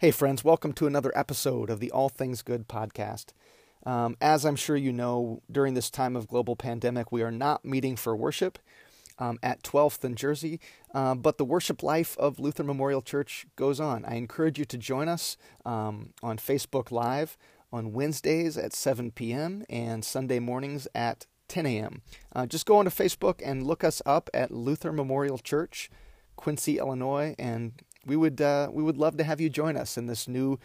Hey, 0.00 0.12
friends, 0.12 0.42
welcome 0.42 0.72
to 0.72 0.86
another 0.86 1.12
episode 1.14 1.68
of 1.68 1.78
the 1.78 1.90
All 1.90 2.08
Things 2.08 2.40
Good 2.40 2.68
podcast. 2.68 3.34
Um, 3.84 4.16
as 4.18 4.46
I'm 4.46 4.56
sure 4.56 4.74
you 4.74 4.94
know, 4.94 5.42
during 5.52 5.74
this 5.74 5.90
time 5.90 6.16
of 6.16 6.26
global 6.26 6.56
pandemic, 6.56 7.12
we 7.12 7.20
are 7.20 7.30
not 7.30 7.66
meeting 7.66 7.96
for 7.96 8.16
worship 8.16 8.58
um, 9.18 9.38
at 9.42 9.62
12th 9.62 10.02
and 10.02 10.16
Jersey, 10.16 10.58
uh, 10.94 11.14
but 11.16 11.36
the 11.36 11.44
worship 11.44 11.82
life 11.82 12.16
of 12.16 12.38
Luther 12.38 12.64
Memorial 12.64 13.02
Church 13.02 13.46
goes 13.56 13.78
on. 13.78 14.06
I 14.06 14.14
encourage 14.14 14.58
you 14.58 14.64
to 14.64 14.78
join 14.78 15.06
us 15.06 15.36
um, 15.66 16.14
on 16.22 16.38
Facebook 16.38 16.90
Live 16.90 17.36
on 17.70 17.92
Wednesdays 17.92 18.56
at 18.56 18.72
7 18.72 19.10
p.m. 19.10 19.66
and 19.68 20.02
Sunday 20.02 20.38
mornings 20.38 20.88
at 20.94 21.26
10 21.48 21.66
a.m. 21.66 22.00
Uh, 22.34 22.46
just 22.46 22.64
go 22.64 22.78
onto 22.78 22.90
Facebook 22.90 23.42
and 23.44 23.66
look 23.66 23.84
us 23.84 24.00
up 24.06 24.30
at 24.32 24.50
Luther 24.50 24.92
Memorial 24.92 25.36
Church, 25.36 25.90
Quincy, 26.36 26.78
Illinois, 26.78 27.34
and 27.38 27.82
we 28.06 28.16
would 28.16 28.40
uh, 28.40 28.68
we 28.72 28.82
would 28.82 28.96
love 28.96 29.16
to 29.18 29.24
have 29.24 29.40
you 29.40 29.50
join 29.50 29.76
us 29.76 29.96
in 29.96 30.06
this 30.06 30.26
new 30.26 30.58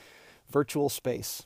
virtual 0.50 0.90
space. 0.90 1.46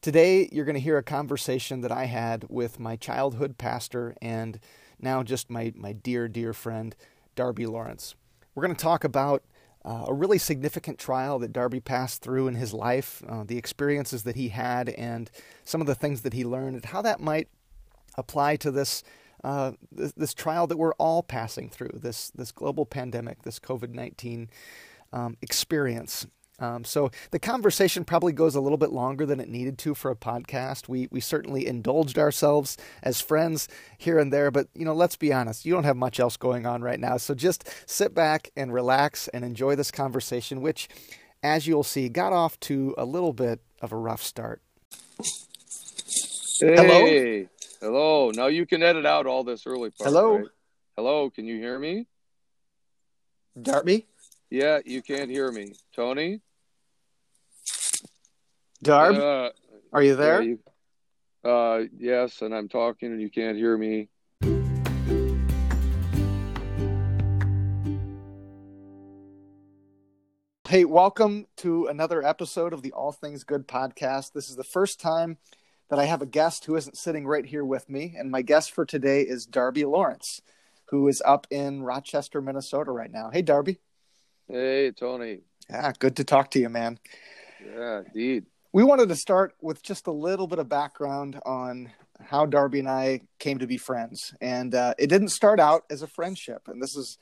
Today, 0.00 0.48
you're 0.50 0.64
going 0.64 0.74
to 0.74 0.80
hear 0.80 0.98
a 0.98 1.02
conversation 1.02 1.80
that 1.82 1.92
I 1.92 2.06
had 2.06 2.46
with 2.48 2.80
my 2.80 2.96
childhood 2.96 3.56
pastor 3.56 4.14
and 4.20 4.58
now 5.00 5.22
just 5.22 5.50
my 5.50 5.72
my 5.76 5.92
dear 5.92 6.28
dear 6.28 6.52
friend 6.52 6.94
Darby 7.34 7.66
Lawrence. 7.66 8.14
We're 8.54 8.64
going 8.64 8.76
to 8.76 8.82
talk 8.82 9.04
about 9.04 9.42
uh, 9.84 10.04
a 10.08 10.14
really 10.14 10.38
significant 10.38 10.98
trial 10.98 11.38
that 11.40 11.52
Darby 11.52 11.80
passed 11.80 12.22
through 12.22 12.46
in 12.46 12.54
his 12.54 12.72
life, 12.72 13.22
uh, 13.28 13.44
the 13.44 13.58
experiences 13.58 14.22
that 14.22 14.36
he 14.36 14.48
had, 14.48 14.90
and 14.90 15.30
some 15.64 15.80
of 15.80 15.86
the 15.86 15.94
things 15.94 16.22
that 16.22 16.32
he 16.32 16.44
learned, 16.44 16.76
and 16.76 16.84
how 16.84 17.02
that 17.02 17.20
might 17.20 17.48
apply 18.16 18.56
to 18.56 18.70
this 18.70 19.02
uh, 19.42 19.72
this, 19.90 20.12
this, 20.12 20.34
trial 20.34 20.68
that 20.68 20.76
we're 20.76 20.94
all 20.94 21.20
passing 21.20 21.68
through 21.68 21.90
this 21.94 22.30
this 22.30 22.52
global 22.52 22.86
pandemic, 22.86 23.42
this 23.42 23.58
COVID 23.58 23.92
nineteen 23.92 24.48
um, 25.12 25.36
experience. 25.42 26.26
Um, 26.62 26.84
so 26.84 27.10
the 27.32 27.40
conversation 27.40 28.04
probably 28.04 28.32
goes 28.32 28.54
a 28.54 28.60
little 28.60 28.78
bit 28.78 28.92
longer 28.92 29.26
than 29.26 29.40
it 29.40 29.48
needed 29.48 29.78
to 29.78 29.94
for 29.94 30.12
a 30.12 30.16
podcast. 30.16 30.88
We 30.88 31.08
we 31.10 31.20
certainly 31.20 31.66
indulged 31.66 32.18
ourselves 32.18 32.76
as 33.02 33.20
friends 33.20 33.68
here 33.98 34.18
and 34.18 34.32
there, 34.32 34.50
but 34.52 34.68
you 34.74 34.84
know, 34.84 34.94
let's 34.94 35.16
be 35.16 35.32
honest, 35.32 35.66
you 35.66 35.74
don't 35.74 35.84
have 35.84 35.96
much 35.96 36.20
else 36.20 36.36
going 36.36 36.64
on 36.64 36.82
right 36.82 37.00
now. 37.00 37.16
So 37.16 37.34
just 37.34 37.68
sit 37.90 38.14
back 38.14 38.50
and 38.56 38.72
relax 38.72 39.26
and 39.28 39.44
enjoy 39.44 39.74
this 39.74 39.90
conversation, 39.90 40.60
which, 40.60 40.88
as 41.42 41.66
you'll 41.66 41.82
see, 41.82 42.08
got 42.08 42.32
off 42.32 42.60
to 42.60 42.94
a 42.96 43.04
little 43.04 43.32
bit 43.32 43.60
of 43.80 43.90
a 43.90 43.96
rough 43.96 44.22
start. 44.22 44.62
Hey, 46.60 46.76
hello, 46.76 47.48
hello. 47.80 48.30
Now 48.30 48.46
you 48.46 48.66
can 48.66 48.84
edit 48.84 49.04
out 49.04 49.26
all 49.26 49.42
this 49.42 49.66
early 49.66 49.90
part. 49.90 50.10
Hello, 50.10 50.36
right? 50.36 50.46
hello. 50.96 51.28
Can 51.30 51.46
you 51.46 51.56
hear 51.56 51.76
me, 51.76 52.06
Darby? 53.60 54.06
Yeah, 54.52 54.80
you 54.84 55.00
can't 55.00 55.30
hear 55.30 55.50
me. 55.50 55.72
Tony? 55.96 56.42
Darb? 58.84 59.16
Uh, 59.16 59.50
Are 59.94 60.02
you 60.02 60.14
there? 60.14 60.42
Yeah, 60.42 60.56
you, 61.42 61.50
uh, 61.50 61.80
yes, 61.96 62.42
and 62.42 62.54
I'm 62.54 62.68
talking 62.68 63.12
and 63.12 63.18
you 63.22 63.30
can't 63.30 63.56
hear 63.56 63.78
me. 63.78 64.10
Hey, 70.68 70.84
welcome 70.84 71.46
to 71.56 71.86
another 71.86 72.22
episode 72.22 72.74
of 72.74 72.82
the 72.82 72.92
All 72.92 73.12
Things 73.12 73.44
Good 73.44 73.66
podcast. 73.66 74.34
This 74.34 74.50
is 74.50 74.56
the 74.56 74.64
first 74.64 75.00
time 75.00 75.38
that 75.88 75.98
I 75.98 76.04
have 76.04 76.20
a 76.20 76.26
guest 76.26 76.66
who 76.66 76.76
isn't 76.76 76.98
sitting 76.98 77.26
right 77.26 77.46
here 77.46 77.64
with 77.64 77.88
me, 77.88 78.16
and 78.18 78.30
my 78.30 78.42
guest 78.42 78.72
for 78.72 78.84
today 78.84 79.22
is 79.22 79.46
Darby 79.46 79.86
Lawrence, 79.86 80.42
who 80.90 81.08
is 81.08 81.22
up 81.24 81.46
in 81.50 81.82
Rochester, 81.82 82.42
Minnesota 82.42 82.90
right 82.90 83.10
now. 83.10 83.30
Hey, 83.30 83.40
Darby. 83.40 83.80
Hey, 84.48 84.90
Tony. 84.92 85.40
Yeah, 85.70 85.92
good 85.98 86.16
to 86.16 86.24
talk 86.24 86.50
to 86.52 86.58
you, 86.58 86.68
man. 86.68 86.98
Yeah, 87.64 88.02
indeed. 88.06 88.46
We 88.72 88.84
wanted 88.84 89.08
to 89.10 89.16
start 89.16 89.54
with 89.60 89.82
just 89.82 90.06
a 90.06 90.12
little 90.12 90.46
bit 90.46 90.58
of 90.58 90.68
background 90.68 91.38
on 91.44 91.90
how 92.20 92.46
Darby 92.46 92.78
and 92.78 92.88
I 92.88 93.22
came 93.38 93.58
to 93.58 93.66
be 93.66 93.76
friends, 93.76 94.34
and 94.40 94.74
uh, 94.74 94.94
it 94.98 95.08
didn't 95.08 95.28
start 95.28 95.60
out 95.60 95.84
as 95.90 96.02
a 96.02 96.06
friendship. 96.06 96.68
And 96.68 96.82
this 96.82 96.96
is, 96.96 97.18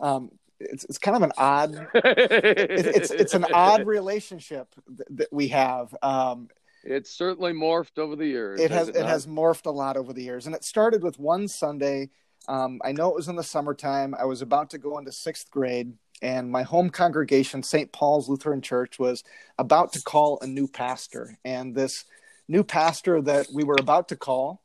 um, 0.00 0.30
it's 0.60 0.84
it's 0.84 0.98
kind 0.98 1.16
of 1.16 1.22
an 1.22 1.32
odd, 1.36 1.74
it, 1.94 2.70
it's 2.70 3.10
it's 3.10 3.34
an 3.34 3.46
odd 3.52 3.86
relationship 3.86 4.74
th- 4.86 5.08
that 5.10 5.28
we 5.32 5.48
have. 5.48 5.94
Um, 6.02 6.48
it's 6.84 7.10
certainly 7.10 7.52
morphed 7.52 7.98
over 7.98 8.16
the 8.16 8.26
years. 8.26 8.60
It 8.60 8.70
has 8.70 8.88
it, 8.88 8.96
it 8.96 9.06
has 9.06 9.26
morphed 9.26 9.66
a 9.66 9.70
lot 9.70 9.96
over 9.96 10.12
the 10.12 10.22
years, 10.22 10.46
and 10.46 10.54
it 10.54 10.64
started 10.64 11.02
with 11.02 11.18
one 11.18 11.48
Sunday. 11.48 12.10
Um, 12.48 12.80
I 12.82 12.92
know 12.92 13.08
it 13.10 13.14
was 13.14 13.28
in 13.28 13.36
the 13.36 13.42
summertime. 13.42 14.14
I 14.18 14.24
was 14.24 14.40
about 14.42 14.70
to 14.70 14.78
go 14.78 14.98
into 14.98 15.12
sixth 15.12 15.50
grade, 15.50 15.92
and 16.22 16.50
my 16.50 16.62
home 16.62 16.90
congregation, 16.90 17.62
St. 17.62 17.92
Paul's 17.92 18.28
Lutheran 18.28 18.60
Church, 18.60 18.98
was 18.98 19.22
about 19.58 19.92
to 19.92 20.02
call 20.02 20.38
a 20.42 20.46
new 20.46 20.66
pastor. 20.66 21.38
And 21.44 21.74
this 21.74 22.04
new 22.48 22.64
pastor 22.64 23.20
that 23.22 23.48
we 23.52 23.64
were 23.64 23.76
about 23.78 24.08
to 24.08 24.16
call 24.16 24.62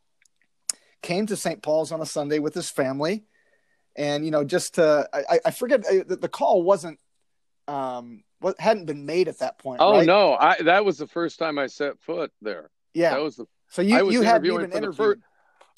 came 1.01 1.27
to 1.27 1.35
St. 1.35 1.61
Paul's 1.61 1.91
on 1.91 2.01
a 2.01 2.05
Sunday 2.05 2.39
with 2.39 2.53
his 2.53 2.69
family. 2.69 3.25
And, 3.95 4.25
you 4.25 4.31
know, 4.31 4.43
just 4.43 4.75
to, 4.75 5.07
I, 5.13 5.39
I 5.45 5.51
forget, 5.51 5.83
I, 5.87 6.03
the 6.07 6.29
call 6.29 6.63
wasn't, 6.63 6.99
um, 7.67 8.23
what 8.39 8.59
hadn't 8.59 8.85
been 8.85 9.05
made 9.05 9.27
at 9.27 9.39
that 9.39 9.59
point. 9.59 9.79
Oh, 9.81 9.97
right? 9.97 10.07
no. 10.07 10.33
I, 10.33 10.61
that 10.63 10.83
was 10.83 10.97
the 10.97 11.07
first 11.07 11.37
time 11.37 11.59
I 11.59 11.67
set 11.67 11.99
foot 12.01 12.31
there. 12.41 12.71
Yeah. 12.93 13.11
That 13.11 13.21
was 13.21 13.35
the, 13.35 13.45
so 13.69 13.81
you, 13.81 14.11
you 14.11 14.21
had 14.21 14.45
even 14.45 14.71
interviewed. 14.71 14.95
First, 14.95 15.19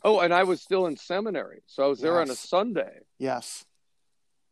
oh, 0.03 0.19
and 0.19 0.33
I 0.33 0.43
was 0.43 0.61
still 0.61 0.87
in 0.87 0.95
seminary. 0.95 1.63
So 1.67 1.83
I 1.83 1.87
was 1.87 1.99
there 1.99 2.19
yes. 2.19 2.27
on 2.27 2.31
a 2.31 2.35
Sunday. 2.35 2.99
Yes 3.19 3.65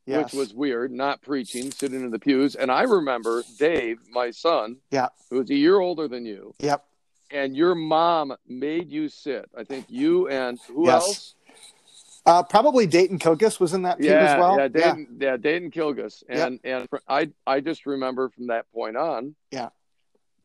yes. 0.05 0.23
which 0.25 0.33
was 0.33 0.53
weird, 0.53 0.91
not 0.91 1.21
preaching, 1.21 1.71
sitting 1.71 2.01
in 2.01 2.11
the 2.11 2.19
pews. 2.19 2.55
And 2.55 2.71
I 2.71 2.83
remember 2.83 3.43
Dave, 3.57 3.99
my 4.09 4.31
son, 4.31 4.77
yeah, 4.91 5.09
who 5.29 5.37
was 5.39 5.49
a 5.49 5.55
year 5.55 5.79
older 5.79 6.07
than 6.07 6.25
you. 6.25 6.53
Yep. 6.59 6.83
And 7.31 7.57
your 7.57 7.73
mom 7.73 8.35
made 8.47 8.91
you 8.91 9.09
sit. 9.09 9.49
I 9.57 9.63
think 9.63 9.85
you 9.89 10.27
and 10.27 10.59
who 10.67 10.85
yes. 10.85 10.93
else? 10.93 11.35
Uh, 12.25 12.43
probably 12.43 12.87
Dayton 12.87 13.19
Kilgus 13.19 13.59
was 13.59 13.73
in 13.73 13.81
that 13.81 13.97
pew 13.97 14.09
yeah, 14.09 14.33
as 14.33 14.39
well. 14.39 14.57
Yeah, 14.57 14.67
Dayton, 14.67 15.07
yeah. 15.19 15.31
yeah 15.31 15.37
Dayton 15.37 15.71
Kilgus. 15.71 16.23
And 16.29 16.59
yep. 16.63 16.87
and 16.91 17.01
I 17.07 17.29
I 17.45 17.59
just 17.59 17.85
remember 17.85 18.29
from 18.29 18.47
that 18.47 18.71
point 18.71 18.97
on. 18.97 19.35
Yeah. 19.51 19.69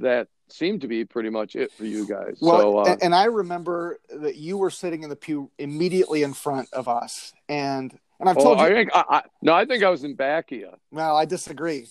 That 0.00 0.28
seemed 0.48 0.80
to 0.82 0.88
be 0.88 1.04
pretty 1.04 1.30
much 1.30 1.56
it 1.56 1.72
for 1.72 1.84
you 1.84 2.06
guys. 2.06 2.38
Well, 2.40 2.60
so, 2.60 2.78
uh, 2.78 2.96
and 3.02 3.14
I 3.14 3.25
remember 3.25 3.98
that 4.10 4.36
you 4.36 4.56
were 4.56 4.70
sitting 4.70 5.02
in 5.02 5.10
the 5.10 5.16
pew 5.16 5.50
immediately 5.58 6.22
in 6.22 6.34
front 6.34 6.69
of 6.72 6.88
us, 6.88 7.32
and 7.48 7.98
and 8.20 8.28
I've 8.28 8.36
oh, 8.38 8.42
told 8.42 8.58
you. 8.58 8.64
I 8.64 8.68
think 8.70 8.90
I, 8.94 9.04
I, 9.08 9.22
no, 9.42 9.54
I 9.54 9.64
think 9.64 9.82
I 9.82 9.90
was 9.90 10.04
in 10.04 10.16
you. 10.50 10.70
Well, 10.90 11.16
I 11.16 11.24
disagree. 11.24 11.86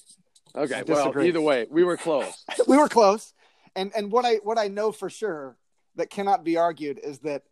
Okay. 0.56 0.76
I 0.76 0.84
disagree. 0.84 1.22
Well, 1.22 1.26
either 1.26 1.42
way, 1.42 1.68
we 1.70 1.84
were 1.84 1.98
close. 1.98 2.44
we 2.68 2.78
were 2.78 2.90
close, 2.90 3.34
and 3.76 3.92
and 3.96 4.12
what 4.12 4.26
I 4.26 4.36
what 4.36 4.58
I 4.58 4.68
know 4.68 4.92
for 4.92 5.10
sure 5.10 5.56
that 5.96 6.10
cannot 6.10 6.44
be 6.44 6.58
argued 6.58 7.00
is 7.02 7.20
that 7.20 7.44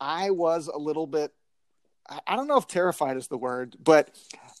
I 0.00 0.30
was 0.30 0.68
a 0.68 0.78
little 0.78 1.06
bit. 1.06 1.32
I 2.26 2.34
don't 2.34 2.48
know 2.48 2.56
if 2.56 2.66
terrified 2.66 3.16
is 3.16 3.28
the 3.28 3.36
word, 3.36 3.76
but 3.82 4.10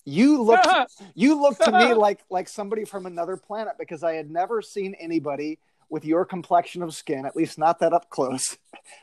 you 0.04 0.42
looked 0.42 0.68
you 1.14 1.40
looked 1.40 1.64
to 1.64 1.72
me 1.72 1.94
like 1.94 2.20
like 2.30 2.48
somebody 2.48 2.84
from 2.84 3.06
another 3.06 3.36
planet 3.36 3.74
because 3.78 4.02
I 4.02 4.14
had 4.14 4.30
never 4.30 4.62
seen 4.62 4.94
anybody 5.00 5.58
with 5.88 6.04
your 6.04 6.24
complexion 6.24 6.82
of 6.82 6.94
skin, 6.94 7.26
at 7.26 7.34
least 7.34 7.58
not 7.58 7.80
that 7.80 7.92
up 7.92 8.08
close, 8.10 8.56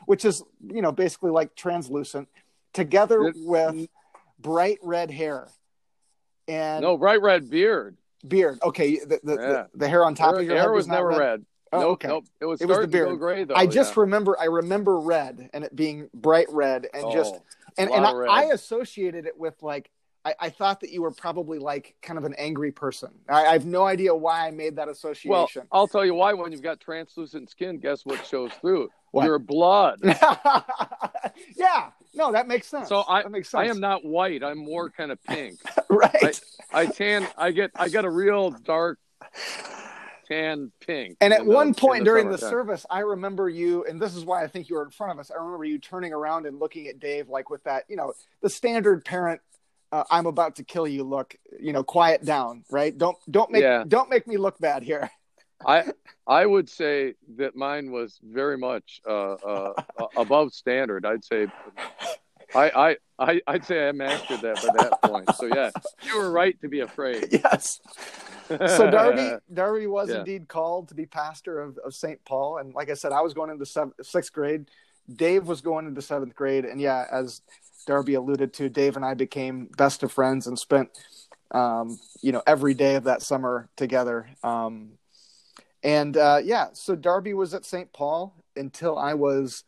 which 0.06 0.24
is 0.24 0.42
you 0.66 0.82
know 0.82 0.92
basically 0.92 1.30
like 1.30 1.54
translucent, 1.54 2.28
together 2.72 3.32
with 3.36 3.88
bright 4.38 4.78
red 4.82 5.10
hair. 5.10 5.48
And 6.46 6.82
no 6.82 6.96
bright 6.96 7.20
red 7.20 7.50
beard. 7.50 7.96
Beard. 8.26 8.58
Okay, 8.62 8.98
the 8.98 9.20
the, 9.22 9.32
yeah. 9.34 9.36
the, 9.36 9.68
the 9.74 9.88
hair 9.88 10.04
on 10.04 10.14
top 10.14 10.32
hair, 10.32 10.40
of 10.40 10.46
your 10.46 10.54
hair 10.54 10.64
head 10.64 10.70
was, 10.70 10.86
was 10.86 10.88
never 10.88 11.08
red. 11.08 11.18
red. 11.18 11.46
Oh, 11.72 11.80
nope, 11.80 11.90
okay. 11.92 12.08
Nope. 12.08 12.24
It 12.40 12.44
was, 12.46 12.60
it 12.60 12.68
was 12.68 12.78
the 12.78 12.88
beard. 12.88 13.18
gray 13.18 13.44
though. 13.44 13.54
I 13.54 13.66
just 13.66 13.94
yeah. 13.94 14.00
remember. 14.00 14.36
I 14.40 14.46
remember 14.46 14.98
red 14.98 15.50
and 15.52 15.64
it 15.64 15.76
being 15.76 16.08
bright 16.14 16.46
red 16.50 16.88
and 16.92 17.04
oh, 17.04 17.12
just 17.12 17.34
and 17.76 17.90
and 17.90 18.04
I, 18.04 18.10
I, 18.10 18.44
associated 18.52 19.26
it 19.26 19.38
with 19.38 19.62
like 19.62 19.90
I, 20.24 20.34
I, 20.40 20.50
thought 20.50 20.80
that 20.80 20.90
you 20.90 21.02
were 21.02 21.10
probably 21.10 21.58
like 21.58 21.94
kind 22.02 22.18
of 22.18 22.24
an 22.24 22.34
angry 22.38 22.72
person. 22.72 23.10
I, 23.28 23.46
I, 23.46 23.52
have 23.52 23.66
no 23.66 23.86
idea 23.86 24.14
why 24.14 24.46
I 24.46 24.50
made 24.50 24.76
that 24.76 24.88
association. 24.88 25.30
Well, 25.30 25.48
I'll 25.70 25.86
tell 25.88 26.04
you 26.04 26.14
why. 26.14 26.32
When 26.32 26.52
you've 26.52 26.62
got 26.62 26.80
translucent 26.80 27.50
skin, 27.50 27.78
guess 27.78 28.04
what 28.04 28.26
shows 28.26 28.50
through? 28.60 28.88
What? 29.10 29.24
Your 29.24 29.38
blood. 29.38 30.00
yeah, 31.56 31.90
no, 32.14 32.32
that 32.32 32.46
makes 32.46 32.66
sense. 32.66 32.88
So 32.88 33.04
I, 33.08 33.22
that 33.22 33.30
makes 33.30 33.50
sense. 33.50 33.68
I 33.68 33.70
am 33.70 33.80
not 33.80 34.04
white. 34.04 34.42
I'm 34.42 34.58
more 34.58 34.90
kind 34.90 35.10
of 35.10 35.22
pink. 35.24 35.58
right. 35.88 36.40
I, 36.72 36.80
I 36.82 36.86
tan. 36.86 37.26
I 37.36 37.50
get. 37.52 37.70
I 37.74 37.88
get 37.88 38.04
a 38.04 38.10
real 38.10 38.50
dark 38.50 38.98
tan 40.28 40.70
pink. 40.80 41.16
And 41.20 41.32
at 41.32 41.44
one 41.44 41.72
the, 41.72 41.80
point 41.80 42.00
the 42.00 42.04
during 42.04 42.30
the 42.30 42.38
service, 42.38 42.84
I 42.90 43.00
remember 43.00 43.48
you, 43.48 43.84
and 43.84 44.00
this 44.00 44.14
is 44.14 44.24
why 44.24 44.44
I 44.44 44.46
think 44.46 44.68
you 44.68 44.76
were 44.76 44.84
in 44.84 44.90
front 44.90 45.12
of 45.12 45.18
us. 45.18 45.30
I 45.30 45.42
remember 45.42 45.64
you 45.64 45.78
turning 45.78 46.12
around 46.12 46.46
and 46.46 46.58
looking 46.58 46.86
at 46.86 47.00
Dave 47.00 47.28
like 47.28 47.50
with 47.50 47.64
that, 47.64 47.84
you 47.88 47.96
know, 47.96 48.12
the 48.42 48.50
standard 48.50 49.04
parent 49.04 49.40
uh, 49.90 50.04
I'm 50.10 50.26
about 50.26 50.56
to 50.56 50.64
kill 50.64 50.86
you 50.86 51.04
look, 51.04 51.34
you 51.58 51.72
know, 51.72 51.82
quiet 51.82 52.24
down, 52.24 52.64
right? 52.70 52.96
Don't 52.96 53.16
don't 53.30 53.50
make 53.50 53.62
yeah. 53.62 53.84
don't 53.86 54.10
make 54.10 54.26
me 54.26 54.36
look 54.36 54.58
bad 54.58 54.82
here. 54.82 55.10
I 55.66 55.84
I 56.26 56.46
would 56.46 56.68
say 56.68 57.14
that 57.36 57.56
mine 57.56 57.90
was 57.90 58.18
very 58.22 58.58
much 58.58 59.00
uh, 59.08 59.32
uh, 59.34 59.72
above 60.16 60.52
standard. 60.52 61.04
I'd 61.06 61.24
say 61.24 61.46
I, 62.54 62.70
I 62.70 62.96
I 63.18 63.40
I'd 63.46 63.64
say 63.64 63.88
I 63.88 63.92
mastered 63.92 64.40
that 64.42 64.60
by 64.62 64.68
that 64.78 64.92
point. 65.02 65.34
So 65.34 65.46
yeah, 65.46 65.70
you 66.02 66.16
were 66.16 66.30
right 66.30 66.58
to 66.60 66.68
be 66.68 66.80
afraid. 66.80 67.28
Yes. 67.44 67.80
so 68.48 68.90
Darby 68.90 69.32
Darby 69.52 69.86
was 69.86 70.08
Yeah. 70.08 70.20
indeed 70.20 70.48
called 70.48 70.88
to 70.88 70.94
be 70.94 71.06
pastor 71.06 71.60
of, 71.60 71.78
of 71.78 71.94
St. 71.94 72.24
Paul, 72.24 72.58
and 72.58 72.74
like 72.74 72.90
I 72.90 72.94
said, 72.94 73.12
I 73.12 73.20
was 73.20 73.34
going 73.34 73.50
into 73.50 73.66
seventh, 73.66 73.94
sixth 74.02 74.32
grade. 74.32 74.70
Dave 75.14 75.46
was 75.46 75.60
going 75.60 75.86
into 75.86 76.02
seventh 76.02 76.34
grade, 76.34 76.64
and 76.64 76.80
yeah, 76.80 77.06
as 77.10 77.40
Darby 77.86 78.14
alluded 78.14 78.52
to, 78.54 78.68
Dave 78.68 78.96
and 78.96 79.04
I 79.04 79.14
became 79.14 79.68
best 79.76 80.02
of 80.02 80.12
friends 80.12 80.46
and 80.46 80.58
spent 80.58 80.90
um, 81.50 81.98
you 82.22 82.32
know 82.32 82.42
every 82.46 82.74
day 82.74 82.94
of 82.94 83.04
that 83.04 83.22
summer 83.22 83.68
together. 83.76 84.28
Um, 84.42 84.97
and 85.82 86.16
uh, 86.16 86.40
yeah, 86.42 86.68
so 86.72 86.96
Darby 86.96 87.34
was 87.34 87.54
at 87.54 87.64
St. 87.64 87.92
Paul 87.92 88.34
until 88.56 88.98
I 88.98 89.14
was, 89.14 89.64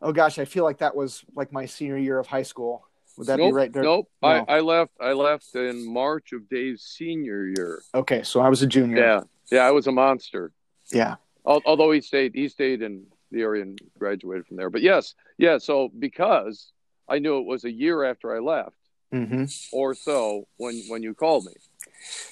oh 0.00 0.12
gosh, 0.12 0.38
I 0.38 0.44
feel 0.44 0.64
like 0.64 0.78
that 0.78 0.96
was 0.96 1.24
like 1.34 1.52
my 1.52 1.66
senior 1.66 1.98
year 1.98 2.18
of 2.18 2.26
high 2.26 2.42
school. 2.42 2.86
Would 3.18 3.26
that 3.26 3.38
nope, 3.38 3.48
be 3.48 3.52
right? 3.52 3.72
Dar- 3.72 3.82
Nope. 3.82 4.08
No. 4.22 4.28
I, 4.28 4.56
I 4.56 4.60
left. 4.60 4.92
I 5.00 5.12
left 5.12 5.54
in 5.54 5.86
March 5.92 6.32
of 6.32 6.48
Dave's 6.48 6.82
senior 6.82 7.46
year. 7.46 7.82
Okay, 7.94 8.22
so 8.22 8.40
I 8.40 8.48
was 8.48 8.62
a 8.62 8.66
junior. 8.66 8.98
Yeah, 8.98 9.20
yeah. 9.50 9.60
I 9.60 9.70
was 9.70 9.86
a 9.86 9.92
monster. 9.92 10.52
Yeah. 10.90 11.16
Although 11.44 11.90
he 11.90 12.00
stayed, 12.00 12.34
he 12.34 12.48
stayed 12.48 12.82
in 12.82 13.04
the 13.32 13.42
area 13.42 13.62
and 13.62 13.80
graduated 13.98 14.46
from 14.46 14.56
there. 14.56 14.70
But 14.70 14.82
yes, 14.82 15.14
yeah. 15.38 15.58
So 15.58 15.90
because 15.98 16.72
I 17.08 17.18
knew 17.18 17.38
it 17.38 17.46
was 17.46 17.64
a 17.64 17.70
year 17.70 18.04
after 18.04 18.34
I 18.34 18.38
left, 18.38 18.76
hmm 19.12 19.44
or 19.72 19.94
so, 19.94 20.46
when 20.56 20.82
when 20.88 21.02
you 21.02 21.14
called 21.14 21.44
me. 21.44 21.52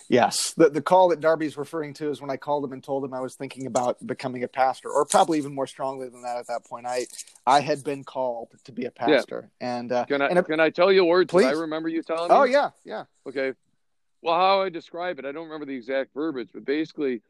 Yes, 0.09 0.55
the 0.57 0.69
the 0.71 0.83
call 0.83 1.09
that 1.09 1.21
Darby's 1.21 1.57
referring 1.57 1.95
to 1.95 2.11
is 2.11 2.21
when 2.21 2.31
I 2.31 2.37
called 2.37 2.65
him 2.65 2.73
and 2.73 2.83
told 2.83 3.05
him 3.05 3.15
I 3.15 3.21
was 3.21 3.35
thinking 3.37 3.67
about 3.67 4.05
becoming 4.07 4.43
a 4.43 4.49
pastor, 4.49 4.91
or 4.91 5.05
probably 5.05 5.39
even 5.39 5.55
more 5.55 5.67
strongly 5.67 6.09
than 6.09 6.23
that 6.23 6.37
at 6.37 6.47
that 6.49 6.65
point. 6.65 6.87
I 6.87 7.07
I 7.47 7.61
had 7.61 7.85
been 7.85 8.05
called 8.05 8.49
to 8.65 8.73
be 8.73 8.87
a 8.87 8.91
pastor, 8.91 9.51
and 9.61 9.93
uh, 9.93 10.05
Can 10.07 10.23
I 10.23 10.27
and 10.29 10.45
can 10.47 10.61
I 10.61 10.71
tell 10.71 10.93
you 10.93 11.05
words 11.05 11.33
that 11.33 11.45
I 11.45 11.53
remember 11.53 11.89
you 11.89 12.03
telling 12.03 12.31
me? 12.31 12.37
oh 12.37 12.45
yeah, 12.45 12.71
yeah, 12.85 13.05
Okay. 13.27 13.53
Well, 14.23 14.35
how 14.35 14.63
I 14.63 14.69
describe 14.69 15.19
it, 15.19 15.25
I 15.25 15.33
don't 15.33 15.45
remember 15.45 15.65
the 15.65 15.75
exact 15.75 16.13
verbiage, 16.13 16.51
but 16.53 16.65
basically, 16.67 17.23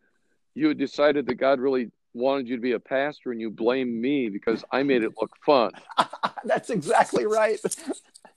you 0.55 0.69
had 0.69 0.79
decided 0.79 1.27
that 1.27 1.35
God 1.37 1.61
really 1.61 1.93
wanted 2.15 2.49
you 2.49 2.57
to 2.57 2.63
be 2.63 2.73
a 2.73 2.81
pastor, 2.81 3.31
and 3.31 3.41
you 3.41 3.51
blamed 3.51 3.95
me 3.95 4.29
because 4.29 4.65
I 4.73 4.83
made 4.83 5.05
it 5.05 5.13
look 5.21 5.31
fun. 5.47 5.71
that's 6.45 6.71
exactly 6.71 7.27
right. 7.27 7.61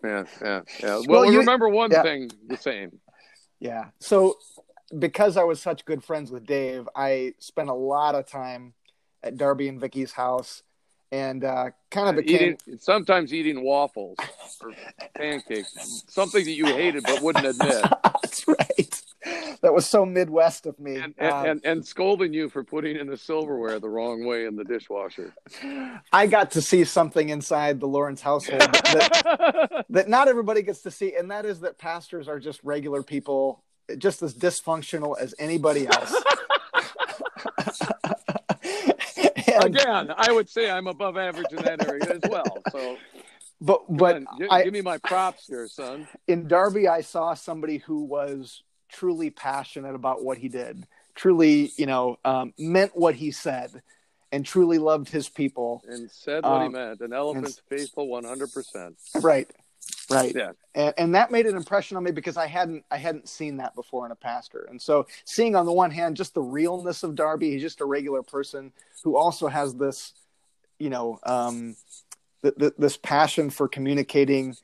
Yeah, 0.04 0.26
yeah, 0.42 0.62
yeah. 0.82 0.96
Well, 1.08 1.22
Well, 1.22 1.26
you- 1.32 1.40
remember 1.40 1.70
one 1.70 1.92
yeah. 1.92 2.04
thing 2.04 2.30
the 2.48 2.58
same. 2.58 3.00
Yeah. 3.64 3.86
So 4.00 4.40
because 5.00 5.38
I 5.38 5.44
was 5.44 5.62
such 5.62 5.86
good 5.86 6.04
friends 6.04 6.32
with 6.32 6.46
Dave, 6.46 6.88
I 6.96 7.34
spent 7.40 7.70
a 7.70 7.74
lot 7.74 8.14
of 8.14 8.26
time 8.28 8.74
at 9.24 9.38
Darby 9.38 9.70
and 9.70 9.80
Vicky's 9.80 10.12
house, 10.12 10.64
and 11.14 11.46
uh, 11.46 11.70
kind 11.90 12.10
of 12.10 12.18
became 12.18 12.58
Eating, 12.68 12.80
sometimes 12.80 13.34
eating 13.34 13.64
waffles 13.64 14.18
or 14.62 14.74
pancakes, 15.16 16.04
something 16.10 16.44
that 16.44 16.52
you 16.52 16.66
hated 16.66 17.04
but 17.04 17.22
wouldn't 17.22 17.46
admit, 17.46 17.86
that's 18.04 18.46
right. 18.48 19.03
That 19.62 19.74
was 19.74 19.86
so 19.88 20.06
Midwest 20.06 20.66
of 20.66 20.78
me. 20.80 20.96
and, 20.98 21.14
and, 21.18 21.32
Um, 21.34 21.46
and, 21.46 21.62
and 21.66 21.86
scolding 21.86 22.34
you 22.34 22.50
for 22.50 22.64
putting 22.64 22.98
in 22.98 23.08
the 23.08 23.16
silverware 23.18 23.80
the 23.80 23.88
wrong 23.90 24.26
way 24.26 24.46
in 24.46 24.56
the 24.56 24.64
dishwasher. 24.66 25.34
I 26.12 26.28
got 26.28 26.52
to 26.52 26.62
see 26.62 26.84
something 26.84 27.30
inside 27.30 27.80
the 27.80 27.88
Lawrence 27.88 28.22
household 28.22 28.62
that, 28.62 29.86
that 29.90 30.10
not 30.10 30.28
everybody 30.28 30.62
gets 30.62 30.82
to 30.82 30.92
see, 30.92 31.16
and 31.16 31.32
that 31.32 31.46
is 31.46 31.62
that 31.62 31.78
pastors 31.78 32.28
are 32.28 32.40
just 32.40 32.60
regular 32.64 33.02
people, 33.04 33.64
just 33.98 34.22
as 34.22 34.34
dysfunctional 34.34 35.18
as 35.18 35.34
anybody 35.40 35.88
else. 35.88 36.14
And- 39.46 39.76
Again, 39.76 40.12
I 40.18 40.32
would 40.32 40.50
say 40.50 40.70
I'm 40.70 40.88
above 40.88 41.16
average 41.18 41.52
in 41.52 41.58
that 41.64 41.86
area 41.88 42.04
as 42.12 42.22
well. 42.30 42.58
So, 42.72 42.98
but 43.62 43.82
but 43.88 44.16
on, 44.16 44.28
gi- 44.40 44.48
I, 44.50 44.64
give 44.64 44.74
me 44.74 44.82
my 44.82 44.98
props 44.98 45.46
here, 45.48 45.68
son. 45.68 46.08
in 46.28 46.48
Darby, 46.48 46.88
I 46.88 47.02
saw 47.02 47.34
somebody 47.36 47.78
who 47.78 48.04
was 48.04 48.64
truly 48.94 49.30
passionate 49.30 49.96
about 49.96 50.24
what 50.24 50.38
he 50.38 50.48
did, 50.48 50.86
truly, 51.16 51.72
you 51.78 51.86
know, 51.86 52.18
um, 52.24 52.54
meant 52.58 52.96
what 52.96 53.16
he 53.16 53.32
said, 53.32 53.82
and 54.32 54.46
truly 54.46 54.78
loved 54.78 55.10
his 55.10 55.28
people. 55.30 55.84
And 55.88 56.10
said 56.10 56.44
what 56.44 56.62
he 56.62 56.68
Um, 56.68 56.72
meant. 56.74 57.02
An 57.02 57.12
elephant's 57.14 57.62
faithful 57.70 58.08
100%. 58.08 58.96
Right, 59.22 59.50
right. 60.10 60.34
Yeah. 60.36 60.52
and, 60.76 60.94
and 60.98 61.16
that 61.16 61.32
made 61.32 61.46
an 61.46 61.56
impression 61.58 61.98
on 61.98 62.04
me 62.04 62.12
because 62.12 62.38
I 62.38 62.48
hadn't 62.48 62.86
I 62.90 62.98
hadn't 62.98 63.28
seen 63.28 63.58
that 63.58 63.76
before 63.76 64.06
in 64.06 64.12
a 64.12 64.16
pastor, 64.16 64.66
and 64.70 64.82
so 64.82 65.08
seeing 65.26 65.56
on 65.56 65.66
the 65.66 65.74
one 65.74 65.92
hand 65.92 66.16
just 66.18 66.34
the 66.34 66.42
realness 66.42 67.04
of 67.04 67.16
Darby, 67.16 67.52
he's 67.52 67.62
just 67.62 67.82
a 67.82 67.86
regular 67.86 68.24
person 68.24 68.72
who 69.04 69.18
also 69.18 69.48
has 69.48 69.76
this, 69.76 70.14
you 70.80 70.90
know, 70.90 71.20
um, 71.24 71.76
th- 72.42 72.56
th- 72.58 72.74
this 72.78 72.96
passion 72.98 73.50
for 73.50 73.68
communicating 73.68 74.56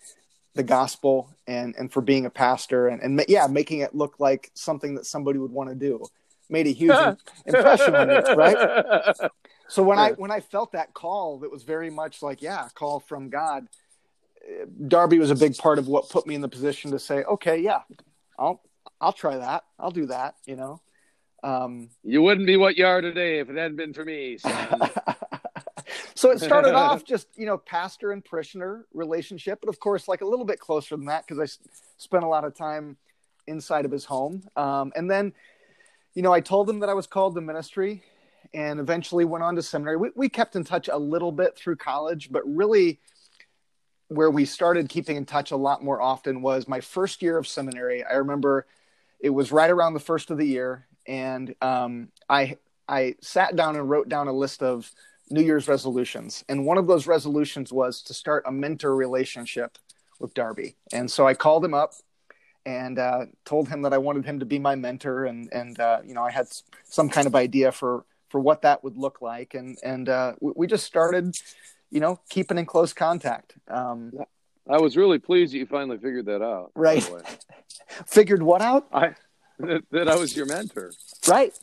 the 0.55 0.63
gospel 0.63 1.29
and 1.47 1.75
and 1.77 1.91
for 1.91 2.01
being 2.01 2.25
a 2.25 2.29
pastor 2.29 2.87
and 2.87 3.01
and 3.01 3.23
yeah, 3.27 3.47
making 3.47 3.79
it 3.79 3.93
look 3.95 4.19
like 4.19 4.51
something 4.53 4.95
that 4.95 5.05
somebody 5.05 5.39
would 5.39 5.51
want 5.51 5.69
to 5.69 5.75
do, 5.75 6.03
made 6.49 6.67
a 6.67 6.71
huge 6.71 6.95
impression 7.45 7.95
on 7.95 8.07
me, 8.07 8.19
right? 8.35 9.31
So 9.71 9.83
when 9.83 9.99
I 9.99 10.13
when 10.13 10.31
I 10.31 10.39
felt 10.39 10.71
that 10.71 10.95
call, 10.95 11.37
that 11.41 11.51
was 11.51 11.61
very 11.61 11.91
much 11.91 12.23
like 12.23 12.41
yeah, 12.41 12.65
a 12.65 12.69
call 12.71 12.99
from 12.99 13.29
God. 13.29 13.67
uh, 14.43 14.65
Darby 14.87 15.19
was 15.19 15.29
a 15.29 15.35
big 15.35 15.55
part 15.57 15.77
of 15.77 15.87
what 15.87 16.09
put 16.09 16.25
me 16.25 16.33
in 16.33 16.41
the 16.41 16.49
position 16.49 16.89
to 16.89 16.97
say, 16.97 17.23
okay, 17.23 17.59
yeah, 17.59 17.81
I'll 18.39 18.63
I'll 18.99 19.13
try 19.13 19.37
that, 19.37 19.65
I'll 19.77 19.91
do 19.91 20.07
that, 20.07 20.37
you 20.47 20.55
know. 20.55 20.81
Um, 21.43 21.89
You 22.03 22.23
wouldn't 22.23 22.47
be 22.47 22.57
what 22.57 22.77
you 22.77 22.85
are 22.87 22.99
today 22.99 23.37
if 23.39 23.49
it 23.51 23.55
hadn't 23.57 23.77
been 23.77 23.93
for 23.93 24.03
me. 24.03 24.39
so 26.15 26.31
it 26.31 26.39
started 26.39 26.73
off 26.75 27.03
just 27.03 27.27
you 27.35 27.45
know 27.45 27.57
pastor 27.57 28.11
and 28.11 28.23
parishioner 28.23 28.85
relationship, 28.93 29.59
but 29.61 29.69
of 29.69 29.79
course 29.79 30.07
like 30.07 30.21
a 30.21 30.25
little 30.25 30.45
bit 30.45 30.59
closer 30.59 30.95
than 30.95 31.05
that 31.05 31.25
because 31.25 31.39
I 31.39 31.43
s- 31.43 31.59
spent 31.97 32.23
a 32.23 32.27
lot 32.27 32.43
of 32.43 32.55
time 32.55 32.97
inside 33.47 33.85
of 33.85 33.91
his 33.91 34.05
home, 34.05 34.43
um, 34.55 34.91
and 34.95 35.09
then 35.09 35.33
you 36.13 36.21
know 36.21 36.33
I 36.33 36.41
told 36.41 36.69
him 36.69 36.79
that 36.79 36.89
I 36.89 36.93
was 36.93 37.07
called 37.07 37.35
to 37.35 37.41
ministry, 37.41 38.03
and 38.53 38.79
eventually 38.79 39.25
went 39.25 39.43
on 39.43 39.55
to 39.55 39.61
seminary. 39.63 39.97
We, 39.97 40.09
we 40.15 40.29
kept 40.29 40.55
in 40.55 40.63
touch 40.63 40.87
a 40.87 40.97
little 40.97 41.31
bit 41.31 41.55
through 41.55 41.77
college, 41.77 42.31
but 42.31 42.43
really 42.45 42.99
where 44.09 44.31
we 44.31 44.43
started 44.43 44.89
keeping 44.89 45.15
in 45.15 45.25
touch 45.25 45.51
a 45.51 45.55
lot 45.55 45.83
more 45.83 46.01
often 46.01 46.41
was 46.41 46.67
my 46.67 46.81
first 46.81 47.21
year 47.21 47.37
of 47.37 47.47
seminary. 47.47 48.03
I 48.03 48.13
remember 48.13 48.65
it 49.19 49.29
was 49.29 49.51
right 49.51 49.69
around 49.69 49.93
the 49.93 49.99
first 49.99 50.31
of 50.31 50.37
the 50.37 50.47
year, 50.47 50.87
and 51.07 51.53
um, 51.61 52.09
I 52.27 52.57
I 52.87 53.15
sat 53.21 53.55
down 53.55 53.75
and 53.75 53.89
wrote 53.89 54.09
down 54.09 54.27
a 54.27 54.33
list 54.33 54.63
of 54.63 54.91
New 55.29 55.41
Year's 55.41 55.67
resolutions, 55.67 56.43
and 56.49 56.65
one 56.65 56.77
of 56.77 56.87
those 56.87 57.07
resolutions 57.07 57.71
was 57.71 58.01
to 58.03 58.13
start 58.13 58.43
a 58.45 58.51
mentor 58.51 58.95
relationship 58.95 59.77
with 60.19 60.33
Darby. 60.33 60.75
And 60.91 61.09
so 61.09 61.27
I 61.27 61.33
called 61.33 61.63
him 61.63 61.73
up 61.73 61.93
and 62.65 62.99
uh, 62.99 63.25
told 63.45 63.69
him 63.69 63.83
that 63.83 63.93
I 63.93 63.97
wanted 63.97 64.25
him 64.25 64.39
to 64.39 64.45
be 64.45 64.59
my 64.59 64.75
mentor, 64.75 65.25
and 65.25 65.49
and 65.51 65.79
uh, 65.79 65.99
you 66.05 66.13
know 66.13 66.23
I 66.23 66.31
had 66.31 66.47
some 66.83 67.09
kind 67.09 67.27
of 67.27 67.35
idea 67.35 67.71
for 67.71 68.05
for 68.29 68.39
what 68.39 68.61
that 68.61 68.83
would 68.83 68.97
look 68.97 69.21
like, 69.21 69.53
and 69.53 69.77
and 69.83 70.09
uh, 70.09 70.33
we, 70.39 70.53
we 70.55 70.67
just 70.67 70.85
started, 70.85 71.35
you 71.89 71.99
know, 71.99 72.19
keeping 72.29 72.57
in 72.57 72.65
close 72.65 72.93
contact. 72.93 73.55
Um, 73.67 74.13
I 74.69 74.77
was 74.77 74.95
really 74.95 75.17
pleased 75.17 75.53
that 75.53 75.57
you 75.57 75.65
finally 75.65 75.97
figured 75.97 76.27
that 76.27 76.43
out. 76.43 76.71
Right. 76.75 77.09
figured 78.05 78.43
what 78.43 78.61
out? 78.61 78.87
I 78.93 79.15
that, 79.59 79.83
that 79.91 80.07
I 80.07 80.15
was 80.15 80.35
your 80.35 80.45
mentor. 80.45 80.91
Right. 81.27 81.57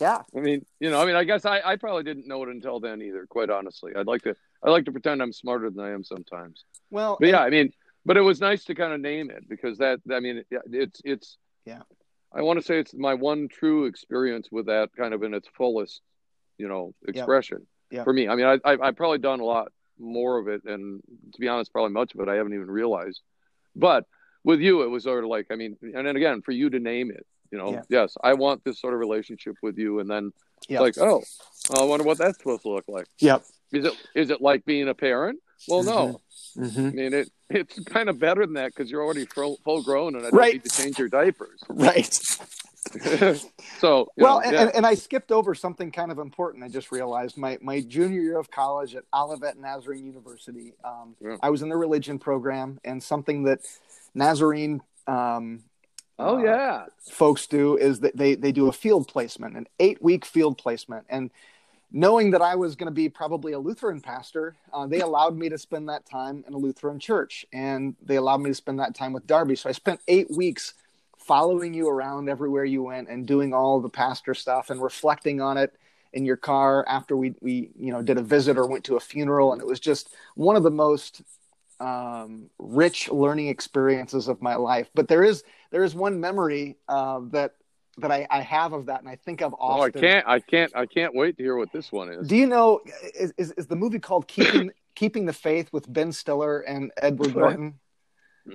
Yeah. 0.00 0.22
I 0.34 0.40
mean, 0.40 0.64
you 0.80 0.90
know, 0.90 1.00
I 1.00 1.04
mean, 1.04 1.14
I 1.14 1.24
guess 1.24 1.44
I, 1.44 1.60
I 1.64 1.76
probably 1.76 2.02
didn't 2.02 2.26
know 2.26 2.42
it 2.42 2.48
until 2.48 2.80
then 2.80 3.02
either. 3.02 3.26
Quite 3.28 3.50
honestly, 3.50 3.92
I'd 3.94 4.06
like 4.06 4.22
to 4.22 4.34
I 4.64 4.70
like 4.70 4.86
to 4.86 4.92
pretend 4.92 5.22
I'm 5.22 5.32
smarter 5.32 5.70
than 5.70 5.84
I 5.84 5.90
am 5.90 6.04
sometimes. 6.04 6.64
Well, 6.90 7.18
But 7.20 7.28
yeah, 7.28 7.40
I 7.42 7.50
mean, 7.50 7.72
but 8.06 8.16
it 8.16 8.22
was 8.22 8.40
nice 8.40 8.64
to 8.64 8.74
kind 8.74 8.92
of 8.92 9.00
name 9.00 9.30
it 9.30 9.48
because 9.48 9.78
that 9.78 10.00
I 10.10 10.20
mean, 10.20 10.42
it's 10.50 11.02
it's 11.04 11.36
Yeah. 11.66 11.82
I 12.32 12.42
want 12.42 12.58
to 12.58 12.64
say 12.64 12.78
it's 12.78 12.94
my 12.94 13.14
one 13.14 13.48
true 13.48 13.84
experience 13.86 14.48
with 14.50 14.66
that 14.66 14.90
kind 14.96 15.12
of 15.12 15.22
in 15.22 15.34
its 15.34 15.48
fullest, 15.48 16.00
you 16.58 16.68
know, 16.68 16.94
expression 17.06 17.66
Yeah. 17.90 18.04
for 18.04 18.12
me. 18.12 18.26
I 18.28 18.36
mean, 18.36 18.46
I, 18.46 18.58
I 18.64 18.78
I've 18.80 18.96
probably 18.96 19.18
done 19.18 19.40
a 19.40 19.44
lot 19.44 19.70
more 19.98 20.38
of 20.38 20.48
it, 20.48 20.64
and 20.64 21.02
to 21.34 21.40
be 21.40 21.48
honest, 21.48 21.72
probably 21.72 21.92
much 21.92 22.14
of 22.14 22.20
it 22.20 22.28
I 22.28 22.36
haven't 22.36 22.54
even 22.54 22.70
realized. 22.70 23.20
But 23.76 24.06
with 24.44 24.60
you, 24.60 24.82
it 24.82 24.86
was 24.88 25.04
sort 25.04 25.24
of 25.24 25.28
like 25.28 25.48
I 25.50 25.56
mean, 25.56 25.76
and 25.82 26.06
then 26.06 26.16
again, 26.16 26.40
for 26.40 26.52
you 26.52 26.70
to 26.70 26.78
name 26.78 27.10
it, 27.10 27.26
you 27.50 27.58
know, 27.58 27.72
Yeah. 27.72 27.82
yes, 27.88 28.16
I 28.22 28.34
want 28.34 28.64
this 28.64 28.80
sort 28.80 28.94
of 28.94 29.00
relationship 29.00 29.56
with 29.62 29.78
you, 29.78 29.98
and 30.00 30.08
then 30.10 30.32
yeah. 30.68 30.80
like, 30.80 30.98
oh, 30.98 31.22
I 31.78 31.82
wonder 31.84 32.04
what 32.04 32.18
that's 32.18 32.38
supposed 32.38 32.62
to 32.62 32.70
look 32.70 32.86
like. 32.88 33.06
yep. 33.18 33.44
Is 33.72 33.84
it 33.84 33.92
is 34.14 34.30
it 34.30 34.40
like 34.40 34.64
being 34.64 34.88
a 34.88 34.94
parent? 34.94 35.38
Well, 35.68 35.82
no. 35.84 36.20
Mm-hmm. 36.56 36.86
I 36.86 36.90
mean, 36.90 37.14
it 37.14 37.30
it's 37.50 37.78
kind 37.84 38.08
of 38.08 38.18
better 38.18 38.44
than 38.44 38.54
that 38.54 38.74
because 38.74 38.90
you're 38.90 39.02
already 39.04 39.26
full, 39.26 39.58
full 39.64 39.82
grown 39.82 40.14
and 40.16 40.24
I 40.26 40.30
don't 40.30 40.38
Right. 40.38 40.54
need 40.54 40.64
to 40.64 40.70
change 40.82 40.98
your 40.98 41.08
diapers. 41.08 41.60
Right. 41.68 42.18
so, 43.78 44.08
well, 44.16 44.40
know, 44.40 44.40
and, 44.40 44.52
yeah. 44.52 44.62
and, 44.62 44.74
and 44.76 44.86
I 44.86 44.94
skipped 44.94 45.30
over 45.32 45.54
something 45.54 45.92
kind 45.92 46.10
of 46.10 46.18
important. 46.18 46.64
I 46.64 46.68
just 46.68 46.90
realized 46.90 47.36
my, 47.36 47.58
my 47.60 47.80
junior 47.80 48.20
year 48.20 48.38
of 48.38 48.50
college 48.50 48.94
at 48.94 49.04
Olivet 49.14 49.58
Nazarene 49.58 50.06
University, 50.06 50.72
um, 50.82 51.14
Yeah. 51.20 51.36
I 51.42 51.50
was 51.50 51.62
in 51.62 51.68
the 51.68 51.76
religion 51.76 52.18
program, 52.18 52.80
and 52.84 53.02
something 53.02 53.44
that 53.44 53.60
Nazarene 54.14 54.80
um, 55.06 55.62
oh 56.20 56.38
uh, 56.38 56.42
yeah, 56.42 56.86
folks 57.10 57.46
do 57.46 57.76
is 57.76 58.00
that 58.00 58.16
they, 58.16 58.34
they 58.34 58.52
do 58.52 58.68
a 58.68 58.72
field 58.72 59.08
placement, 59.08 59.56
an 59.56 59.66
eight 59.78 60.02
week 60.02 60.24
field 60.24 60.58
placement. 60.58 61.06
And 61.08 61.30
knowing 61.92 62.30
that 62.32 62.42
I 62.42 62.54
was 62.54 62.76
going 62.76 62.86
to 62.86 62.94
be 62.94 63.08
probably 63.08 63.52
a 63.52 63.58
Lutheran 63.58 64.00
pastor, 64.00 64.56
uh, 64.72 64.86
they 64.86 65.00
allowed 65.00 65.36
me 65.36 65.48
to 65.48 65.58
spend 65.58 65.88
that 65.88 66.06
time 66.06 66.44
in 66.46 66.54
a 66.54 66.58
Lutheran 66.58 66.98
church, 66.98 67.44
and 67.52 67.96
they 68.02 68.16
allowed 68.16 68.40
me 68.40 68.50
to 68.50 68.54
spend 68.54 68.78
that 68.78 68.94
time 68.94 69.12
with 69.12 69.26
Darby. 69.26 69.56
So 69.56 69.68
I 69.68 69.72
spent 69.72 70.00
eight 70.08 70.30
weeks 70.30 70.74
following 71.18 71.74
you 71.74 71.88
around 71.88 72.28
everywhere 72.28 72.64
you 72.64 72.82
went 72.82 73.08
and 73.08 73.26
doing 73.26 73.52
all 73.52 73.80
the 73.80 73.88
pastor 73.88 74.34
stuff 74.34 74.70
and 74.70 74.82
reflecting 74.82 75.40
on 75.40 75.56
it 75.56 75.74
in 76.12 76.24
your 76.24 76.36
car 76.36 76.84
after 76.88 77.16
we 77.16 77.34
we 77.40 77.70
you 77.76 77.92
know 77.92 78.02
did 78.02 78.18
a 78.18 78.22
visit 78.22 78.58
or 78.58 78.66
went 78.66 78.82
to 78.82 78.96
a 78.96 79.00
funeral 79.00 79.52
and 79.52 79.62
it 79.62 79.66
was 79.66 79.78
just 79.78 80.08
one 80.34 80.56
of 80.56 80.62
the 80.62 80.70
most 80.70 81.22
um, 81.80 82.50
rich 82.58 83.10
learning 83.10 83.48
experiences 83.48 84.28
of 84.28 84.40
my 84.42 84.54
life 84.56 84.88
but 84.94 85.08
there 85.08 85.24
is 85.24 85.42
there 85.70 85.82
is 85.82 85.94
one 85.94 86.20
memory 86.20 86.76
uh, 86.88 87.20
that 87.30 87.54
that 87.98 88.10
I, 88.10 88.26
I 88.30 88.40
have 88.40 88.72
of 88.72 88.86
that 88.86 89.00
and 89.00 89.08
I 89.08 89.16
think 89.16 89.42
of 89.42 89.54
often. 89.58 89.80
Oh, 89.80 89.84
I 89.84 89.90
can't 89.90 90.26
I 90.26 90.40
can't 90.40 90.76
I 90.76 90.86
can't 90.86 91.14
wait 91.14 91.36
to 91.36 91.42
hear 91.42 91.56
what 91.56 91.72
this 91.72 91.92
one 91.92 92.10
is. 92.10 92.28
Do 92.28 92.36
you 92.36 92.46
know 92.46 92.80
is, 93.14 93.32
is, 93.36 93.52
is 93.52 93.66
the 93.66 93.76
movie 93.76 93.98
called 93.98 94.26
Keeping 94.28 94.70
Keeping 94.94 95.26
the 95.26 95.32
Faith 95.32 95.72
with 95.72 95.90
Ben 95.92 96.12
Stiller 96.12 96.60
and 96.60 96.92
Edward 96.96 97.36
Norton? 97.36 97.80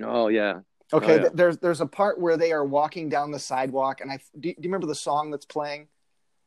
Oh 0.03 0.27
yeah. 0.27 0.60
Okay, 0.94 1.20
Oh, 1.20 1.24
yeah. 1.24 1.29
there's 1.34 1.58
there's 1.58 1.82
a 1.82 1.86
part 1.86 2.20
where 2.20 2.38
they 2.38 2.51
are 2.51 2.65
walking 2.65 3.10
down 3.10 3.32
the 3.32 3.39
sidewalk, 3.39 4.01
and 4.01 4.12
I 4.12 4.20
do, 4.39 4.50
you- 4.50 4.55
do 4.55 4.62
you 4.62 4.70
remember 4.70 4.88
the 4.88 4.96
song 4.96 5.32
that's 5.32 5.46
playing? 5.46 5.88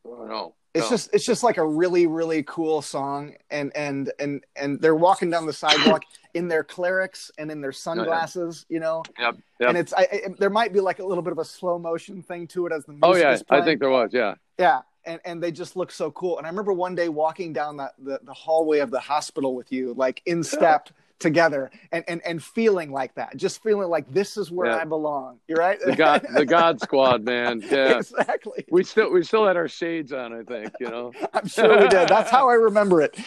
Oh, 0.05 0.25
no. 0.25 0.55
It's 0.73 0.85
no. 0.85 0.89
just 0.91 1.13
it's 1.13 1.25
just 1.25 1.43
like 1.43 1.57
a 1.57 1.67
really 1.67 2.07
really 2.07 2.43
cool 2.43 2.81
song, 2.81 3.35
and 3.49 3.75
and 3.75 4.11
and 4.19 4.43
and 4.55 4.79
they're 4.81 4.95
walking 4.95 5.29
down 5.29 5.45
the 5.45 5.53
sidewalk 5.53 6.03
in 6.33 6.47
their 6.47 6.63
clerics 6.63 7.31
and 7.37 7.51
in 7.51 7.61
their 7.61 7.69
oh, 7.69 7.73
sunglasses, 7.73 8.65
you 8.69 8.79
know. 8.79 9.03
Yep, 9.19 9.37
yep. 9.59 9.69
And 9.69 9.77
it's 9.77 9.93
I, 9.93 10.01
I, 10.01 10.21
there 10.37 10.49
might 10.49 10.73
be 10.73 10.79
like 10.79 10.99
a 10.99 11.05
little 11.05 11.23
bit 11.23 11.31
of 11.31 11.39
a 11.39 11.45
slow 11.45 11.79
motion 11.79 12.21
thing 12.21 12.47
to 12.47 12.65
it 12.65 12.73
as 12.73 12.85
the 12.85 12.97
oh, 13.01 13.11
music 13.11 13.25
Oh 13.25 13.55
yeah, 13.55 13.61
I 13.61 13.65
think 13.65 13.79
there 13.79 13.89
was. 13.89 14.11
Yeah. 14.13 14.35
Yeah, 14.57 14.81
and 15.05 15.19
and 15.25 15.41
they 15.41 15.51
just 15.51 15.75
look 15.75 15.91
so 15.91 16.11
cool. 16.11 16.37
And 16.37 16.45
I 16.45 16.49
remember 16.49 16.73
one 16.73 16.95
day 16.95 17.09
walking 17.09 17.53
down 17.53 17.77
that 17.77 17.93
the, 17.97 18.19
the 18.23 18.33
hallway 18.33 18.79
of 18.79 18.91
the 18.91 18.99
hospital 18.99 19.55
with 19.55 19.71
you, 19.71 19.93
like 19.95 20.21
in 20.25 20.43
step 20.43 20.89
together, 21.19 21.69
and, 21.91 22.03
and 22.07 22.21
and 22.25 22.43
feeling 22.43 22.91
like 22.91 23.13
that, 23.15 23.35
just 23.37 23.61
feeling 23.61 23.89
like 23.89 24.11
this 24.11 24.37
is 24.37 24.51
where 24.51 24.67
Yeah. 24.69 24.77
I 24.77 24.85
belong. 24.85 25.39
You're 25.47 25.57
right. 25.57 25.77
The 25.83 25.95
God 25.95 26.25
the 26.33 26.45
God 26.45 26.79
Squad, 26.81 27.23
man. 27.23 27.61
Yeah. 27.69 27.97
exactly. 27.99 28.65
We 28.71 28.83
still 28.83 29.11
we 29.11 29.23
still 29.23 29.45
had 29.45 29.57
our 29.57 29.67
shades 29.67 30.11
on, 30.13 30.33
I 30.33 30.43
think, 30.43 30.71
you 30.79 30.89
know. 30.89 31.11
I'm 31.33 31.47
sure 31.47 31.69
we 31.81 31.87
did. 31.87 32.07
That's 32.07 32.31
how 32.31 32.49
I 32.49 32.53
remember 32.53 33.01
it. 33.01 33.17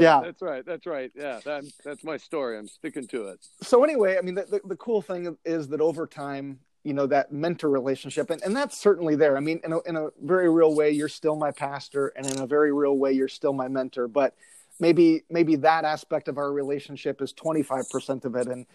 Yeah. 0.00 0.20
That's 0.22 0.42
right. 0.42 0.64
That's 0.64 0.86
right. 0.86 1.12
Yeah. 1.14 1.40
That, 1.44 1.64
that's 1.84 2.02
my 2.04 2.16
story. 2.16 2.58
I'm 2.58 2.68
sticking 2.68 3.06
to 3.08 3.28
it. 3.28 3.46
So 3.62 3.84
anyway, 3.84 4.16
I 4.18 4.22
mean, 4.22 4.34
the, 4.34 4.44
the, 4.44 4.60
the 4.64 4.76
cool 4.76 5.02
thing 5.02 5.36
is 5.44 5.68
that 5.68 5.80
over 5.80 6.06
time, 6.06 6.58
you 6.84 6.94
know, 6.94 7.06
that 7.06 7.32
mentor 7.32 7.68
relationship, 7.68 8.30
and, 8.30 8.42
and 8.42 8.56
that's 8.56 8.76
certainly 8.76 9.14
there. 9.14 9.36
I 9.36 9.40
mean, 9.40 9.60
in 9.64 9.72
a, 9.72 9.80
in 9.82 9.96
a 9.96 10.08
very 10.22 10.48
real 10.50 10.74
way, 10.74 10.90
you're 10.90 11.08
still 11.08 11.36
my 11.36 11.52
pastor, 11.52 12.08
and 12.16 12.26
in 12.26 12.40
a 12.40 12.46
very 12.46 12.72
real 12.72 12.96
way, 12.98 13.12
you're 13.12 13.28
still 13.28 13.52
my 13.52 13.68
mentor. 13.68 14.08
But 14.08 14.34
maybe 14.82 15.22
maybe 15.30 15.56
that 15.56 15.84
aspect 15.86 16.28
of 16.28 16.36
our 16.36 16.52
relationship 16.52 17.22
is 17.22 17.32
25% 17.32 18.24
of 18.26 18.34
it, 18.34 18.48
and 18.48 18.66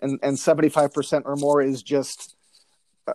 and 0.00 0.18
and 0.22 0.36
75% 0.36 1.22
or 1.26 1.36
more 1.36 1.60
is 1.60 1.82
just 1.82 2.36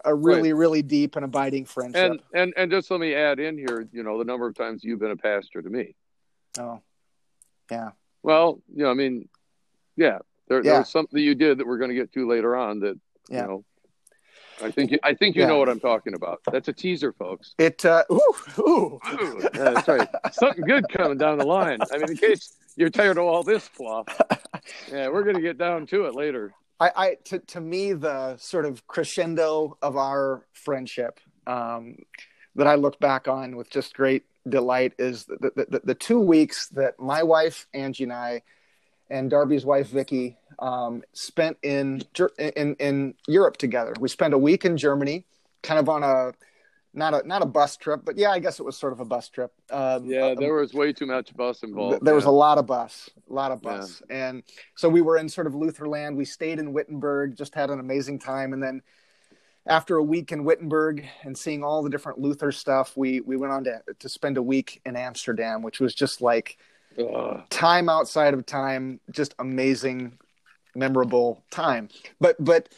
a- 0.03 0.13
really 0.13 0.53
really 0.53 0.81
deep 0.84 1.15
and 1.15 1.25
abiding 1.25 1.65
friendship. 1.65 2.12
And 2.12 2.22
and 2.34 2.53
and 2.58 2.70
just 2.70 2.91
let 2.91 3.00
me 3.00 3.15
add 3.15 3.39
in 3.39 3.58
here, 3.58 3.88
you 3.91 4.03
know, 4.03 4.20
the 4.20 4.25
number 4.25 4.46
of 4.48 4.53
times 4.55 4.84
you've 4.84 5.00
been 5.00 5.12
a 5.12 5.15
pastor 5.17 5.62
to 5.63 5.70
me. 5.70 5.96
oh, 6.60 6.81
yeah, 7.72 7.91
Well, 8.22 8.62
you 8.75 8.84
know, 8.84 8.91
I 8.91 8.93
mean, 8.93 9.29
yeah, 9.96 10.20
there, 10.50 10.58
Yeah. 10.58 10.72
there 10.72 10.79
was 10.79 10.89
something 10.89 11.17
you 11.20 11.34
did 11.34 11.58
that 11.58 11.65
we're 11.65 11.77
going 11.77 11.89
to 11.89 11.96
get 11.96 12.12
to 12.13 12.27
later 12.27 12.55
on 12.58 12.81
that, 12.81 13.00
Yeah. 13.29 13.41
you 13.43 13.48
know, 13.48 13.65
I 14.63 14.72
think 14.72 14.91
you, 14.91 15.00
I 15.03 15.13
think 15.13 15.36
you 15.36 15.41
Yeah. 15.44 15.48
know 15.50 15.58
what 15.60 15.70
I'm 15.70 15.80
talking 15.80 16.13
about. 16.13 16.41
That's 16.51 16.68
a 16.68 16.74
teaser, 16.74 17.13
folks. 17.13 17.53
it. 17.58 17.84
Uh, 17.86 18.03
ooh, 18.12 18.22
ooh. 18.60 19.00
Ooh, 19.13 19.41
yeah, 19.56 19.72
that's 19.74 19.88
right. 19.88 20.08
Something 20.32 20.63
good 20.65 20.88
coming 20.89 21.18
down 21.18 21.38
the 21.38 21.46
line. 21.46 21.80
I 21.91 21.98
mean, 21.98 22.12
in 22.12 22.18
case 22.18 22.53
you're 22.75 22.89
tired 22.89 23.18
of 23.18 23.25
all 23.25 23.44
this 23.44 23.68
fluff, 23.68 24.06
yeah, 24.91 25.08
we're 25.10 25.24
going 25.24 25.36
to 25.36 25.41
get 25.41 25.58
down 25.58 25.86
to 25.88 26.06
it 26.06 26.15
later. 26.15 26.53
I, 26.80 26.91
I 26.96 27.15
to, 27.25 27.39
to 27.39 27.62
me 27.62 27.94
the 27.94 28.38
sort 28.38 28.65
of 28.65 28.86
crescendo 28.88 29.77
of 29.82 29.98
our 29.98 30.46
friendship 30.53 31.20
um, 31.48 31.98
that 32.56 32.68
I 32.68 32.75
look 32.75 33.00
back 33.00 33.27
on 33.27 33.56
with 33.56 33.70
just 33.70 33.94
great 33.94 34.24
delight 34.50 34.94
is 34.98 35.25
the, 35.25 35.51
the, 35.56 35.65
the, 35.70 35.82
the 35.84 35.96
two 35.96 36.20
weeks 36.20 36.68
that 36.70 37.00
my 37.00 37.22
wife 37.24 37.68
Angie 37.74 38.03
and 38.06 38.13
I 38.13 38.41
and 39.12 39.30
Darby's 39.30 39.65
wife 39.65 39.89
Vicky 39.89 40.38
um, 40.60 41.03
spent 41.13 41.58
in, 41.62 42.01
in 42.39 42.75
in 42.75 43.13
Europe 43.27 43.58
together. 43.58 43.94
We 44.00 44.10
spent 44.10 44.34
a 44.34 44.38
week 44.38 44.65
in 44.65 44.77
Germany, 44.77 45.25
kind 45.62 45.80
of 45.80 45.89
on 45.89 46.03
a 46.03 46.34
not 46.94 47.13
a 47.13 47.27
not 47.27 47.41
a 47.41 47.46
bus 47.46 47.77
trip, 47.77 48.01
but 48.03 48.18
yeah, 48.18 48.32
I 48.32 48.39
guess 48.39 48.60
it 48.60 48.63
was 48.63 48.77
sort 48.77 48.94
of 48.94 49.00
a 49.00 49.06
bus 49.06 49.30
trip. 49.30 49.51
Um, 49.70 50.06
Yeah, 50.06 50.34
there 50.36 50.53
was 50.56 50.74
way 50.74 50.94
too 50.94 51.06
much 51.06 51.36
bus 51.36 51.63
involved. 51.63 51.94
Th- 51.94 52.01
there 52.03 52.15
was 52.15 52.25
a 52.25 52.32
lot 52.32 52.58
of 52.58 52.65
bus, 52.65 53.10
a 53.30 53.34
lot 53.34 53.51
of 53.51 53.62
bus, 53.62 54.01
and 54.10 54.44
so 54.75 54.89
we 54.89 55.01
were 55.01 55.18
in 55.18 55.30
sort 55.30 55.48
of 55.48 55.56
Lutherland. 55.56 56.18
We 56.18 56.25
stayed 56.25 56.60
in 56.60 56.74
Wittenberg, 56.74 57.36
just 57.36 57.53
had 57.56 57.70
an 57.70 57.80
amazing 57.80 58.20
time, 58.20 58.53
and 58.53 58.63
then 58.63 58.82
after 59.68 59.98
a 59.98 60.03
week 60.03 60.32
in 60.32 60.44
Wittenberg 60.44 61.06
and 61.24 61.38
seeing 61.38 61.63
all 61.63 61.84
the 61.84 61.89
different 61.89 62.20
Luther 62.20 62.51
stuff, 62.51 62.98
we 62.98 63.22
we 63.22 63.38
went 63.38 63.53
on 63.53 63.63
to 63.65 63.82
to 64.00 64.10
spend 64.10 64.38
a 64.38 64.44
week 64.44 64.82
in 64.86 64.96
Amsterdam, 64.96 65.62
which 65.62 65.80
was 65.80 65.94
just 65.96 66.22
like 66.22 66.58
Ugh. 67.00 67.41
time 67.50 67.89
outside 67.89 68.33
of 68.33 68.45
time, 68.45 69.00
just 69.12 69.36
amazing, 69.39 70.17
memorable 70.75 71.43
time. 71.51 71.89
But 72.19 72.36
but 72.43 72.69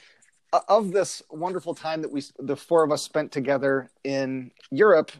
uh, 0.52 0.62
of 0.68 0.92
this 0.92 1.22
wonderful 1.30 1.74
time 1.76 2.02
that 2.02 2.12
we 2.12 2.24
the 2.40 2.56
four 2.56 2.84
of 2.84 2.92
us 2.92 3.02
spent 3.02 3.32
together 3.32 3.90
in 4.04 4.52
Europe, 4.72 5.12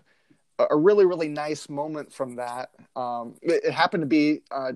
a 0.60 0.76
really 0.76 1.06
really 1.06 1.30
nice 1.30 1.70
moment 1.70 2.14
from 2.14 2.36
that. 2.36 2.70
Um, 2.96 3.36
it, 3.42 3.66
it 3.66 3.74
happened 3.74 4.02
to 4.02 4.08
be 4.08 4.42
uh, 4.52 4.74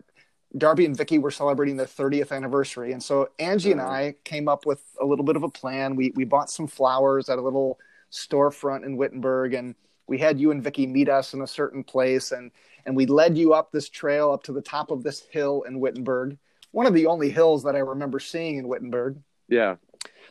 Darby 0.58 0.86
and 0.86 0.96
Vicky 0.98 1.20
were 1.20 1.32
celebrating 1.32 1.78
their 1.78 1.86
30th 1.86 2.32
anniversary, 2.32 2.92
and 2.94 3.04
so 3.04 3.30
Angie 3.38 3.72
and 3.72 3.82
Mhm. 3.82 3.86
I 3.90 4.16
came 4.24 4.48
up 4.48 4.66
with 4.66 4.82
a 5.02 5.06
little 5.06 5.26
bit 5.26 5.36
of 5.36 5.44
a 5.44 5.50
plan. 5.50 5.96
We 5.96 6.12
we 6.16 6.24
bought 6.24 6.50
some 6.50 6.68
flowers 6.68 7.30
at 7.30 7.38
a 7.38 7.42
little 7.42 7.80
storefront 8.12 8.86
in 8.86 8.98
Wittenberg, 8.98 9.54
and 9.54 9.76
we 10.08 10.18
had 10.18 10.40
you 10.40 10.52
and 10.52 10.64
Vicky 10.64 10.88
meet 10.88 11.10
us 11.10 11.34
in 11.34 11.42
a 11.42 11.48
certain 11.48 11.84
place, 11.84 12.32
and 12.32 12.52
and 12.88 12.96
we 12.96 13.06
led 13.06 13.38
you 13.38 13.54
up 13.54 13.72
this 13.72 13.90
trail 13.90 14.32
up 14.32 14.42
to 14.44 14.54
the 14.54 14.62
top 14.62 14.90
of 14.90 15.04
this 15.04 15.20
hill 15.30 15.64
in 15.68 15.82
Wittenberg, 15.82 16.38
one 16.72 16.88
of 16.88 16.94
the 16.94 17.06
only 17.06 17.30
hills 17.30 17.62
that 17.64 17.76
I 17.76 17.80
remember 17.80 18.20
seeing 18.20 18.58
in 18.58 18.68
Wittenberg. 18.68 19.18
Yeah, 19.50 19.76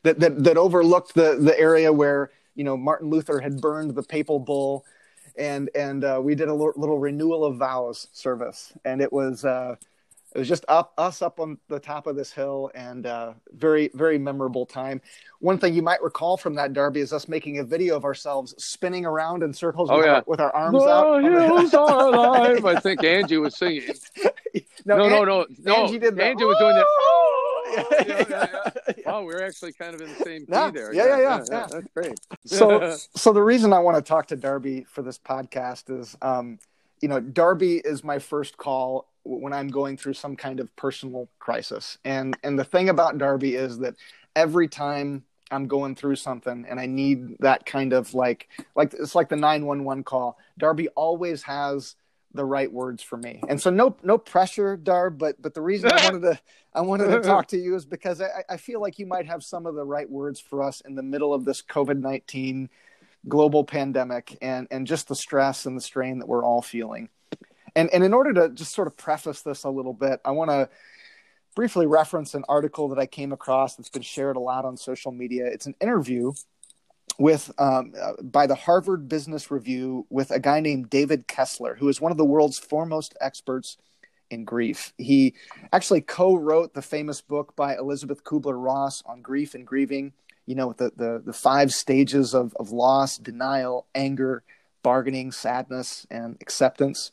that 0.03 0.19
that, 0.21 0.43
that 0.43 0.57
overlooked 0.57 1.15
the 1.15 1.37
the 1.37 1.57
area 1.61 1.93
where 1.93 2.31
you 2.55 2.65
know 2.65 2.77
Martin 2.77 3.11
Luther 3.11 3.41
had 3.41 3.61
burned 3.61 3.95
the 3.95 4.03
papal 4.03 4.41
bull, 4.41 4.87
and 5.39 5.71
and 5.75 6.03
uh, 6.03 6.19
we 6.23 6.35
did 6.35 6.49
a 6.49 6.55
little, 6.55 6.73
little 6.77 6.99
renewal 6.99 7.45
of 7.45 7.59
vows 7.59 8.09
service, 8.13 8.73
and 8.87 9.03
it 9.03 9.13
was 9.13 9.45
uh, 9.45 9.77
it 10.37 10.39
was 10.41 10.49
just 10.49 10.67
up 10.69 10.93
us 10.99 11.23
up 11.23 11.41
on 11.41 11.57
the 11.69 11.81
top 11.81 12.07
of 12.07 12.15
this 12.15 12.31
hill, 12.31 12.71
and 12.75 13.07
uh, 13.07 13.33
very 13.55 13.91
very 13.95 14.19
memorable 14.19 14.67
time. 14.67 15.01
One 15.41 15.57
thing 15.59 15.73
you 15.73 15.81
might 15.83 16.03
recall 16.03 16.37
from 16.37 16.55
that 16.57 16.75
Darby 16.75 17.01
is 17.01 17.13
us 17.15 17.27
making 17.27 17.59
a 17.59 17.65
video 17.65 17.97
of 17.97 18.05
ourselves 18.05 18.55
spinning 18.63 19.07
around 19.07 19.43
in 19.43 19.55
circles 19.55 19.89
Oh, 19.91 19.97
with, 19.97 20.05
yeah. 20.07 20.13
our, 20.17 20.25
with 20.27 20.41
our 20.41 20.55
arms 20.55 20.83
the 20.83 20.89
out. 20.91 21.07
on 21.07 21.23
the- 21.23 21.43
hills 21.43 21.73
are 21.75 22.09
alive. 22.09 22.65
I 22.67 22.79
think 22.81 23.03
Angie 23.17 23.39
was 23.39 23.57
singing. 23.57 23.89
No, 24.85 24.97
no, 24.99 25.05
An- 25.23 25.27
no, 25.29 25.47
no. 25.65 25.75
Angie 25.85 25.99
did 25.99 26.17
the, 26.17 26.25
Angie 26.25 26.45
was 26.45 26.59
doing 26.59 26.75
that. 26.75 26.87
Yeah, 27.77 27.85
yeah, 28.07 28.25
yeah, 28.29 28.47
yeah, 28.55 28.93
yeah. 28.97 29.11
Wow, 29.11 29.23
we're 29.25 29.45
actually 29.45 29.73
kind 29.73 29.95
of 29.95 30.01
in 30.01 30.09
the 30.09 30.25
same 30.25 30.43
key 30.47 30.53
Yeah, 30.53 30.71
there. 30.71 30.95
yeah, 30.95 31.07
yeah, 31.07 31.19
yeah, 31.19 31.45
yeah. 31.51 31.67
That's 31.71 31.87
great. 31.95 32.21
so 32.47 32.97
so 33.17 33.33
the 33.33 33.43
reason 33.43 33.73
I 33.73 33.81
want 33.81 33.97
to 33.97 34.03
talk 34.09 34.29
to 34.29 34.37
Darby 34.37 34.85
for 34.89 35.03
this 35.03 35.19
podcast 35.19 35.91
is 35.91 36.17
um 36.23 36.59
you 37.01 37.09
know 37.09 37.19
Darby 37.21 37.79
is 37.85 38.05
my 38.05 38.19
first 38.21 38.57
call 38.57 39.09
when 39.27 39.53
I'm 39.53 39.69
going 39.69 39.97
through 39.97 40.15
some 40.15 40.37
kind 40.37 40.61
of 40.61 40.75
personal 40.77 41.29
crisis. 41.39 41.99
And 42.05 42.37
and 42.43 42.59
the 42.59 42.65
thing 42.65 42.89
about 42.89 43.19
Darby 43.19 43.55
is 43.55 43.79
that 43.79 43.95
every 44.35 44.69
time 44.69 45.25
I'm 45.51 45.69
going 45.69 45.95
through 45.95 46.17
something 46.17 46.67
and 46.69 46.81
I 46.81 46.87
need 46.87 47.39
that 47.41 47.67
kind 47.67 47.93
of 47.93 48.15
like 48.15 48.49
like 48.75 48.95
it's 48.95 49.15
like 49.15 49.29
the 49.29 49.37
911 49.37 50.05
call. 50.05 50.39
Darby 50.59 50.89
always 50.89 51.43
has 51.45 51.95
the 52.35 52.45
right 52.45 52.71
words 52.71 53.03
for 53.03 53.17
me. 53.17 53.41
And 53.49 53.61
so 53.61 53.71
no 53.71 53.97
no 54.03 54.19
pressure 54.19 54.77
Darb 54.77 55.19
but 55.19 55.41
but 55.41 55.55
the 55.55 55.63
reason 55.63 55.91
I 55.93 56.05
wanted 56.05 56.23
to 56.23 56.41
I 56.75 56.81
wanted 56.81 57.09
to 57.09 57.21
talk 57.21 57.49
to 57.49 57.57
you 57.57 57.75
is 57.75 57.87
because 57.87 58.21
I, 58.21 58.45
I 58.49 58.57
feel 58.57 58.81
like 58.81 58.99
you 58.99 59.07
might 59.07 59.27
have 59.27 59.43
some 59.43 59.67
of 59.67 59.75
the 59.75 59.85
right 59.85 60.09
words 60.09 60.41
for 60.41 60.63
us 60.63 60.83
in 60.83 60.95
the 60.95 61.03
middle 61.03 61.33
of 61.33 61.45
this 61.45 61.63
COVID 61.63 61.99
19 62.01 62.69
global 63.29 63.65
pandemic 63.65 64.37
and, 64.41 64.69
and 64.71 64.87
just 64.87 65.09
the 65.09 65.17
stress 65.17 65.67
and 65.67 65.77
the 65.77 65.81
strain 65.81 66.19
that 66.19 66.29
we're 66.29 66.45
all 66.45 66.63
feeling. 66.63 67.09
And, 67.77 67.91
and 67.93 68.03
in 68.03 68.13
order 68.13 68.33
to 68.33 68.49
just 68.49 68.75
sort 68.75 68.89
of 68.89 68.97
preface 68.97 69.43
this 69.43 69.63
a 69.63 69.71
little 69.71 69.93
bit, 69.93 70.21
I 70.25 70.33
want 70.33 70.51
to 70.51 70.69
briefly 71.55 71.87
reference 71.87 72.35
an 72.35 72.45
article 72.49 72.89
that 72.89 72.99
I 72.99 73.07
came 73.07 73.33
across 73.33 73.77
that's 73.77 73.91
been 73.91 74.03
shared 74.03 74.37
a 74.37 74.41
lot 74.41 74.65
on 74.65 74.77
social 74.77 75.13
media. 75.13 75.47
It's 75.47 75.67
an 75.67 75.75
interview 75.81 76.33
with 77.19 77.53
um, 77.59 77.93
uh, 78.01 78.23
by 78.23 78.47
the 78.47 78.55
Harvard 78.55 79.09
Business 79.09 79.51
Review 79.51 80.07
with 80.11 80.31
a 80.31 80.41
guy 80.41 80.61
named 80.61 80.91
David 80.91 81.27
Kessler, 81.27 81.77
who 81.77 81.89
is 81.89 82.01
one 82.01 82.13
of 82.13 82.19
the 82.19 82.25
world's 82.25 82.59
foremost 82.59 83.15
experts 83.21 83.77
in 84.31 84.45
grief. 84.45 84.93
He 84.99 85.35
actually 85.73 86.01
co-wrote 86.01 86.75
the 86.75 86.83
famous 86.83 87.21
book 87.21 87.55
by 87.57 87.77
Elisabeth 87.77 88.25
Kubler-Ross 88.25 89.03
on 89.07 89.23
grief 89.23 89.55
and 89.55 89.67
grieving. 89.67 90.13
You 90.47 90.57
know, 90.57 90.73
the 90.73 90.93
the, 90.97 91.23
the 91.25 91.33
five 91.33 91.73
stages 91.73 92.35
of, 92.35 92.55
of 92.59 92.71
loss, 92.71 93.19
denial, 93.19 93.87
anger, 93.95 94.43
bargaining, 94.83 95.31
sadness, 95.33 96.07
and 96.11 96.37
acceptance. 96.41 97.13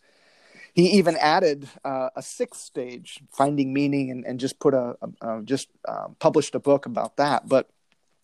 He 0.73 0.91
even 0.97 1.15
added 1.17 1.69
uh, 1.85 2.09
a 2.15 2.21
sixth 2.21 2.61
stage, 2.61 3.21
finding 3.31 3.73
meaning, 3.73 4.09
and, 4.09 4.25
and 4.25 4.39
just 4.39 4.59
put 4.59 4.73
a, 4.73 4.95
a, 5.01 5.37
a 5.37 5.43
just 5.43 5.69
uh, 5.87 6.07
published 6.19 6.55
a 6.55 6.59
book 6.59 6.85
about 6.85 7.17
that. 7.17 7.47
But 7.47 7.69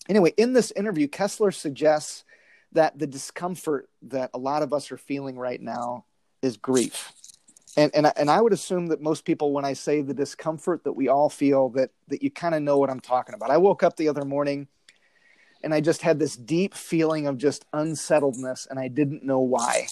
anyway, 0.08 0.34
in 0.36 0.54
this 0.54 0.72
interview, 0.72 1.08
Kessler 1.08 1.52
suggests 1.52 2.24
that 2.72 2.98
the 2.98 3.08
discomfort 3.08 3.90
that 4.04 4.32
a 4.34 4.38
lot 4.38 4.64
of 4.64 4.74
us 4.74 4.92
are 4.92 4.98
feeling 4.98 5.38
right 5.38 5.62
now 5.62 6.06
is 6.42 6.58
grief. 6.58 7.12
And, 7.78 7.92
and, 7.94 8.12
and 8.18 8.30
I 8.30 8.42
would 8.42 8.54
assume 8.54 8.88
that 8.88 9.02
most 9.02 9.26
people, 9.26 9.54
when 9.54 9.64
I 9.64 9.74
say 9.74 10.02
the 10.02 10.14
discomfort 10.14 10.84
that 10.84 10.94
we 10.94 11.08
all 11.08 11.30
feel, 11.30 11.70
that, 11.70 11.92
that 12.08 12.24
you 12.24 12.32
kind 12.32 12.56
of 12.56 12.64
know 12.64 12.78
what 12.78 12.90
I'm 12.90 13.00
talking 13.00 13.36
about. 13.36 13.52
I 13.52 13.58
woke 13.58 13.84
up 13.84 13.96
the 13.96 14.10
other 14.10 14.26
morning 14.26 14.68
and 15.64 15.74
I 15.74 15.82
just 15.82 16.02
had 16.02 16.20
this 16.20 16.36
deep 16.36 16.74
feeling 16.74 17.28
of 17.28 17.38
just 17.38 17.66
unsettledness, 17.74 18.68
and 18.70 18.80
I 18.80 18.88
didn't 18.88 19.24
know 19.24 19.40
why. 19.40 19.88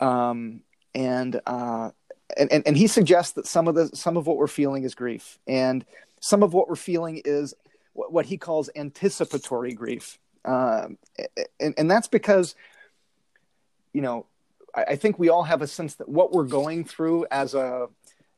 Um, 0.00 0.62
and, 0.96 1.40
uh, 1.46 1.90
and, 2.36 2.50
and 2.50 2.66
and 2.66 2.76
he 2.76 2.86
suggests 2.88 3.34
that 3.34 3.46
some 3.46 3.68
of 3.68 3.74
the 3.74 3.88
some 3.94 4.16
of 4.16 4.26
what 4.26 4.36
we're 4.36 4.48
feeling 4.48 4.82
is 4.82 4.94
grief, 4.94 5.38
and 5.46 5.84
some 6.20 6.42
of 6.42 6.54
what 6.54 6.68
we're 6.68 6.74
feeling 6.74 7.22
is 7.24 7.54
what 7.92 8.26
he 8.26 8.36
calls 8.36 8.68
anticipatory 8.74 9.72
grief, 9.74 10.18
um, 10.44 10.98
and 11.60 11.74
and 11.76 11.90
that's 11.90 12.08
because, 12.08 12.56
you 13.92 14.00
know, 14.00 14.26
I, 14.74 14.82
I 14.82 14.96
think 14.96 15.18
we 15.18 15.28
all 15.28 15.44
have 15.44 15.62
a 15.62 15.66
sense 15.66 15.94
that 15.96 16.08
what 16.08 16.32
we're 16.32 16.44
going 16.44 16.84
through 16.84 17.26
as 17.30 17.54
a 17.54 17.88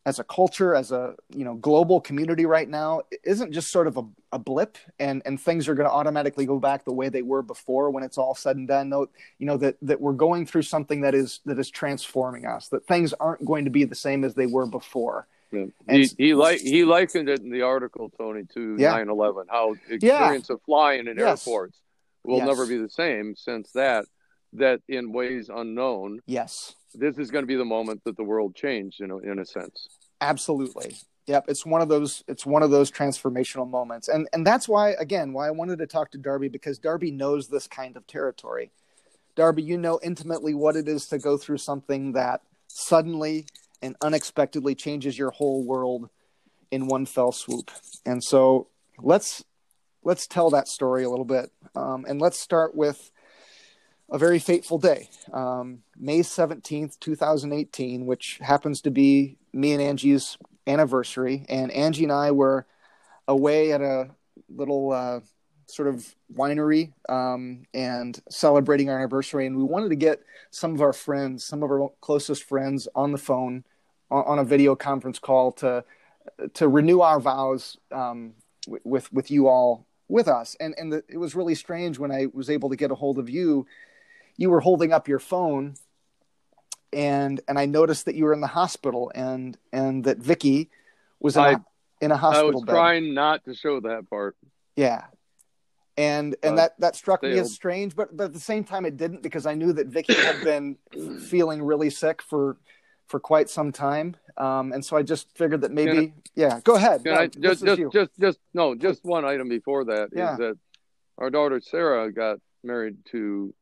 as 0.08 0.18
a 0.18 0.24
culture, 0.24 0.74
as 0.74 0.90
a 0.90 1.14
you 1.34 1.44
know 1.44 1.54
global 1.56 2.00
community 2.00 2.46
right 2.46 2.68
now, 2.68 3.02
isn't 3.24 3.52
just 3.52 3.70
sort 3.70 3.86
of 3.86 3.98
a, 3.98 4.02
a 4.32 4.38
blip, 4.38 4.78
and 4.98 5.20
and 5.26 5.38
things 5.38 5.68
are 5.68 5.74
going 5.74 5.88
to 5.88 5.92
automatically 5.92 6.46
go 6.46 6.58
back 6.58 6.86
the 6.86 6.92
way 6.92 7.10
they 7.10 7.20
were 7.20 7.42
before 7.42 7.90
when 7.90 8.02
it's 8.02 8.16
all 8.16 8.34
said 8.34 8.56
and 8.56 8.66
done. 8.66 8.88
No, 8.88 9.08
you 9.38 9.46
know 9.46 9.58
that 9.58 9.76
that 9.82 10.00
we're 10.00 10.14
going 10.14 10.46
through 10.46 10.62
something 10.62 11.02
that 11.02 11.14
is 11.14 11.40
that 11.44 11.58
is 11.58 11.70
transforming 11.70 12.46
us. 12.46 12.68
That 12.68 12.86
things 12.86 13.12
aren't 13.20 13.44
going 13.44 13.66
to 13.66 13.70
be 13.70 13.84
the 13.84 13.94
same 13.94 14.24
as 14.24 14.34
they 14.34 14.46
were 14.46 14.66
before. 14.66 15.26
Yeah. 15.52 15.66
He 15.90 16.08
he, 16.16 16.34
like, 16.34 16.60
he 16.60 16.84
likened 16.84 17.28
it 17.28 17.40
in 17.40 17.50
the 17.50 17.62
article, 17.62 18.10
Tony, 18.16 18.44
to 18.54 18.76
yeah. 18.78 18.96
9/11. 18.96 19.44
How 19.50 19.72
experience 19.90 20.46
yeah. 20.48 20.54
of 20.54 20.62
flying 20.62 21.06
in 21.06 21.18
yes. 21.18 21.46
airports 21.46 21.78
will 22.24 22.38
yes. 22.38 22.46
never 22.46 22.66
be 22.66 22.78
the 22.78 22.90
same 22.90 23.36
since 23.36 23.70
that. 23.72 24.06
That 24.54 24.80
in 24.88 25.12
ways 25.12 25.50
unknown. 25.54 26.20
Yes 26.24 26.74
this 26.94 27.18
is 27.18 27.30
going 27.30 27.42
to 27.42 27.46
be 27.46 27.56
the 27.56 27.64
moment 27.64 28.02
that 28.04 28.16
the 28.16 28.24
world 28.24 28.54
changed, 28.54 29.00
you 29.00 29.06
know, 29.06 29.18
in 29.18 29.38
a 29.38 29.44
sense. 29.44 29.88
Absolutely. 30.20 30.96
Yep, 31.26 31.44
it's 31.48 31.66
one 31.66 31.82
of 31.82 31.88
those 31.88 32.24
it's 32.26 32.46
one 32.46 32.62
of 32.62 32.70
those 32.70 32.90
transformational 32.90 33.68
moments. 33.68 34.08
And 34.08 34.28
and 34.32 34.46
that's 34.46 34.68
why 34.68 34.90
again, 34.92 35.32
why 35.32 35.46
I 35.48 35.50
wanted 35.50 35.78
to 35.78 35.86
talk 35.86 36.10
to 36.12 36.18
Darby 36.18 36.48
because 36.48 36.78
Darby 36.78 37.10
knows 37.10 37.48
this 37.48 37.66
kind 37.66 37.96
of 37.96 38.06
territory. 38.06 38.70
Darby, 39.36 39.62
you 39.62 39.76
know 39.76 40.00
intimately 40.02 40.54
what 40.54 40.74
it 40.74 40.88
is 40.88 41.06
to 41.08 41.18
go 41.18 41.36
through 41.36 41.58
something 41.58 42.12
that 42.12 42.40
suddenly 42.66 43.46
and 43.82 43.94
unexpectedly 44.00 44.74
changes 44.74 45.18
your 45.18 45.30
whole 45.30 45.62
world 45.64 46.08
in 46.70 46.86
one 46.86 47.06
fell 47.06 47.32
swoop. 47.32 47.70
And 48.04 48.24
so 48.24 48.68
let's 48.98 49.44
let's 50.02 50.26
tell 50.26 50.50
that 50.50 50.66
story 50.66 51.04
a 51.04 51.10
little 51.10 51.24
bit. 51.24 51.50
Um, 51.76 52.04
and 52.08 52.20
let's 52.20 52.40
start 52.40 52.74
with 52.74 53.10
a 54.10 54.18
very 54.18 54.38
fateful 54.38 54.78
day, 54.78 55.10
um, 55.32 55.82
May 55.96 56.20
17th, 56.20 56.98
2018, 56.98 58.06
which 58.06 58.38
happens 58.40 58.80
to 58.80 58.90
be 58.90 59.36
me 59.58 59.72
and 59.72 59.82
Angie's 59.82 60.38
anniversary. 60.66 61.44
And 61.48 61.70
Angie 61.72 62.04
and 62.04 62.12
I 62.12 62.30
were 62.30 62.66
away 63.26 63.72
at 63.72 63.80
a 63.80 64.10
little 64.48 64.92
uh, 64.92 65.20
sort 65.66 65.88
of 65.88 66.14
winery 66.34 66.92
um, 67.08 67.64
and 67.74 68.18
celebrating 68.30 68.88
our 68.88 68.98
anniversary. 68.98 69.46
And 69.46 69.56
we 69.56 69.64
wanted 69.64 69.90
to 69.90 69.96
get 69.96 70.22
some 70.50 70.74
of 70.74 70.80
our 70.80 70.92
friends, 70.92 71.44
some 71.44 71.62
of 71.62 71.70
our 71.70 71.90
closest 72.00 72.44
friends 72.44 72.88
on 72.94 73.12
the 73.12 73.18
phone 73.18 73.64
on, 74.10 74.24
on 74.24 74.38
a 74.38 74.44
video 74.44 74.74
conference 74.74 75.18
call 75.18 75.52
to 75.52 75.84
to 76.52 76.68
renew 76.68 77.00
our 77.00 77.20
vows 77.20 77.78
um, 77.90 78.34
with 78.84 79.12
with 79.12 79.30
you 79.30 79.48
all 79.48 79.86
with 80.08 80.28
us. 80.28 80.56
And 80.60 80.74
and 80.78 80.92
the, 80.92 81.04
it 81.08 81.18
was 81.18 81.34
really 81.34 81.54
strange 81.54 81.98
when 81.98 82.12
I 82.12 82.26
was 82.32 82.50
able 82.50 82.70
to 82.70 82.76
get 82.76 82.90
a 82.90 82.94
hold 82.94 83.18
of 83.18 83.28
you 83.28 83.66
you 84.38 84.48
were 84.48 84.60
holding 84.60 84.92
up 84.92 85.08
your 85.08 85.18
phone 85.18 85.74
and 86.92 87.40
and 87.48 87.58
I 87.58 87.66
noticed 87.66 88.06
that 88.06 88.14
you 88.14 88.24
were 88.24 88.32
in 88.32 88.40
the 88.40 88.46
hospital 88.46 89.10
and 89.14 89.56
and 89.72 90.04
that 90.04 90.18
Vicky 90.18 90.70
was 91.20 91.36
in, 91.36 91.42
I, 91.42 91.52
a, 91.52 91.58
in 92.00 92.10
a 92.10 92.16
hospital. 92.16 92.50
I 92.50 92.54
was 92.54 92.64
bed. 92.64 92.72
trying 92.72 93.14
not 93.14 93.44
to 93.44 93.54
show 93.54 93.80
that 93.80 94.08
part. 94.08 94.36
Yeah, 94.76 95.04
and 95.96 96.36
and 96.42 96.58
that 96.58 96.78
that 96.80 96.96
struck 96.96 97.22
me 97.22 97.38
as 97.38 97.52
strange, 97.52 97.96
but 97.96 98.16
but 98.16 98.24
at 98.24 98.32
the 98.32 98.40
same 98.40 98.64
time 98.64 98.86
it 98.86 98.96
didn't 98.96 99.22
because 99.22 99.46
I 99.46 99.54
knew 99.54 99.72
that 99.74 99.88
Vicky 99.88 100.14
had 100.14 100.42
been 100.44 100.76
feeling 101.26 101.62
really 101.62 101.90
sick 101.90 102.22
for 102.22 102.56
for 103.08 103.18
quite 103.18 103.48
some 103.50 103.72
time, 103.72 104.16
um, 104.36 104.72
and 104.72 104.84
so 104.84 104.96
I 104.96 105.02
just 105.02 105.36
figured 105.36 105.62
that 105.62 105.72
maybe 105.72 105.98
I, 105.98 106.12
yeah. 106.34 106.60
Go 106.62 106.76
ahead. 106.76 107.04
No, 107.04 107.14
I, 107.14 107.26
just 107.26 107.64
just 107.64 107.82
just 107.92 108.10
just 108.20 108.38
no, 108.54 108.74
just 108.74 109.04
one 109.04 109.24
item 109.24 109.48
before 109.48 109.84
that 109.86 110.10
yeah. 110.14 110.32
is 110.32 110.38
that 110.38 110.58
our 111.18 111.30
daughter 111.30 111.60
Sarah 111.60 112.12
got 112.12 112.38
married 112.62 112.98
to 113.10 113.52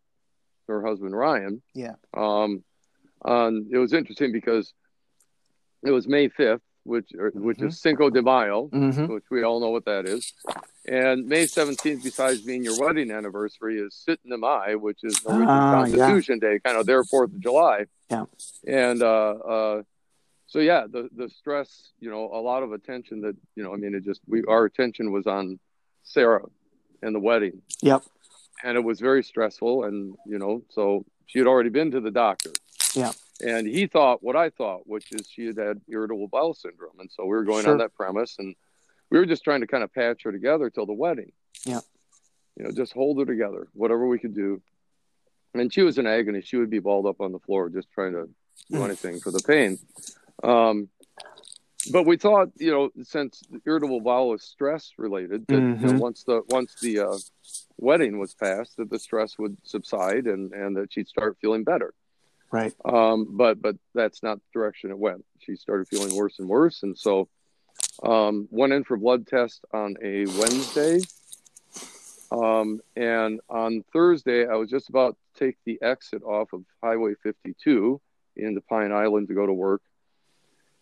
her 0.68 0.84
husband 0.84 1.16
Ryan. 1.16 1.62
Yeah. 1.74 1.94
Um, 2.14 2.64
um, 3.26 3.68
it 3.70 3.78
was 3.78 3.92
interesting 3.92 4.32
because 4.32 4.72
it 5.84 5.90
was 5.90 6.06
May 6.06 6.28
fifth, 6.28 6.62
which 6.84 7.08
mm-hmm. 7.14 7.44
which 7.44 7.60
is 7.60 7.80
Cinco 7.80 8.10
de 8.10 8.22
Mayo, 8.22 8.68
mm-hmm. 8.68 9.12
which 9.12 9.24
we 9.30 9.42
all 9.42 9.60
know 9.60 9.70
what 9.70 9.84
that 9.86 10.06
is, 10.06 10.32
and 10.86 11.26
May 11.26 11.46
seventeenth, 11.46 12.02
besides 12.04 12.40
being 12.42 12.64
your 12.64 12.78
wedding 12.78 13.10
anniversary, 13.10 13.78
is 13.78 14.04
Syttende 14.08 14.38
Mai, 14.38 14.74
which 14.76 15.00
is 15.02 15.24
Norwegian 15.24 15.48
uh, 15.48 15.72
Constitution 15.72 16.38
yeah. 16.42 16.48
Day, 16.48 16.58
kind 16.64 16.78
of 16.78 16.86
their 16.86 17.04
Fourth 17.04 17.32
of 17.32 17.40
July. 17.40 17.86
Yeah. 18.10 18.24
And 18.66 19.02
uh, 19.02 19.30
uh, 19.30 19.82
so 20.46 20.60
yeah, 20.60 20.86
the 20.90 21.08
the 21.14 21.28
stress, 21.28 21.90
you 21.98 22.10
know, 22.10 22.30
a 22.32 22.40
lot 22.40 22.62
of 22.62 22.72
attention 22.72 23.22
that 23.22 23.36
you 23.54 23.62
know, 23.62 23.72
I 23.72 23.76
mean, 23.76 23.94
it 23.94 24.04
just 24.04 24.20
we 24.26 24.44
our 24.48 24.64
attention 24.64 25.12
was 25.12 25.26
on 25.26 25.58
Sarah 26.04 26.44
and 27.02 27.14
the 27.14 27.20
wedding. 27.20 27.62
Yep 27.82 28.02
and 28.62 28.76
it 28.76 28.84
was 28.84 29.00
very 29.00 29.22
stressful. 29.22 29.84
And 29.84 30.14
you 30.26 30.38
know, 30.38 30.62
so 30.70 31.04
she 31.26 31.38
had 31.38 31.48
already 31.48 31.70
been 31.70 31.90
to 31.92 32.00
the 32.00 32.10
doctor. 32.10 32.50
Yeah. 32.96 33.12
And 33.44 33.66
he 33.66 33.87
thought 33.87 34.22
what 34.22 34.35
I 34.35 34.50
thought, 34.50 34.80
which 34.87 35.12
is 35.12 35.28
she 35.30 35.46
had 35.46 35.59
had 35.59 35.80
irritable 35.88 36.28
bowel 36.28 36.54
syndrome, 36.54 36.98
and 36.98 37.11
so 37.12 37.24
we 37.24 37.30
were 37.30 37.44
going 37.44 37.64
sure. 37.64 37.72
on 37.72 37.78
that 37.78 37.94
premise, 37.94 38.37
and 38.38 38.56
we 39.11 39.18
were 39.18 39.26
just 39.26 39.44
trying 39.44 39.61
to 39.61 39.66
kind 39.66 39.85
of 39.85 39.92
patch 39.92 40.22
her 40.24 40.32
together 40.32 40.70
till 40.70 40.87
the 40.87 40.94
wedding. 40.94 41.32
Yeah. 41.64 41.80
You 42.56 42.64
know, 42.64 42.70
just 42.72 42.94
hold 42.94 43.18
her 43.18 43.26
together, 43.26 43.68
whatever 43.74 44.06
we 44.06 44.18
could 44.18 44.35
do. 44.35 44.62
And 45.52 45.72
she 45.72 45.82
was 45.82 45.98
in 45.98 46.06
agony. 46.06 46.40
She 46.40 46.56
would 46.56 46.70
be 46.70 46.78
balled 46.78 47.06
up 47.06 47.20
on 47.20 47.32
the 47.32 47.38
floor, 47.38 47.68
just 47.68 47.90
trying 47.90 48.12
to 48.12 48.28
do 48.70 48.82
anything 48.82 49.20
for 49.20 49.30
the 49.30 49.42
pain. 49.46 49.78
Um, 50.42 50.88
but 51.92 52.04
we 52.04 52.16
thought, 52.16 52.48
you 52.56 52.70
know, 52.70 52.90
since 53.02 53.42
irritable 53.66 54.00
bowel 54.00 54.35
is 54.35 54.42
stress 54.42 54.92
related, 54.98 55.46
that 55.46 55.54
mm-hmm. 55.54 55.80
you 55.80 55.87
know, 55.87 55.92
mm-hmm. 55.92 55.98
once 55.98 56.24
the 56.24 56.42
once 56.48 56.74
the 56.80 57.00
uh, 57.00 57.18
wedding 57.76 58.18
was 58.18 58.35
passed, 58.35 58.76
that 58.78 58.90
the 58.90 58.98
stress 58.98 59.38
would 59.38 59.56
subside 59.62 60.26
and 60.26 60.52
and 60.52 60.76
that 60.76 60.92
she'd 60.92 61.09
start 61.09 61.37
feeling 61.40 61.64
better. 61.64 61.94
Right. 62.50 62.72
Um, 62.85 63.37
but 63.37 63.61
but 63.61 63.76
that's 63.94 64.22
not 64.22 64.38
the 64.38 64.59
direction 64.59 64.90
it 64.90 64.98
went. 64.98 65.24
She 65.40 65.56
started 65.56 65.88
feeling 65.88 66.14
worse 66.16 66.38
and 66.38 66.48
worse, 66.48 66.82
and 66.82 66.96
so 66.96 67.28
um, 68.02 68.48
went 68.50 68.72
in 68.72 68.85
for 68.85 68.96
blood 68.96 69.26
test 69.26 69.64
on 69.72 69.96
a 70.02 70.26
Wednesday. 70.26 71.00
Um, 72.32 72.80
and 72.96 73.40
on 73.48 73.85
Thursday, 73.92 74.46
I 74.46 74.54
was 74.54 74.68
just 74.68 74.88
about 74.88 75.16
to 75.35 75.44
take 75.44 75.56
the 75.64 75.78
exit 75.80 76.22
off 76.24 76.52
of 76.52 76.64
Highway 76.82 77.14
52 77.22 78.00
into 78.37 78.61
Pine 78.62 78.90
Island 78.90 79.28
to 79.28 79.35
go 79.35 79.46
to 79.46 79.52
work 79.52 79.82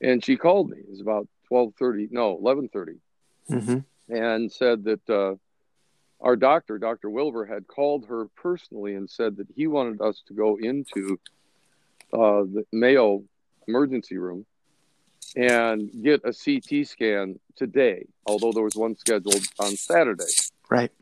and 0.05 0.24
she 0.24 0.37
called 0.37 0.70
me. 0.70 0.79
It 0.79 0.90
was 0.90 1.00
about 1.00 1.29
twelve 1.48 1.74
thirty, 1.79 2.09
no, 2.11 2.37
eleven 2.37 2.68
thirty, 2.68 2.98
mm 3.50 3.61
mm-hmm. 3.61 4.14
and 4.14 4.53
said 4.53 4.85
that 4.85 5.11
uh, 5.11 5.35
our 6.20 6.37
doctor, 6.37 6.79
Doctor 6.79 7.11
Wilver, 7.11 7.46
had 7.46 7.66
called 7.66 8.07
her 8.07 8.27
personally 8.37 8.94
and 8.94 9.09
said 9.09 9.37
that 9.38 9.48
he 9.55 9.66
wanted 9.66 10.00
us 10.00 10.22
to 10.29 10.35
go 10.35 10.57
into 10.57 11.18
uh, 12.14 12.44
the 12.44 12.64
Mayo 12.72 13.24
emergency 13.66 14.18
room 14.18 14.46
and 15.37 15.90
get 16.03 16.22
a 16.24 16.33
CT 16.33 16.87
scan 16.87 17.40
today, 17.57 18.07
although 18.27 18.53
there 18.53 18.62
was 18.62 18.77
one 18.77 18.96
scheduled 18.96 19.44
on 19.59 19.77
Saturday. 19.77 20.33
Right. 20.70 20.92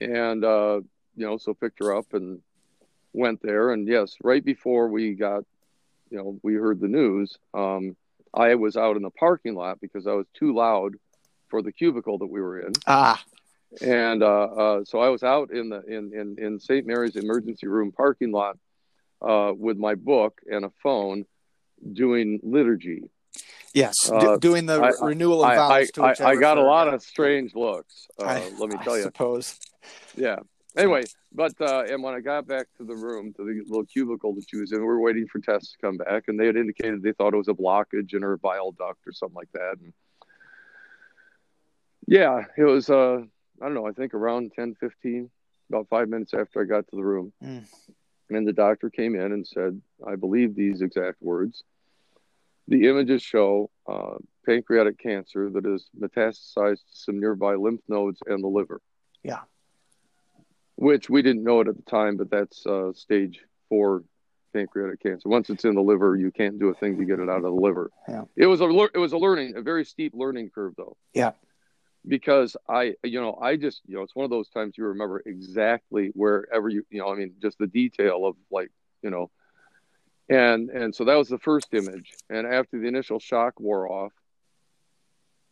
And 0.00 0.44
uh, 0.44 0.80
you 1.16 1.26
know, 1.26 1.36
so 1.36 1.54
picked 1.54 1.80
her 1.80 1.96
up 1.96 2.14
and 2.14 2.40
went 3.12 3.42
there, 3.42 3.72
and 3.72 3.88
yes, 3.88 4.16
right 4.22 4.44
before 4.44 4.88
we 4.88 5.14
got 5.14 5.44
you 6.10 6.18
know 6.18 6.38
we 6.44 6.54
heard 6.54 6.80
the 6.80 6.86
news, 6.86 7.36
um, 7.52 7.96
I 8.32 8.54
was 8.54 8.76
out 8.76 8.96
in 8.96 9.02
the 9.02 9.10
parking 9.10 9.54
lot 9.54 9.80
because 9.80 10.06
I 10.06 10.12
was 10.12 10.26
too 10.34 10.54
loud 10.54 10.94
for 11.48 11.62
the 11.62 11.72
cubicle 11.72 12.18
that 12.18 12.26
we 12.26 12.40
were 12.40 12.60
in. 12.60 12.72
Ah. 12.86 13.20
And 13.82 14.22
uh, 14.22 14.44
uh, 14.44 14.84
so 14.84 15.00
I 15.00 15.08
was 15.08 15.24
out 15.24 15.50
in 15.50 15.70
the 15.70 15.82
in 15.82 16.12
in, 16.14 16.38
in 16.38 16.60
St. 16.60 16.86
Mary's 16.86 17.16
emergency 17.16 17.66
room 17.66 17.90
parking 17.90 18.30
lot 18.30 18.56
uh, 19.22 19.52
with 19.56 19.76
my 19.76 19.94
book 19.94 20.40
and 20.50 20.64
a 20.64 20.70
phone, 20.82 21.24
doing 21.92 22.40
liturgy. 22.42 23.10
Yes, 23.74 23.94
uh, 24.10 24.36
doing 24.38 24.66
the 24.66 24.80
I, 24.80 25.04
renewal 25.04 25.44
of 25.44 25.54
vows. 25.54 25.90
I, 25.98 26.02
I, 26.02 26.30
I 26.30 26.36
got 26.36 26.58
a 26.58 26.62
lot 26.62 26.92
of 26.92 27.02
strange 27.02 27.54
looks. 27.54 28.08
Uh, 28.18 28.40
let 28.58 28.70
me 28.70 28.76
tell 28.82 28.96
you. 28.96 29.02
I 29.02 29.04
suppose. 29.04 29.58
Yeah. 30.16 30.36
Anyway, 30.76 31.02
but 31.32 31.52
uh, 31.60 31.84
and 31.88 32.02
when 32.02 32.14
I 32.14 32.20
got 32.20 32.46
back 32.46 32.66
to 32.78 32.84
the 32.84 32.94
room, 32.94 33.32
to 33.34 33.44
the 33.44 33.62
little 33.66 33.84
cubicle 33.84 34.34
that 34.34 34.44
she 34.48 34.56
was 34.56 34.72
in, 34.72 34.78
we 34.78 34.84
were 34.84 35.00
waiting 35.00 35.26
for 35.26 35.40
tests 35.40 35.72
to 35.72 35.78
come 35.78 35.96
back, 35.96 36.24
and 36.28 36.38
they 36.38 36.46
had 36.46 36.56
indicated 36.56 37.02
they 37.02 37.12
thought 37.12 37.34
it 37.34 37.38
was 37.38 37.48
a 37.48 37.52
blockage 37.52 38.14
in 38.14 38.22
her 38.22 38.36
bile 38.36 38.72
duct 38.72 39.00
or 39.06 39.12
something 39.12 39.36
like 39.36 39.52
that. 39.52 39.76
And 39.80 39.92
yeah, 42.06 42.44
it 42.56 42.64
was 42.64 42.90
uh, 42.90 43.22
I 43.60 43.64
don't 43.64 43.74
know, 43.74 43.86
I 43.86 43.92
think 43.92 44.14
around 44.14 44.52
10, 44.54 44.76
15, 44.78 45.30
about 45.68 45.88
five 45.88 46.08
minutes 46.08 46.32
after 46.32 46.62
I 46.62 46.64
got 46.64 46.86
to 46.88 46.96
the 46.96 47.04
room. 47.04 47.32
Mm. 47.42 47.66
And 48.30 48.46
the 48.46 48.52
doctor 48.52 48.90
came 48.90 49.14
in 49.14 49.32
and 49.32 49.46
said, 49.46 49.80
I 50.06 50.16
believe 50.16 50.54
these 50.54 50.82
exact 50.82 51.22
words. 51.22 51.62
The 52.68 52.88
images 52.88 53.22
show 53.22 53.70
uh, 53.86 54.16
pancreatic 54.44 54.98
cancer 54.98 55.50
that 55.50 55.64
is 55.64 55.88
metastasized 55.98 56.80
to 56.80 56.92
some 56.92 57.18
nearby 57.18 57.54
lymph 57.54 57.80
nodes 57.88 58.20
and 58.26 58.44
the 58.44 58.48
liver. 58.48 58.80
Yeah. 59.22 59.40
Which 60.76 61.08
we 61.08 61.22
didn't 61.22 61.44
know 61.44 61.60
it 61.60 61.68
at 61.68 61.76
the 61.76 61.90
time, 61.90 62.16
but 62.16 62.30
that's 62.30 62.66
uh, 62.66 62.92
stage 62.92 63.40
four 63.68 64.04
pancreatic 64.52 65.02
cancer. 65.02 65.28
Once 65.28 65.50
it's 65.50 65.64
in 65.64 65.74
the 65.74 65.82
liver, 65.82 66.16
you 66.16 66.30
can't 66.30 66.58
do 66.58 66.68
a 66.68 66.74
thing 66.74 66.98
to 66.98 67.04
get 67.04 67.18
it 67.20 67.28
out 67.28 67.38
of 67.38 67.42
the 67.42 67.50
liver. 67.50 67.90
Yeah. 68.08 68.24
It 68.36 68.46
was 68.46 68.60
a 68.60 68.68
it 68.94 68.98
was 68.98 69.12
a 69.12 69.18
learning, 69.18 69.56
a 69.56 69.62
very 69.62 69.84
steep 69.84 70.12
learning 70.14 70.50
curve 70.50 70.74
though. 70.76 70.96
Yeah. 71.14 71.32
Because 72.06 72.56
I, 72.68 72.94
you 73.02 73.20
know, 73.20 73.36
I 73.40 73.56
just, 73.56 73.82
you 73.86 73.96
know, 73.96 74.02
it's 74.02 74.14
one 74.14 74.24
of 74.24 74.30
those 74.30 74.48
times 74.48 74.74
you 74.78 74.84
remember 74.84 75.22
exactly 75.26 76.10
wherever 76.14 76.68
you, 76.68 76.86
you 76.90 77.00
know, 77.00 77.08
I 77.12 77.16
mean, 77.16 77.34
just 77.42 77.58
the 77.58 77.66
detail 77.66 78.24
of 78.24 78.36
like, 78.50 78.70
you 79.02 79.10
know, 79.10 79.30
and 80.28 80.70
and 80.70 80.94
so 80.94 81.04
that 81.04 81.16
was 81.16 81.28
the 81.28 81.38
first 81.38 81.68
image. 81.72 82.12
And 82.30 82.46
after 82.46 82.78
the 82.78 82.86
initial 82.86 83.18
shock 83.18 83.58
wore 83.60 83.90
off, 83.90 84.12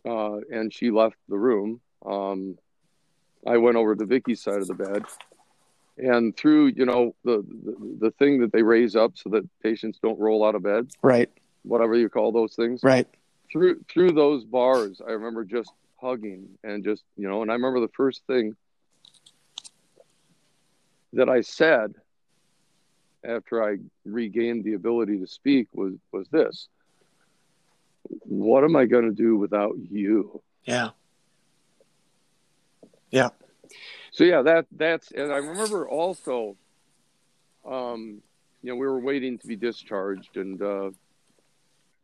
uh, 0.08 0.38
and 0.50 0.72
she 0.72 0.90
left 0.90 1.16
the 1.28 1.38
room, 1.38 1.80
um, 2.04 2.56
I 3.46 3.56
went 3.58 3.76
over 3.76 3.96
to 3.96 4.06
Vicky's 4.06 4.42
side 4.42 4.60
of 4.60 4.68
the 4.68 4.74
bed, 4.74 5.02
and 5.98 6.36
through 6.36 6.66
you 6.76 6.86
know 6.86 7.14
the, 7.24 7.44
the 7.64 7.96
the 8.06 8.10
thing 8.12 8.40
that 8.40 8.52
they 8.52 8.62
raise 8.62 8.94
up 8.96 9.12
so 9.16 9.30
that 9.30 9.48
patients 9.62 9.98
don't 10.02 10.18
roll 10.18 10.44
out 10.44 10.54
of 10.54 10.62
bed, 10.62 10.88
Right. 11.02 11.30
whatever 11.64 11.96
you 11.96 12.08
call 12.08 12.30
those 12.32 12.54
things. 12.54 12.82
Right. 12.84 13.08
Through 13.50 13.80
through 13.88 14.12
those 14.12 14.44
bars, 14.44 15.00
I 15.06 15.12
remember 15.12 15.44
just 15.44 15.72
hugging 16.00 16.58
and 16.62 16.84
just 16.84 17.04
you 17.16 17.28
know, 17.28 17.42
and 17.42 17.50
I 17.50 17.54
remember 17.54 17.80
the 17.80 17.88
first 17.88 18.22
thing 18.26 18.56
that 21.12 21.28
I 21.28 21.40
said 21.40 21.94
after 23.24 23.62
I 23.62 23.78
regained 24.04 24.64
the 24.64 24.74
ability 24.74 25.18
to 25.18 25.26
speak 25.26 25.68
was 25.72 25.94
was 26.12 26.28
this. 26.28 26.68
What 28.22 28.62
am 28.62 28.76
I 28.76 28.84
going 28.84 29.04
to 29.04 29.14
do 29.14 29.36
without 29.36 29.74
you? 29.90 30.40
Yeah. 30.64 30.90
Yeah. 33.10 33.30
So 34.12 34.24
yeah, 34.24 34.42
that 34.42 34.66
that's 34.72 35.10
and 35.10 35.32
I 35.32 35.38
remember 35.38 35.88
also, 35.88 36.56
um, 37.68 38.22
you 38.62 38.70
know, 38.70 38.76
we 38.76 38.86
were 38.86 39.00
waiting 39.00 39.38
to 39.38 39.46
be 39.46 39.56
discharged, 39.56 40.36
and 40.36 40.60
uh, 40.62 40.90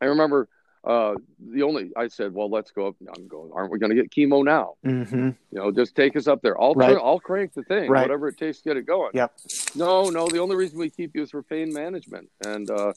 I 0.01 0.05
remember 0.05 0.47
uh, 0.83 1.15
the 1.39 1.63
only 1.63 1.91
I 1.95 2.07
said, 2.07 2.33
well, 2.33 2.49
let's 2.49 2.71
go 2.71 2.87
up. 2.87 2.95
I'm 3.15 3.27
going. 3.27 3.51
Aren't 3.53 3.71
we 3.71 3.79
going 3.79 3.95
to 3.95 4.01
get 4.01 4.11
chemo 4.11 4.43
now? 4.43 4.73
Mm-hmm. 4.85 5.27
You 5.27 5.35
know, 5.51 5.71
just 5.71 5.95
take 5.95 6.15
us 6.17 6.27
up 6.27 6.41
there. 6.41 6.59
I'll 6.61 6.73
Right. 6.73 6.97
I'll 6.97 7.19
crank 7.19 7.53
the 7.53 7.63
thing, 7.63 7.89
Right. 7.89 8.01
whatever 8.01 8.27
it 8.27 8.37
takes 8.37 8.59
to 8.61 8.69
get 8.69 8.77
it 8.77 8.85
going. 8.85 9.11
Yep. 9.13 9.31
No, 9.75 10.09
no. 10.09 10.27
The 10.27 10.39
only 10.39 10.55
reason 10.55 10.77
we 10.77 10.89
keep 10.89 11.15
you 11.15 11.21
is 11.23 11.31
for 11.31 11.41
pain 11.43 11.71
management, 11.71 12.29
and 12.41 12.69
uh, 12.69 12.93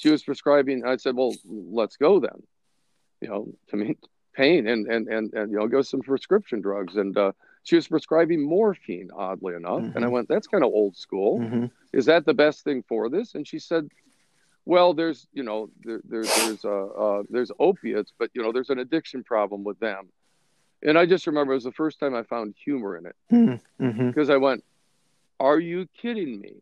she 0.00 0.10
was 0.10 0.22
prescribing. 0.22 0.84
I 0.84 0.96
said, 0.96 1.16
well, 1.16 1.34
let's 1.46 1.96
go 1.96 2.20
then. 2.20 2.42
You 3.22 3.28
know, 3.28 3.48
to 3.68 3.76
me, 3.76 3.96
pain 4.34 4.66
and 4.66 4.86
and 4.86 5.08
and 5.08 5.32
and 5.34 5.50
you 5.50 5.58
know, 5.58 5.66
go 5.66 5.82
some 5.82 6.00
prescription 6.00 6.60
drugs, 6.60 6.96
and 6.96 7.16
uh, 7.16 7.32
she 7.62 7.76
was 7.76 7.88
prescribing 7.88 8.42
morphine. 8.42 9.08
Oddly 9.16 9.54
enough, 9.54 9.84
and 9.94 10.04
I 10.04 10.08
Mhm. 10.08 10.10
went, 10.12 10.28
that's 10.28 10.46
kind 10.46 10.62
of 10.64 10.70
old 10.72 10.96
school 10.96 11.40
Mm-hmm. 11.40 11.66
is 11.92 12.04
that 12.06 12.24
the 12.26 12.34
best 12.34 12.64
thing 12.64 12.82
for 12.88 13.08
this? 13.08 13.34
And 13.34 13.46
she 13.48 13.58
said, 13.58 13.88
well, 14.70 14.94
there's, 14.94 15.26
you 15.32 15.42
know, 15.42 15.68
there, 15.82 16.00
there's, 16.08 16.32
there's, 16.36 16.64
uh, 16.64 16.86
uh, 17.04 17.22
there's 17.28 17.50
opiates, 17.58 18.12
but 18.20 18.30
you 18.34 18.40
know, 18.42 18.52
there's 18.52 18.70
an 18.70 18.78
addiction 18.78 19.24
problem 19.24 19.64
with 19.64 19.80
them. 19.80 20.08
And 20.80 20.96
I 20.96 21.06
just 21.06 21.26
remember 21.26 21.52
it 21.52 21.56
was 21.56 21.64
the 21.64 21.72
first 21.72 21.98
time 21.98 22.14
I 22.14 22.22
found 22.22 22.54
humor 22.64 22.96
in 22.96 23.04
it 23.06 23.16
Mm-hmm. 23.32 24.06
because 24.08 24.30
I 24.30 24.36
went, 24.36 24.62
are 25.40 25.58
you 25.58 25.88
kidding 26.00 26.40
me? 26.40 26.52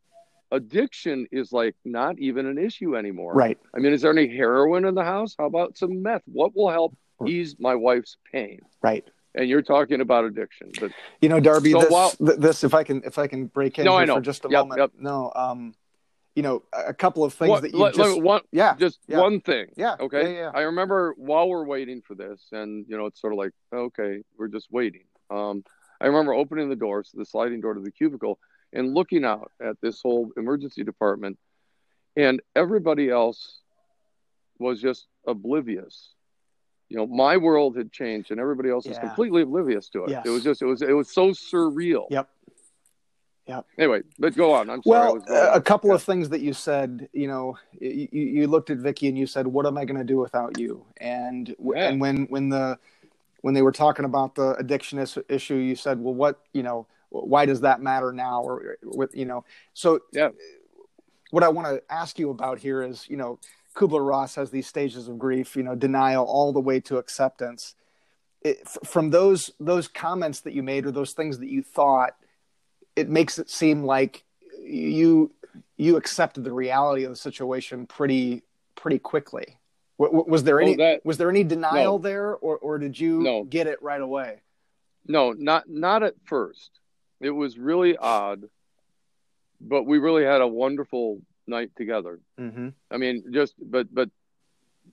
Addiction 0.51 1.27
is 1.31 1.53
like 1.53 1.77
not 1.85 2.19
even 2.19 2.47
an 2.47 2.57
issue 2.57 2.97
anymore. 2.97 3.35
Right. 3.35 3.59
I 3.77 3.79
mean, 3.81 3.93
is 3.93 4.01
there 4.01 4.11
any 4.19 4.27
heroin 4.35 4.87
in 4.87 4.95
the 4.95 5.05
house? 5.05 5.37
How 5.39 5.45
about 5.45 5.77
some 5.77 6.01
meth? 6.03 6.23
What 6.25 6.57
will 6.57 6.71
help 6.71 6.97
ease 7.27 7.57
my 7.59 7.75
wife's 7.75 8.17
pain? 8.33 8.61
Right. 8.81 9.05
And 9.35 9.51
you're 9.51 9.61
talking 9.61 10.01
about 10.01 10.25
addiction, 10.25 10.71
but 10.81 10.91
You 11.21 11.29
know, 11.29 11.41
Darby, 11.41 11.73
So 11.73 11.81
this, 11.81 11.91
while- 11.91 12.15
this, 12.19 12.65
if 12.65 12.73
I 12.73 12.85
can, 12.85 13.03
if 13.05 13.19
I 13.19 13.27
can 13.27 13.47
break 13.49 13.79
in 13.79 13.85
No, 13.85 13.93
here 13.93 14.01
I 14.01 14.05
know. 14.07 14.15
for 14.15 14.23
just 14.23 14.47
a 14.47 14.49
Yep, 14.49 14.61
moment. 14.63 14.79
yep. 14.81 14.91
No, 14.99 15.31
um, 15.37 15.75
you 16.39 16.43
know, 16.43 16.63
a 16.73 16.95
couple 16.95 17.25
of 17.25 17.35
things 17.35 17.49
what- 17.51 17.63
that 17.63 17.73
you 17.73 17.79
let- 17.81 17.95
just, 17.95 18.15
let 18.15 18.23
one, 18.23 18.41
yeah, 18.53 18.77
just 18.77 19.01
yeah. 19.09 19.19
one 19.19 19.41
thing. 19.41 19.67
yeah, 19.77 19.97
Okay. 19.99 20.23
yeah, 20.35 20.39
yeah. 20.43 20.51
I 20.55 20.61
remember 20.63 21.13
while 21.17 21.49
we're 21.49 21.67
waiting 21.67 22.01
for 22.01 22.15
this, 22.15 22.47
and 22.53 22.87
you 22.89 22.97
know, 22.97 23.07
it's 23.07 23.21
sort 23.21 23.33
of 23.33 23.39
like, 23.39 23.51
okay, 23.73 24.23
we're 24.37 24.47
just 24.47 24.69
waiting. 24.71 25.03
Um, 25.31 25.65
I 26.01 26.07
remember 26.07 26.33
opening 26.33 26.69
the 26.69 26.77
door, 26.77 27.03
so 27.03 27.19
the 27.19 27.25
sliding 27.27 27.61
door 27.61 27.75
to 27.75 27.81
the 27.81 27.91
cubicle, 27.91 28.39
and 28.73 28.95
looking 28.95 29.25
out 29.25 29.51
at 29.61 29.81
this 29.81 30.01
whole 30.01 30.31
emergency 30.37 30.85
department, 30.85 31.39
and 32.17 32.41
everybody 32.55 33.11
else 33.11 33.59
was 34.61 34.81
just 34.81 35.09
oblivious. 35.27 36.15
You 36.89 36.99
know, 36.99 37.07
my 37.09 37.37
world 37.37 37.77
had 37.77 37.91
changed, 37.91 38.31
and 38.31 38.39
everybody 38.39 38.71
else 38.71 38.87
was 38.87 38.99
completely 38.99 39.43
oblivious 39.43 39.89
to 39.91 40.05
it. 40.05 40.11
Yes. 40.11 40.25
It 40.25 40.31
was 40.31 40.45
just, 40.45 40.63
it 40.63 40.67
was, 40.67 40.83
it 40.83 40.93
was 40.93 41.11
so 41.11 41.31
surreal. 41.31 42.07
Yep. 42.11 42.29
Yep. 43.49 43.67
Anyway, 43.79 44.03
but 44.19 44.37
go 44.37 44.53
on. 44.55 44.71
I'm 44.71 44.83
sorry. 44.85 45.01
Well, 45.01 45.15
was 45.17 45.25
a- 45.31 45.55
a 45.55 45.63
couple 45.63 45.91
Yeah. 45.91 45.97
of 45.97 46.03
things 46.05 46.31
that 46.31 46.43
you 46.43 46.53
said, 46.55 47.09
you 47.15 47.29
know, 47.29 47.59
you, 47.81 48.09
you 48.13 48.47
looked 48.49 48.71
at 48.71 48.79
Vicky 48.79 49.09
and 49.09 49.19
you 49.19 49.27
said, 49.27 49.47
"What 49.49 49.67
am 49.67 49.79
I 49.79 49.87
going 49.87 49.99
to 49.99 50.05
do 50.05 50.19
without 50.19 50.59
you?" 50.59 50.87
And 50.99 51.57
Yeah. 51.59 51.89
and 51.89 52.01
when 52.01 52.27
when 52.27 52.51
the 52.51 52.79
when 53.43 53.55
they 53.55 53.63
were 53.63 53.73
talking 53.73 54.05
about 54.05 54.35
the 54.37 54.57
addiction 54.57 54.99
issue, 55.31 55.57
you 55.57 55.77
said, 55.77 56.01
"Well, 56.01 56.15
what 56.15 56.41
you 56.53 56.63
know, 56.63 56.87
why 57.11 57.47
does 57.47 57.63
that 57.63 57.81
matter 57.83 58.13
now?" 58.13 58.43
Or 58.43 58.79
with 58.85 59.15
you 59.17 59.25
know, 59.27 59.45
so 59.75 60.01
Yeah. 60.13 60.31
what 61.31 61.45
I 61.45 61.49
want 61.49 61.69
to 61.69 61.83
ask 61.93 62.19
you 62.19 62.31
about 62.31 62.59
here 62.59 62.83
is, 62.83 63.09
you 63.11 63.17
know, 63.17 63.39
Kubler 63.75 64.07
Ross 64.07 64.35
has 64.37 64.51
these 64.51 64.67
stages 64.67 65.09
of 65.09 65.19
grief, 65.19 65.57
you 65.57 65.63
know, 65.63 65.75
denial 65.75 66.27
all 66.27 66.53
the 66.53 66.61
way 66.61 66.81
to 66.81 66.99
acceptance. 66.99 67.77
It, 68.43 68.69
from 68.69 69.11
those 69.11 69.53
those 69.61 69.89
comments 69.89 70.41
that 70.43 70.55
you 70.55 70.63
made 70.63 70.87
or 70.87 70.91
those 70.93 71.13
things 71.15 71.39
that 71.41 71.49
you 71.51 71.63
thought, 71.63 72.17
it 72.99 73.09
makes 73.09 73.39
it 73.39 73.49
seem 73.51 73.85
like 73.85 74.25
you 74.63 75.31
you 75.77 75.97
accepted 75.97 76.45
the 76.45 76.53
reality 76.53 77.05
of 77.05 77.11
the 77.11 77.17
situation 77.17 77.87
pretty 77.87 78.43
pretty 78.75 78.99
quickly. 78.99 79.59
W- 79.99 80.25
was 80.29 80.45
there 80.45 80.59
Oh, 80.61 80.65
any 80.65 80.77
that- 80.77 81.05
was 81.05 81.17
there 81.19 81.31
any 81.31 81.45
denial 81.45 81.99
no. 81.99 82.03
there, 82.03 82.35
or 82.37 82.59
or 82.59 82.79
did 82.79 82.99
you 82.99 83.21
No. 83.21 83.45
get 83.45 83.67
it 83.67 83.81
right 83.83 84.01
away? 84.01 84.43
No, 85.07 85.33
not 85.33 85.69
not 85.69 86.03
at 86.03 86.15
first. 86.25 86.81
It 87.21 87.31
was 87.31 87.59
really 87.59 87.97
odd, 87.97 88.49
but 89.61 89.85
we 89.85 89.99
really 89.99 90.25
had 90.25 90.41
a 90.41 90.47
wonderful 90.47 91.21
night 91.47 91.71
together. 91.77 92.21
Mm-hmm. 92.39 92.69
I 92.91 92.97
mean, 92.97 93.25
just 93.33 93.55
but 93.61 93.93
but 93.95 94.11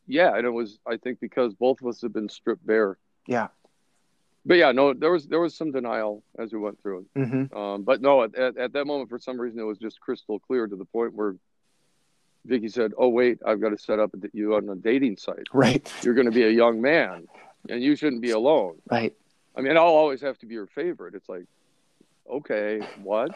yeah, 0.08 0.36
and 0.36 0.46
it 0.46 0.52
was 0.52 0.80
I 0.86 0.98
think 0.98 1.20
because 1.20 1.54
both 1.54 1.82
of 1.82 1.88
us 1.88 2.02
have 2.02 2.14
been 2.14 2.30
stripped 2.30 2.66
bare. 2.66 2.98
Yeah. 3.28 3.48
But 4.46 4.58
yeah, 4.58 4.72
no, 4.72 4.94
there 4.94 5.12
was 5.12 5.28
there 5.28 5.40
was 5.40 5.56
some 5.56 5.72
denial 5.72 6.24
as 6.38 6.54
we 6.54 6.60
went 6.60 6.80
through 6.82 7.00
it. 7.16 7.20
Mm-hmm. 7.20 7.58
Um, 7.58 7.84
but 7.84 8.02
no, 8.02 8.24
at, 8.24 8.36
at, 8.36 8.58
at 8.58 8.74
that 8.74 8.86
moment, 8.86 9.10
for 9.10 9.18
some 9.20 9.40
reason, 9.42 9.60
it 9.60 9.64
was 9.64 9.78
just 9.80 10.00
crystal 10.00 10.40
clear 10.40 10.68
to 10.68 10.76
the 10.76 10.86
point 10.86 11.14
where 11.16 11.36
Vicky 12.46 12.70
said, 12.70 12.92
"Oh 12.98 13.08
wait, 13.10 13.40
I've 13.46 13.60
got 13.60 13.70
to 13.70 13.78
set 13.78 14.00
up 14.00 14.12
you 14.34 14.56
on 14.56 14.70
a 14.70 14.76
dating 14.76 15.18
site. 15.18 15.48
Right. 15.52 15.92
You're 16.04 16.14
going 16.14 16.26
to 16.28 16.32
be 16.32 16.44
a 16.44 16.50
young 16.52 16.80
man, 16.80 17.28
and 17.70 17.82
you 17.82 17.96
shouldn't 17.96 18.22
be 18.22 18.32
alone." 18.32 18.76
Right. 18.90 19.16
I 19.56 19.62
mean, 19.62 19.78
I'll 19.78 19.86
always 19.86 20.22
have 20.22 20.38
to 20.40 20.46
be 20.46 20.54
your 20.54 20.68
favorite. 20.68 21.16
It's 21.16 21.30
like, 21.30 21.46
okay, 22.30 22.82
what? 23.02 23.32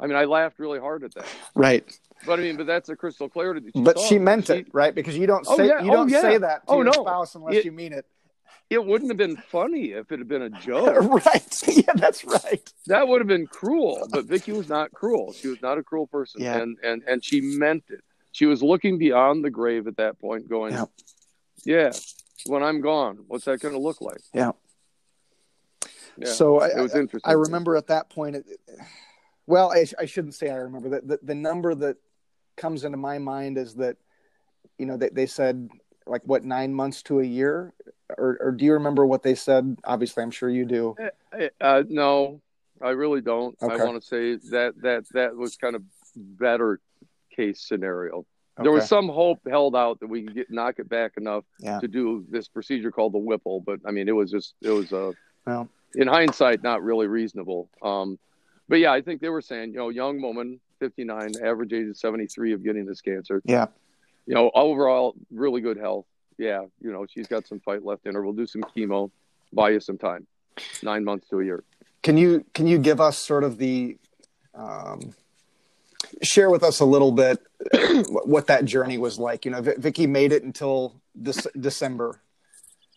I 0.00 0.06
mean, 0.06 0.16
I 0.16 0.24
laughed 0.24 0.58
really 0.58 0.80
hard 0.80 1.04
at 1.04 1.14
that. 1.14 1.26
Right. 1.54 1.98
But 2.26 2.40
I 2.40 2.42
mean, 2.42 2.56
but 2.56 2.66
that's 2.66 2.88
a 2.88 2.96
crystal 2.96 3.28
clarity 3.28 3.70
she 3.74 3.80
but 3.82 3.98
she 3.98 4.18
meant 4.18 4.48
She- 4.48 4.54
it, 4.54 4.66
right? 4.72 4.94
Because 4.94 5.16
you 5.16 5.26
don't 5.26 5.46
Oh, 5.48 5.56
say 5.56 5.68
yeah. 5.68 5.80
you 5.82 5.90
Oh, 5.92 5.94
don't 5.94 6.08
yeah. 6.10 6.20
say 6.20 6.38
that 6.38 6.66
to 6.66 6.72
Oh, 6.72 6.76
your 6.76 6.84
no. 6.86 6.92
spouse 6.92 7.34
unless 7.36 7.54
It- 7.56 7.64
you 7.64 7.72
mean 7.72 7.92
it. 7.92 8.04
It 8.70 8.84
wouldn't 8.84 9.10
have 9.10 9.18
been 9.18 9.36
funny 9.36 9.92
if 9.92 10.10
it 10.10 10.18
had 10.18 10.28
been 10.28 10.42
a 10.42 10.50
joke. 10.50 10.96
right. 11.26 11.62
Yeah, 11.68 11.92
that's 11.94 12.24
right. 12.24 12.72
that 12.86 13.06
would 13.06 13.20
have 13.20 13.28
been 13.28 13.46
cruel. 13.46 14.08
But 14.10 14.24
Vicky 14.26 14.52
was 14.52 14.68
not 14.68 14.92
cruel. 14.92 15.32
She 15.32 15.48
was 15.48 15.60
not 15.62 15.78
a 15.78 15.82
cruel 15.82 16.06
person, 16.06 16.40
Yeah. 16.42 16.58
and 16.58 16.76
and 16.82 17.02
and 17.06 17.24
she 17.24 17.40
meant 17.40 17.84
it. 17.88 18.00
She 18.32 18.46
was 18.46 18.62
looking 18.62 18.98
beyond 18.98 19.44
the 19.44 19.50
grave 19.50 19.86
at 19.86 19.96
that 19.98 20.18
point, 20.18 20.48
going, 20.48 20.72
Yeah. 20.72 20.84
"Yeah, 21.64 21.92
when 22.46 22.62
I'm 22.62 22.80
gone, 22.80 23.24
what's 23.26 23.44
that 23.44 23.60
going 23.60 23.74
to 23.74 23.80
look 23.80 24.00
like?" 24.00 24.20
Yeah. 24.32 24.52
Yeah. 26.16 26.28
So 26.28 26.60
I, 26.60 26.80
was 26.80 26.94
interesting. 26.94 27.30
I 27.30 27.34
remember 27.34 27.76
at 27.76 27.86
that 27.88 28.10
point. 28.10 28.36
It, 28.36 28.46
well, 29.46 29.72
I, 29.72 29.86
I 29.98 30.06
shouldn't 30.06 30.34
say 30.34 30.50
I 30.50 30.56
remember 30.56 30.90
that. 30.90 31.08
The, 31.08 31.18
the 31.22 31.34
number 31.34 31.74
that 31.74 31.96
comes 32.56 32.84
into 32.84 32.98
my 32.98 33.18
mind 33.18 33.58
is 33.58 33.74
that, 33.76 33.96
you 34.78 34.86
know, 34.86 34.96
they, 34.96 35.08
they 35.08 35.26
said 35.26 35.68
like 36.06 36.22
what 36.24 36.44
nine 36.44 36.72
months 36.74 37.02
to 37.04 37.20
a 37.20 37.24
year, 37.24 37.72
or, 38.18 38.38
or 38.40 38.52
do 38.52 38.64
you 38.64 38.74
remember 38.74 39.06
what 39.06 39.22
they 39.22 39.34
said? 39.34 39.76
Obviously, 39.84 40.22
I'm 40.22 40.30
sure 40.30 40.48
you 40.50 40.64
do. 40.64 40.94
Uh, 41.60 41.82
no, 41.88 42.40
I 42.80 42.90
really 42.90 43.20
don't. 43.20 43.56
I 43.62 43.76
want 43.76 44.00
to 44.02 44.06
say 44.06 44.36
that 44.50 44.74
that 44.82 45.04
that 45.12 45.36
was 45.36 45.56
kind 45.56 45.76
of 45.76 45.82
better 46.16 46.80
case 47.34 47.60
scenario. 47.66 48.18
Okay. 48.58 48.64
There 48.64 48.72
was 48.72 48.86
some 48.86 49.08
hope 49.08 49.40
held 49.48 49.74
out 49.74 50.00
that 50.00 50.08
we 50.08 50.24
could 50.24 50.34
get 50.34 50.50
knock 50.50 50.78
it 50.78 50.88
back 50.88 51.12
enough 51.16 51.44
Yeah. 51.58 51.80
to 51.80 51.88
do 51.88 52.26
this 52.30 52.48
procedure 52.48 52.90
called 52.90 53.14
the 53.14 53.18
Whipple, 53.18 53.60
but 53.60 53.80
I 53.86 53.92
mean, 53.92 54.08
it 54.08 54.12
was 54.12 54.30
just 54.30 54.54
it 54.60 54.68
was 54.70 54.92
a 54.92 55.14
Well. 55.46 55.68
in 55.94 56.06
hindsight, 56.08 56.62
not 56.62 56.82
really 56.82 57.06
reasonable. 57.06 57.70
Um, 57.82 58.18
but 58.68 58.78
yeah, 58.78 58.92
I 58.92 59.00
think 59.00 59.20
they 59.22 59.30
were 59.30 59.40
saying, 59.40 59.70
you 59.72 59.78
know, 59.78 59.88
young 59.88 60.20
woman, 60.20 60.60
59, 60.80 61.32
average 61.42 61.72
age 61.72 61.88
of 61.88 61.96
73 61.96 62.52
of 62.52 62.62
getting 62.62 62.84
this 62.84 63.00
cancer. 63.00 63.40
Yeah. 63.44 63.66
You 64.26 64.34
know, 64.34 64.50
overall, 64.54 65.14
really 65.30 65.60
good 65.60 65.76
health. 65.76 66.06
Yeah. 66.38 66.66
You 66.80 66.92
know, 66.92 67.06
she's 67.08 67.26
got 67.26 67.46
some 67.46 67.60
fight 67.60 67.84
left 67.84 68.06
in 68.06 68.14
her. 68.14 68.22
We'll 68.22 68.32
do 68.32 68.46
some 68.46 68.62
chemo, 68.62 69.10
buy 69.52 69.70
you 69.70 69.80
some 69.80 69.98
time, 69.98 70.26
nine 70.82 71.04
months 71.04 71.28
to 71.28 71.40
a 71.40 71.44
year. 71.44 71.64
Can 72.02 72.16
you 72.16 72.44
can 72.52 72.66
you 72.66 72.78
give 72.78 73.00
us 73.00 73.16
sort 73.18 73.44
of 73.44 73.58
the 73.58 73.96
um, 74.54 75.14
share 76.22 76.50
with 76.50 76.62
us 76.62 76.80
a 76.80 76.84
little 76.84 77.12
bit 77.12 77.38
what 78.24 78.48
that 78.48 78.64
journey 78.64 78.98
was 78.98 79.18
like? 79.18 79.44
You 79.44 79.52
know, 79.52 79.60
v- 79.60 79.74
Vicky 79.78 80.06
made 80.06 80.32
it 80.32 80.42
until 80.42 81.00
this 81.14 81.46
December. 81.58 82.20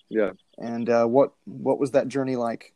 Yeah. 0.09 0.31
And 0.57 0.89
uh, 0.89 1.05
what 1.05 1.33
what 1.45 1.79
was 1.79 1.91
that 1.91 2.07
journey 2.07 2.35
like? 2.35 2.73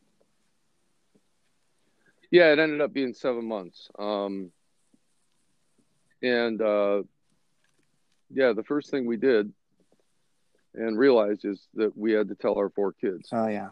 Yeah, 2.31 2.51
it 2.53 2.59
ended 2.59 2.81
up 2.81 2.93
being 2.93 3.13
seven 3.13 3.47
months. 3.47 3.89
Um, 3.97 4.51
and 6.21 6.61
uh, 6.61 7.03
yeah, 8.31 8.53
the 8.53 8.63
first 8.63 8.89
thing 8.89 9.05
we 9.05 9.17
did 9.17 9.51
and 10.73 10.97
realized 10.97 11.45
is 11.45 11.67
that 11.75 11.97
we 11.97 12.11
had 12.11 12.29
to 12.29 12.35
tell 12.35 12.57
our 12.57 12.69
four 12.69 12.93
kids. 12.93 13.29
Oh 13.31 13.47
yeah. 13.47 13.69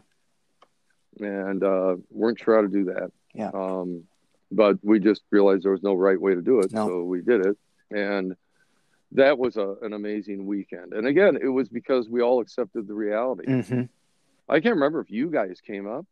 And 1.20 1.62
uh, 1.62 1.96
weren't 2.10 2.38
sure 2.38 2.56
how 2.56 2.62
to 2.62 2.68
do 2.68 2.84
that. 2.86 3.10
Yeah. 3.34 3.50
Um, 3.54 4.04
but 4.50 4.78
we 4.82 4.98
just 4.98 5.22
realized 5.30 5.64
there 5.64 5.72
was 5.72 5.82
no 5.82 5.94
right 5.94 6.20
way 6.20 6.34
to 6.34 6.42
do 6.42 6.60
it, 6.60 6.72
No. 6.72 6.86
so 6.86 7.02
we 7.04 7.20
did 7.20 7.44
it. 7.46 7.56
And 7.90 8.36
that 9.12 9.38
was 9.38 9.56
a, 9.56 9.76
an 9.82 9.92
amazing 9.92 10.46
weekend. 10.46 10.92
And 10.92 11.06
again, 11.06 11.38
it 11.40 11.48
was 11.48 11.68
because 11.68 12.08
we 12.08 12.22
all 12.22 12.40
accepted 12.40 12.86
the 12.86 12.94
reality. 12.94 13.46
Mm-hmm. 13.46 13.82
I 14.48 14.60
can't 14.60 14.74
remember 14.76 15.00
if 15.00 15.10
you 15.10 15.30
guys 15.30 15.60
came 15.60 15.86
up, 15.86 16.06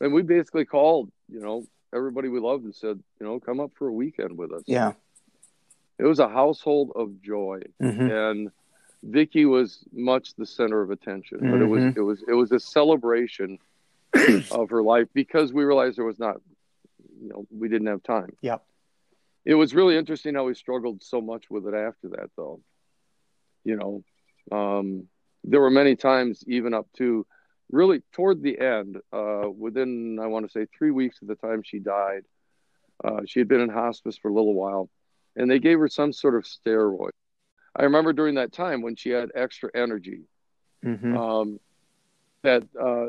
and 0.00 0.12
we 0.12 0.22
basically 0.22 0.64
called, 0.64 1.10
you 1.28 1.40
know, 1.40 1.64
everybody 1.94 2.28
we 2.28 2.40
loved 2.40 2.64
and 2.64 2.74
said, 2.74 3.00
you 3.20 3.26
know, 3.26 3.40
come 3.40 3.60
up 3.60 3.72
for 3.74 3.88
a 3.88 3.92
weekend 3.92 4.36
with 4.38 4.52
us. 4.52 4.62
Yeah. 4.66 4.92
It 5.98 6.04
was 6.04 6.18
a 6.18 6.28
household 6.28 6.92
of 6.96 7.20
joy, 7.22 7.60
Mm-hmm. 7.80 8.10
and 8.10 8.50
Vicky 9.04 9.44
was 9.46 9.84
much 9.92 10.34
the 10.34 10.46
center 10.46 10.80
of 10.82 10.90
attention. 10.90 11.38
But 11.50 11.60
it 11.60 11.64
was 11.66 11.82
Mhm. 11.82 11.96
it 11.96 12.00
was 12.00 12.22
it 12.26 12.34
was 12.34 12.52
a 12.52 12.60
celebration 12.60 13.58
of 14.50 14.70
her 14.70 14.82
life 14.82 15.08
because 15.14 15.52
we 15.52 15.64
realized 15.64 15.96
there 15.98 16.04
was 16.04 16.18
not, 16.18 16.40
you 17.20 17.28
know, 17.28 17.46
we 17.50 17.68
didn't 17.68 17.86
have 17.88 18.02
time. 18.02 18.36
yeah 18.42 18.58
It 19.44 19.54
was 19.54 19.74
really 19.74 19.96
interesting 19.96 20.34
how 20.34 20.44
we 20.44 20.54
struggled 20.54 21.02
so 21.02 21.20
much 21.20 21.50
with 21.50 21.66
it 21.66 21.74
after 21.74 22.08
that, 22.10 22.30
though. 22.36 22.60
You 23.64 23.76
know, 23.76 24.04
um, 24.56 25.08
there 25.44 25.60
were 25.60 25.70
many 25.70 25.96
times, 25.96 26.44
even 26.46 26.74
up 26.74 26.86
to 26.98 27.26
really 27.70 28.02
toward 28.12 28.42
the 28.42 28.58
end, 28.58 28.98
uh, 29.12 29.48
within, 29.50 30.18
I 30.20 30.26
want 30.26 30.44
to 30.46 30.52
say, 30.52 30.66
three 30.66 30.90
weeks 30.90 31.22
of 31.22 31.28
the 31.28 31.36
time 31.36 31.62
she 31.62 31.78
died, 31.78 32.24
uh, 33.02 33.22
she 33.24 33.38
had 33.40 33.48
been 33.48 33.60
in 33.60 33.70
hospice 33.70 34.16
for 34.18 34.28
a 34.28 34.32
little 34.34 34.54
while, 34.54 34.90
and 35.36 35.50
they 35.50 35.58
gave 35.58 35.78
her 35.78 35.88
some 35.88 36.12
sort 36.12 36.34
of 36.34 36.44
steroid. 36.44 37.10
I 37.74 37.84
remember 37.84 38.12
during 38.12 38.34
that 38.36 38.52
time 38.52 38.82
when 38.82 38.96
she 38.96 39.10
had 39.10 39.30
extra 39.34 39.70
energy, 39.74 40.22
Mm-hmm. 40.84 41.16
um, 41.16 41.60
that 42.42 42.64
uh, 42.80 43.06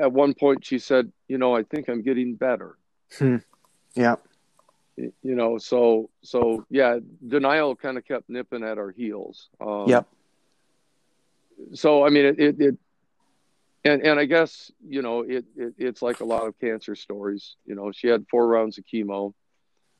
at 0.00 0.10
one 0.10 0.34
point 0.34 0.64
she 0.64 0.80
said, 0.80 1.12
You 1.28 1.38
know, 1.38 1.54
I 1.54 1.62
think 1.62 1.88
I'm 1.88 2.02
getting 2.02 2.34
better 2.34 2.76
Yeah. 3.94 4.16
you 4.96 5.12
know 5.22 5.58
so 5.58 6.10
so 6.22 6.66
yeah 6.70 6.98
denial 7.28 7.76
kind 7.76 7.96
of 7.96 8.04
kept 8.04 8.28
nipping 8.28 8.64
at 8.64 8.78
our 8.78 8.90
heels 8.90 9.48
um, 9.60 9.88
Yep. 9.88 10.06
so 11.72 12.04
i 12.04 12.08
mean 12.10 12.24
it, 12.26 12.38
it, 12.40 12.60
it 12.60 12.74
and 13.84 14.02
and 14.02 14.18
i 14.18 14.24
guess 14.24 14.72
you 14.86 15.00
know 15.02 15.20
it, 15.22 15.44
it 15.56 15.74
it's 15.78 16.02
like 16.02 16.18
a 16.20 16.24
lot 16.24 16.46
of 16.48 16.58
cancer 16.58 16.94
stories 16.96 17.54
you 17.64 17.74
know 17.76 17.92
she 17.92 18.08
had 18.08 18.26
four 18.28 18.46
rounds 18.48 18.76
of 18.78 18.84
chemo 18.92 19.32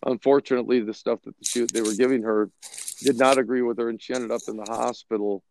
unfortunately 0.07 0.81
the 0.81 0.95
stuff 0.95 1.21
that 1.25 1.35
she, 1.43 1.65
they 1.73 1.83
were 1.83 1.95
giving 1.95 2.23
her 2.23 2.51
did 3.01 3.19
not 3.19 3.39
agree 3.39 3.63
with 3.63 3.79
her 3.79 3.89
and 3.89 4.01
she 4.01 4.15
ended 4.15 4.31
up 4.31 4.41
in 4.49 4.57
the 4.57 4.65
hospital 4.69 5.43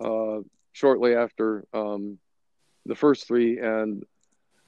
uh, 0.00 0.38
shortly 0.72 1.14
after 1.14 1.64
um, 1.72 2.18
the 2.86 2.94
first 2.94 3.26
three 3.26 3.58
and 3.58 4.04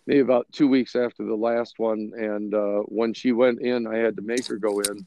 maybe 0.06 0.20
about 0.20 0.46
two 0.52 0.66
weeks 0.68 0.96
after 0.96 1.24
the 1.24 1.34
last 1.34 1.78
one. 1.78 2.12
And 2.16 2.54
uh, 2.54 2.80
when 2.86 3.14
she 3.14 3.32
went 3.32 3.60
in, 3.60 3.86
I 3.86 3.96
had 3.98 4.16
to 4.16 4.22
make 4.22 4.46
her 4.48 4.56
go 4.56 4.80
in, 4.80 5.06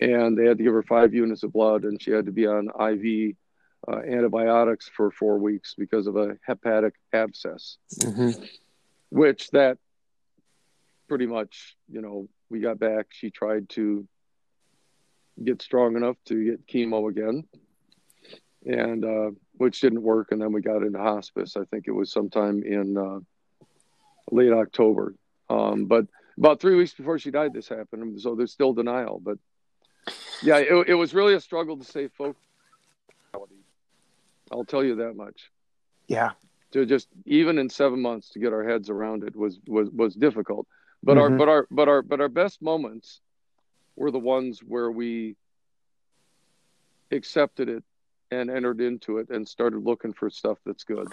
and 0.00 0.38
they 0.38 0.46
had 0.46 0.58
to 0.58 0.64
give 0.64 0.72
her 0.72 0.82
five 0.82 1.12
units 1.12 1.42
of 1.42 1.52
blood, 1.52 1.84
and 1.84 2.00
she 2.00 2.12
had 2.12 2.26
to 2.26 2.32
be 2.32 2.46
on 2.46 2.68
IV 2.68 3.34
uh, 3.88 3.98
antibiotics 3.98 4.88
for 4.88 5.10
four 5.10 5.38
weeks 5.38 5.74
because 5.76 6.06
of 6.06 6.16
a 6.16 6.36
hepatic 6.46 6.94
abscess, 7.12 7.76
Mm-hmm. 7.98 8.42
which 9.10 9.50
that 9.50 9.78
pretty 11.08 11.26
much, 11.26 11.76
you 11.90 12.00
know, 12.00 12.28
we 12.50 12.60
got 12.60 12.78
back. 12.78 13.06
She 13.10 13.30
tried 13.30 13.68
to 13.70 14.06
get 15.42 15.62
strong 15.62 15.96
enough 15.96 16.16
to 16.26 16.44
get 16.44 16.66
chemo 16.66 17.08
again. 17.08 17.44
And 18.64 19.04
uh, 19.04 19.30
which 19.58 19.80
didn't 19.80 20.02
work, 20.02 20.32
and 20.32 20.40
then 20.40 20.52
we 20.52 20.60
got 20.60 20.82
into 20.82 20.98
hospice. 20.98 21.56
I 21.56 21.64
think 21.64 21.84
it 21.86 21.92
was 21.92 22.10
sometime 22.10 22.64
in 22.64 22.96
uh, 22.96 23.20
late 24.32 24.52
October. 24.52 25.14
Um, 25.48 25.86
but 25.86 26.06
about 26.36 26.60
three 26.60 26.74
weeks 26.74 26.92
before 26.92 27.18
she 27.18 27.30
died, 27.30 27.52
this 27.52 27.68
happened. 27.68 28.20
So 28.20 28.34
there's 28.34 28.52
still 28.52 28.72
denial. 28.72 29.20
But 29.22 29.38
yeah, 30.42 30.58
it, 30.58 30.88
it 30.88 30.94
was 30.94 31.14
really 31.14 31.34
a 31.34 31.40
struggle 31.40 31.76
to 31.76 31.84
stay 31.84 32.08
focused. 32.08 32.40
I'll 34.52 34.64
tell 34.64 34.84
you 34.84 34.96
that 34.96 35.16
much. 35.16 35.50
Yeah. 36.06 36.32
To 36.72 36.86
just 36.86 37.08
even 37.24 37.58
in 37.58 37.68
seven 37.68 38.00
months 38.00 38.30
to 38.30 38.38
get 38.38 38.52
our 38.52 38.64
heads 38.64 38.90
around 38.90 39.24
it 39.24 39.34
was 39.34 39.58
was 39.66 39.90
was 39.90 40.14
difficult. 40.14 40.66
But 41.06 41.18
Mhm. 41.18 41.20
our 41.20 41.30
but 41.30 41.48
our 41.48 41.66
but 41.70 41.88
our 41.88 42.02
but 42.02 42.20
our 42.20 42.28
best 42.28 42.60
moments 42.60 43.20
were 43.94 44.10
the 44.10 44.18
ones 44.18 44.58
where 44.58 44.90
we 44.90 45.36
accepted 47.12 47.68
it 47.68 47.84
and 48.32 48.50
entered 48.50 48.80
into 48.80 49.18
it 49.18 49.30
and 49.30 49.46
started 49.46 49.84
looking 49.84 50.12
for 50.12 50.28
stuff 50.28 50.58
that's 50.66 50.82
good. 50.82 51.06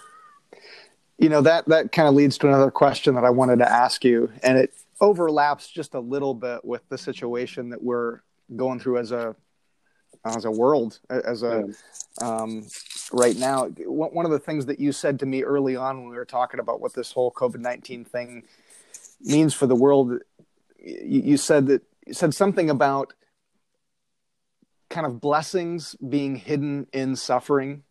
You 1.19 1.29
know 1.29 1.41
that 1.41 1.67
that 1.67 1.91
kind 1.91 2.08
of 2.08 2.15
leads 2.15 2.39
to 2.39 2.47
another 2.47 2.71
question 2.71 3.13
that 3.13 3.23
I 3.23 3.29
wanted 3.29 3.60
to 3.60 3.71
ask 3.71 4.03
you, 4.03 4.32
and 4.41 4.58
it 4.58 4.73
overlaps 4.99 5.69
just 5.69 5.93
a 5.93 5.99
little 5.99 6.34
bit 6.34 6.65
with 6.65 6.82
the 6.89 6.97
situation 6.97 7.69
that 7.69 7.84
we're 7.84 8.21
going 8.56 8.79
through 8.79 8.97
as 8.97 9.12
a 9.12 9.36
as 10.25 10.45
a 10.45 10.51
world, 10.51 10.99
as 11.12 11.43
a 11.43 11.65
um, 12.19 12.67
right 13.12 13.38
now. 13.38 13.67
One 13.67 14.10
one 14.10 14.25
of 14.25 14.32
the 14.32 14.39
things 14.39 14.65
that 14.65 14.79
you 14.79 14.91
said 14.91 15.19
to 15.19 15.27
me 15.27 15.43
early 15.43 15.75
on 15.75 16.01
when 16.01 16.10
we 16.10 16.17
were 16.17 16.25
talking 16.25 16.60
about 16.60 16.82
what 16.82 16.95
this 16.95 17.12
whole 17.12 17.32
COVID 17.32 17.60
nineteen 17.60 18.03
thing 18.03 18.43
means 19.24 19.54
for 19.54 19.68
the 19.68 19.76
world, 19.76 20.20
you, 20.78 21.22
you 21.22 21.38
said 21.38 21.68
that 21.68 21.82
you 22.06 22.14
said 22.14 22.34
something 22.34 22.70
about 22.70 23.14
kind 24.90 25.08
of 25.08 25.20
blessings 25.20 25.96
being 25.96 26.36
hidden 26.36 26.88
in 26.94 27.16
suffering, 27.16 27.84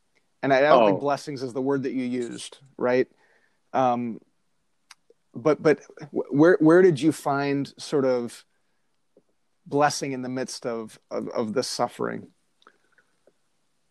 and 0.42 0.52
I 0.52 0.60
don't 0.60 0.82
Oh. 0.82 0.86
think 0.86 1.00
blessings 1.00 1.42
is 1.42 1.52
the 1.52 1.62
word 1.62 1.84
that 1.84 1.92
you 1.92 2.04
used, 2.04 2.58
right? 2.76 3.08
Um, 3.72 4.20
but 5.34 5.62
but 5.62 5.80
where 6.10 6.58
where 6.60 6.82
did 6.82 7.00
you 7.00 7.10
find 7.12 7.72
sort 7.78 8.04
of 8.04 8.44
blessing 9.66 10.12
in 10.12 10.22
the 10.22 10.28
midst 10.28 10.66
of 10.66 10.98
of, 11.10 11.28
of 11.28 11.54
this 11.54 11.68
suffering? 11.68 12.28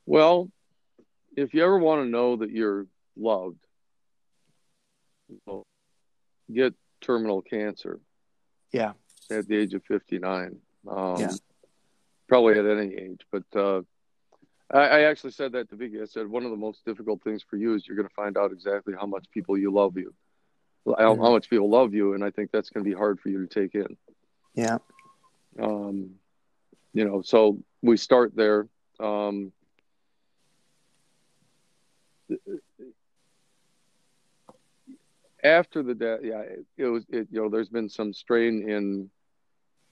Well, 0.06 0.52
if 1.36 1.54
you 1.54 1.64
ever 1.64 1.80
want 1.80 2.04
to 2.04 2.10
know 2.10 2.36
that 2.38 2.52
you're 2.52 2.88
loved, 3.16 3.58
get 6.54 6.74
terminal 7.02 7.42
cancer 7.42 8.00
Yeah. 8.72 8.94
at 9.30 9.48
the 9.48 9.58
age 9.58 9.74
of 9.74 9.84
59. 9.86 10.58
Um, 10.88 11.18
Yeah. 11.20 11.32
Probably 12.28 12.58
at 12.58 12.66
any 12.66 12.96
age. 12.96 13.22
But 13.32 13.44
uh, 13.56 13.82
I, 14.70 14.80
I 14.80 15.02
actually 15.02 15.32
said 15.32 15.52
that 15.52 15.70
to 15.70 15.76
Vicky. 15.76 16.02
I 16.02 16.06
said, 16.06 16.28
one 16.28 16.46
of 16.46 16.52
the 16.52 16.58
most 16.58 16.86
difficult 16.86 17.22
things 17.24 17.44
for 17.44 17.58
you 17.58 17.74
is 17.76 17.86
you're 17.86 17.98
going 17.98 18.08
to 18.08 18.14
find 18.14 18.38
out 18.38 18.52
exactly 18.54 18.94
how 18.98 19.06
much 19.06 19.26
people 19.32 19.58
you 19.58 19.70
love 19.72 19.98
you, 19.98 20.14
how, 20.86 21.16
how 21.18 21.32
much 21.32 21.50
people 21.50 21.70
love 21.70 21.94
you. 21.94 22.14
And 22.14 22.24
I 22.24 22.32
think 22.32 22.52
that's 22.52 22.70
going 22.70 22.86
to 22.86 22.90
be 22.90 22.96
hard 22.96 23.20
for 23.20 23.28
you 23.30 23.46
to 23.46 23.54
take 23.54 23.76
in. 23.76 23.98
Yeah. 24.56 24.78
Um, 25.62 26.12
you 26.94 27.04
know, 27.04 27.22
so 27.22 27.60
we 27.82 27.98
start 27.98 28.34
there. 28.36 28.68
Um, 29.00 29.52
after 35.44 35.84
the 35.84 35.96
death, 35.96 36.20
yeah, 36.24 36.42
it, 36.42 36.66
it 36.78 36.86
was, 36.86 37.06
it, 37.10 37.28
you 37.32 37.42
know, 37.42 37.50
there's 37.50 37.70
been 37.70 37.90
some 37.90 38.14
strain 38.14 38.70
in 38.70 39.10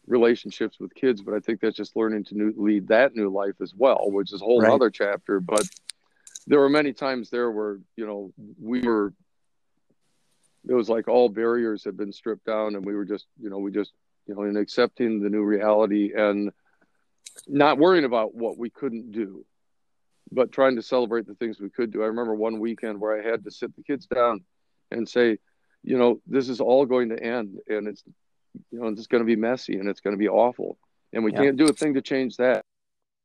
relationships 0.08 0.80
with 0.80 0.94
kids, 0.96 1.22
but 1.22 1.34
I 1.34 1.40
think 1.40 1.60
that's 1.62 1.76
just 1.78 1.96
learning 1.96 2.26
to 2.26 2.36
new, 2.36 2.54
lead 2.58 2.88
that 2.88 3.16
new 3.16 3.30
life 3.30 3.62
as 3.62 3.74
well, 3.76 4.10
which 4.12 4.34
is 4.34 4.42
a 4.42 4.46
whole 4.46 4.62
Right. 4.62 4.72
other 4.72 4.90
chapter. 4.90 5.40
But 5.40 5.66
there 6.48 6.60
were 6.60 6.70
many 6.70 6.94
times 6.94 7.30
there 7.30 7.52
where, 7.52 7.80
you 7.96 8.06
know, 8.06 8.34
we 8.60 8.82
were, 8.82 9.14
it 10.68 10.74
was 10.74 10.90
like 10.90 11.08
all 11.08 11.30
barriers 11.30 11.84
had 11.84 11.96
been 11.96 12.12
stripped 12.12 12.46
down 12.46 12.76
and 12.76 12.86
we 12.86 12.96
were 12.96 13.06
just, 13.06 13.28
you 13.40 13.50
know, 13.50 13.60
we 13.60 13.72
just, 13.72 13.94
you 14.26 14.36
know, 14.36 14.44
in 14.44 14.58
accepting 14.58 15.22
the 15.22 15.30
new 15.30 15.44
reality 15.44 16.12
and 16.16 16.52
not 17.48 17.78
worrying 17.78 18.06
about 18.06 18.36
what 18.36 18.58
we 18.58 18.70
couldn't 18.70 19.12
do, 19.12 19.46
but 20.32 20.52
trying 20.52 20.76
to 20.76 20.82
celebrate 20.82 21.26
the 21.28 21.36
things 21.36 21.60
we 21.60 21.70
could 21.70 21.92
do. 21.92 22.04
I 22.04 22.08
remember 22.08 22.36
one 22.36 22.60
weekend 22.60 23.00
where 23.00 23.20
I 23.20 23.28
had 23.28 23.44
to 23.46 23.52
sit 23.52 23.76
the 23.76 23.84
kids 23.84 24.06
down 24.06 24.44
and 24.92 25.08
say, 25.08 25.38
you 25.84 25.98
know, 25.98 26.20
this 26.28 26.50
is 26.50 26.60
all 26.62 26.86
going 26.86 27.10
to 27.10 27.22
end 27.22 27.60
and 27.68 27.88
it's, 27.88 28.04
you 28.72 28.80
know, 28.80 28.88
it's 28.88 29.08
going 29.08 29.22
to 29.22 29.26
be 29.26 29.36
messy 29.36 29.80
and 29.80 29.88
it's 29.88 30.02
going 30.02 30.14
to 30.14 30.18
be 30.18 30.28
awful. 30.30 30.78
And 31.14 31.24
we 31.24 31.32
Yeah. 31.32 31.44
can't 31.44 31.58
do 31.58 31.66
a 31.66 31.74
thing 31.74 31.94
to 31.94 32.02
change 32.02 32.38
that. 32.38 32.66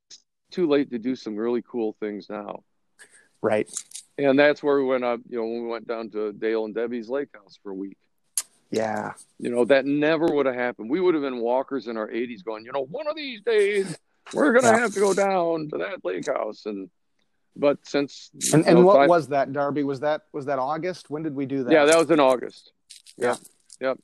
It's 0.09 0.21
too 0.51 0.67
late 0.67 0.91
to 0.91 0.99
do 0.99 1.17
some 1.17 1.37
really 1.37 1.63
cool 1.63 1.97
things 2.01 2.29
now. 2.31 2.63
Right. 3.43 3.69
And 4.17 4.39
that's 4.39 4.63
where 4.63 4.79
we 4.79 4.85
went 4.85 5.05
up, 5.05 5.21
you 5.29 5.39
know, 5.39 5.45
when 5.47 5.63
we 5.65 5.69
went 5.69 5.89
down 5.89 6.11
to 6.11 6.33
Dale 6.33 6.65
and 6.65 6.75
Debbie's 6.75 7.09
lake 7.09 7.29
house 7.35 7.59
for 7.63 7.71
a 7.71 7.75
week. 7.75 7.99
Yeah. 8.71 9.15
You 9.39 9.51
know, 9.51 9.65
that 9.67 9.85
never 9.85 10.27
would 10.27 10.47
have 10.47 10.55
happened. 10.55 10.89
We 10.91 11.01
would 11.01 11.15
have 11.15 11.23
been 11.23 11.39
walkers 11.41 11.87
in 11.89 11.97
our 11.97 12.09
80s 12.09 12.43
going, 12.45 12.65
you 12.65 12.73
know, 12.73 12.85
one 12.85 13.07
of 13.07 13.17
these 13.17 13.43
days 13.43 13.99
we're 14.33 14.53
going 14.53 14.65
to 14.65 14.71
Yeah. 14.71 14.79
have 14.79 14.95
to 14.95 15.01
go 15.01 15.13
down 15.15 15.69
to 15.71 15.79
that 15.79 16.05
lake 16.05 16.27
house. 16.27 16.67
And, 16.67 16.89
but 17.57 17.79
since, 17.87 18.31
And 18.53 18.67
and 18.67 18.79
know, 18.81 18.85
what 18.85 19.09
was 19.09 19.29
that, 19.29 19.53
Darby? 19.53 19.85
Was 19.85 20.01
that 20.01 20.23
was 20.33 20.47
that 20.47 20.59
August? 20.59 21.11
When 21.11 21.23
did 21.23 21.35
we 21.35 21.47
do 21.47 21.65
that? 21.65 21.73
yeah, 21.73 21.85
that 21.85 21.99
was 21.99 22.11
in 22.11 22.21
August. 22.21 22.73
Yeah, 23.17 23.37
yeah. 23.81 23.89
Yep. 23.89 23.99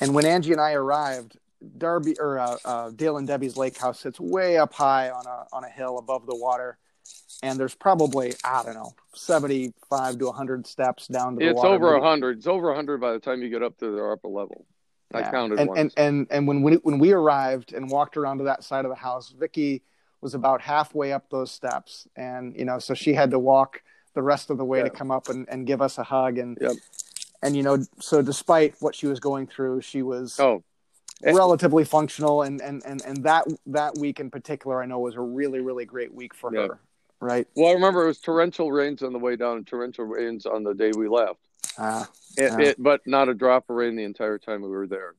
And 0.00 0.14
when 0.14 0.24
Angie 0.26 0.52
and 0.52 0.60
I 0.60 0.72
arrived, 0.72 1.38
Darby 1.76 2.14
or 2.20 2.38
uh, 2.38 2.56
uh, 2.64 2.90
Dale 2.90 3.16
and 3.18 3.26
Debbie's 3.26 3.56
lake 3.56 3.76
house 3.78 4.00
sits 4.00 4.20
way 4.20 4.56
up 4.58 4.72
high 4.72 5.10
on 5.10 5.26
a 5.26 5.46
on 5.52 5.64
a 5.64 5.68
hill 5.68 5.98
above 5.98 6.26
the 6.26 6.36
water, 6.36 6.78
and 7.42 7.58
there's 7.58 7.74
probably 7.74 8.34
I 8.44 8.62
don't 8.64 8.74
know 8.74 8.92
seventy 9.14 9.72
five 9.90 10.18
to 10.18 10.30
hundred 10.30 10.66
steps 10.66 11.08
down 11.08 11.34
to 11.34 11.38
the 11.40 11.46
water. 11.46 11.50
It's 11.50 11.56
water. 11.62 11.74
over 11.74 11.94
a 11.96 12.00
But- 12.00 12.06
hundred. 12.08 12.38
It's 12.38 12.46
over 12.46 12.70
a 12.70 12.74
hundred 12.76 13.00
by 13.00 13.12
the 13.12 13.18
time 13.18 13.42
you 13.42 13.50
get 13.50 13.62
up 13.62 13.76
to 13.78 13.90
the 13.90 14.04
upper 14.04 14.28
level. 14.28 14.66
I 15.12 15.22
counted 15.22 15.58
and, 15.58 15.68
once. 15.70 15.78
and 15.78 15.92
and 15.96 16.26
and 16.30 16.46
when 16.48 16.62
we 16.62 16.74
when 16.74 16.98
we 16.98 17.12
arrived 17.12 17.72
and 17.72 17.90
walked 17.90 18.16
around 18.18 18.38
to 18.38 18.44
that 18.44 18.62
side 18.62 18.84
of 18.84 18.90
the 18.90 18.94
house, 18.96 19.30
Vicky 19.30 19.82
was 20.20 20.34
about 20.34 20.60
halfway 20.60 21.12
up 21.12 21.30
those 21.30 21.50
steps, 21.50 22.08
and 22.16 22.56
you 22.56 22.64
know, 22.64 22.78
so 22.78 22.94
she 22.94 23.14
had 23.14 23.30
to 23.30 23.38
walk 23.38 23.82
the 24.14 24.22
rest 24.22 24.50
of 24.50 24.58
the 24.58 24.64
way 24.64 24.82
to 24.82 24.90
come 24.90 25.10
up 25.10 25.28
and, 25.28 25.48
and 25.48 25.66
give 25.66 25.80
us 25.80 25.98
a 25.98 26.02
hug, 26.02 26.38
and 26.38 26.58
Yep. 26.60 26.72
and 27.42 27.56
you 27.56 27.62
know, 27.62 27.78
so 28.00 28.22
despite 28.22 28.74
what 28.80 28.94
she 28.94 29.06
was 29.06 29.20
going 29.20 29.46
through, 29.46 29.80
she 29.82 30.02
was 30.02 30.38
oh, 30.40 30.62
relatively 31.22 31.84
functional, 31.84 32.42
and 32.42 32.60
and 32.60 32.82
and 32.84 33.02
and 33.04 33.22
that 33.24 33.46
that 33.66 33.96
week 33.98 34.18
in 34.18 34.30
particular, 34.30 34.82
I 34.82 34.86
know 34.86 34.98
was 34.98 35.14
a 35.14 35.20
really 35.20 35.60
really 35.60 35.84
great 35.84 36.12
week 36.12 36.34
for 36.34 36.50
her, 36.52 36.80
right? 37.20 37.46
well, 37.54 37.70
I 37.70 37.74
remember 37.74 38.04
it 38.04 38.08
was 38.08 38.18
torrential 38.18 38.72
rains 38.72 39.02
on 39.02 39.12
the 39.12 39.18
way 39.20 39.36
down 39.36 39.58
and 39.58 39.66
torrential 39.66 40.04
rains 40.04 40.46
on 40.46 40.64
the 40.64 40.74
day 40.74 40.90
we 40.96 41.08
left. 41.08 41.38
Uh, 41.76 42.04
It, 42.36 42.52
Yeah. 42.52 42.60
it, 42.60 42.82
but 42.82 43.06
not 43.06 43.28
a 43.28 43.34
drop 43.34 43.70
of 43.70 43.76
rain 43.76 43.94
the 43.94 44.04
entire 44.04 44.38
time 44.38 44.62
we 44.62 44.68
were 44.68 44.86
there. 44.88 45.14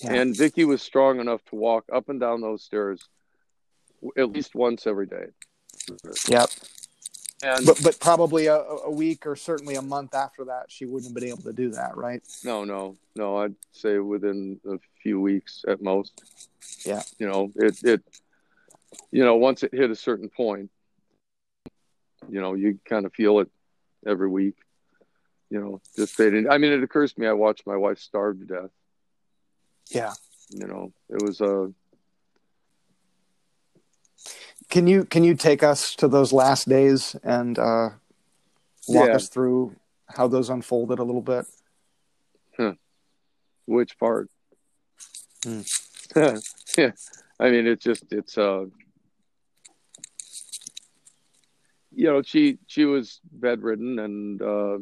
Yeah. 0.00 0.14
And 0.14 0.36
Vicky 0.36 0.64
was 0.64 0.82
strong 0.82 1.20
enough 1.20 1.44
to 1.46 1.56
walk 1.56 1.84
up 1.92 2.08
and 2.08 2.18
down 2.18 2.40
those 2.40 2.62
stairs 2.62 3.08
at 4.16 4.30
least 4.30 4.54
once 4.54 4.86
every 4.86 5.06
day. 5.06 5.26
yep. 6.28 6.50
And 7.42 7.64
But 7.64 7.80
but 7.82 7.98
probably 8.00 8.46
a, 8.46 8.56
a 8.56 8.90
week 8.90 9.26
or 9.26 9.34
certainly 9.34 9.76
a 9.76 9.82
month 9.82 10.14
after 10.14 10.44
that, 10.46 10.66
she 10.68 10.84
wouldn't 10.84 11.10
have 11.10 11.14
been 11.14 11.30
able 11.30 11.42
to 11.44 11.52
do 11.52 11.70
that, 11.70 11.96
right? 11.96 12.22
no, 12.44 12.64
no, 12.64 12.96
no, 13.16 13.38
I'd 13.38 13.54
say 13.72 13.98
within 13.98 14.60
a 14.68 14.78
few 15.02 15.20
weeks 15.20 15.64
at 15.66 15.80
most. 15.80 16.22
Yeah. 16.84 17.02
You 17.18 17.28
know, 17.28 17.50
it, 17.56 17.82
it, 17.82 18.02
you 19.10 19.24
know, 19.24 19.36
once 19.36 19.62
it 19.62 19.72
hit 19.72 19.90
a 19.90 19.96
certain 19.96 20.28
point, 20.28 20.70
you 22.28 22.40
know, 22.40 22.54
you 22.54 22.78
kind 22.84 23.06
of 23.06 23.14
feel 23.14 23.40
it 23.40 23.48
every 24.06 24.28
week, 24.28 24.56
you 25.48 25.60
know, 25.60 25.80
just 25.96 26.14
fading. 26.14 26.48
I 26.50 26.58
mean, 26.58 26.72
it 26.72 26.82
occurs 26.82 27.14
to 27.14 27.20
me, 27.20 27.26
I 27.26 27.32
watched 27.32 27.66
my 27.66 27.76
wife 27.76 27.98
starve 27.98 28.38
to 28.40 28.44
death. 28.44 28.70
Yeah. 29.90 30.12
You 30.50 30.66
know, 30.66 30.92
it 31.08 31.22
was 31.22 31.40
a, 31.40 31.72
Can 34.70 34.86
you 34.86 35.04
can 35.04 35.24
you 35.24 35.34
take 35.34 35.62
us 35.62 35.94
to 35.96 36.06
those 36.08 36.32
last 36.32 36.68
days 36.68 37.16
and 37.24 37.58
uh, 37.58 37.90
walk 38.86 39.08
Yeah. 39.08 39.16
us 39.16 39.28
through 39.28 39.74
how 40.08 40.28
those 40.28 40.48
unfolded 40.48 40.98
a 40.98 41.04
little 41.04 41.22
bit? 41.22 41.46
Which 43.66 43.98
part? 43.98 44.28
Hmm. 45.44 45.60
yeah, 46.16 46.90
I 47.38 47.50
mean, 47.50 47.68
it's 47.68 47.84
just 47.84 48.04
it's 48.10 48.36
uh, 48.36 48.64
you 51.92 52.06
know, 52.06 52.22
she 52.22 52.58
she 52.66 52.84
was 52.84 53.20
bedridden 53.30 53.98
and 54.00 54.42
uh, 54.42 54.78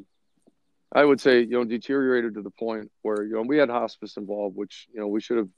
I 0.92 1.04
would 1.04 1.20
say 1.20 1.40
you 1.40 1.50
know 1.50 1.64
deteriorated 1.64 2.34
to 2.34 2.42
the 2.42 2.50
point 2.50 2.90
where 3.02 3.22
you 3.24 3.34
know 3.34 3.42
we 3.42 3.58
had 3.58 3.68
hospice 3.68 4.16
involved, 4.16 4.56
which 4.56 4.88
you 4.92 5.00
know 5.00 5.08
we 5.08 5.20
should 5.20 5.36
have, 5.36 5.48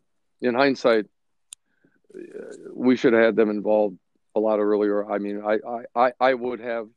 in 0.41 0.55
hindsight, 0.55 1.07
uh, 2.15 2.19
we 2.75 2.97
should 2.97 3.13
have 3.13 3.23
had 3.23 3.37
them 3.37 3.51
involved 3.51 3.97
a 4.35 4.41
lot 4.41 4.59
earlier. 4.59 5.11
I 5.11 5.19
mean, 5.19 5.43
I 5.45 5.59
I 5.67 6.07
I, 6.07 6.13
I 6.21 6.35
would 6.35 6.61
have. 6.61 6.89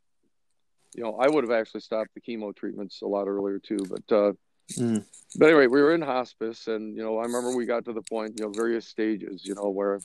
You 0.96 1.02
know, 1.02 1.16
I 1.16 1.28
would 1.28 1.42
have 1.42 1.50
actually 1.50 1.80
stopped 1.80 2.10
the 2.14 2.20
chemo 2.20 2.54
treatments 2.54 3.02
a 3.02 3.06
lot 3.06 3.26
earlier 3.26 3.58
too, 3.58 3.78
but 3.88 4.14
uh, 4.14 4.32
Mm. 4.78 5.04
but 5.36 5.46
anyway, 5.46 5.66
we 5.66 5.82
were 5.82 5.92
in 5.94 6.00
hospice, 6.00 6.68
and 6.68 6.96
you 6.96 7.02
know, 7.02 7.18
I 7.18 7.24
remember 7.24 7.50
we 7.50 7.66
got 7.66 7.84
to 7.86 7.92
the 7.92 8.02
point, 8.02 8.34
you 8.36 8.44
know, 8.44 8.50
various 8.50 8.86
stages, 8.88 9.44
you 9.44 9.54
know, 9.54 9.68
where 9.70 10.00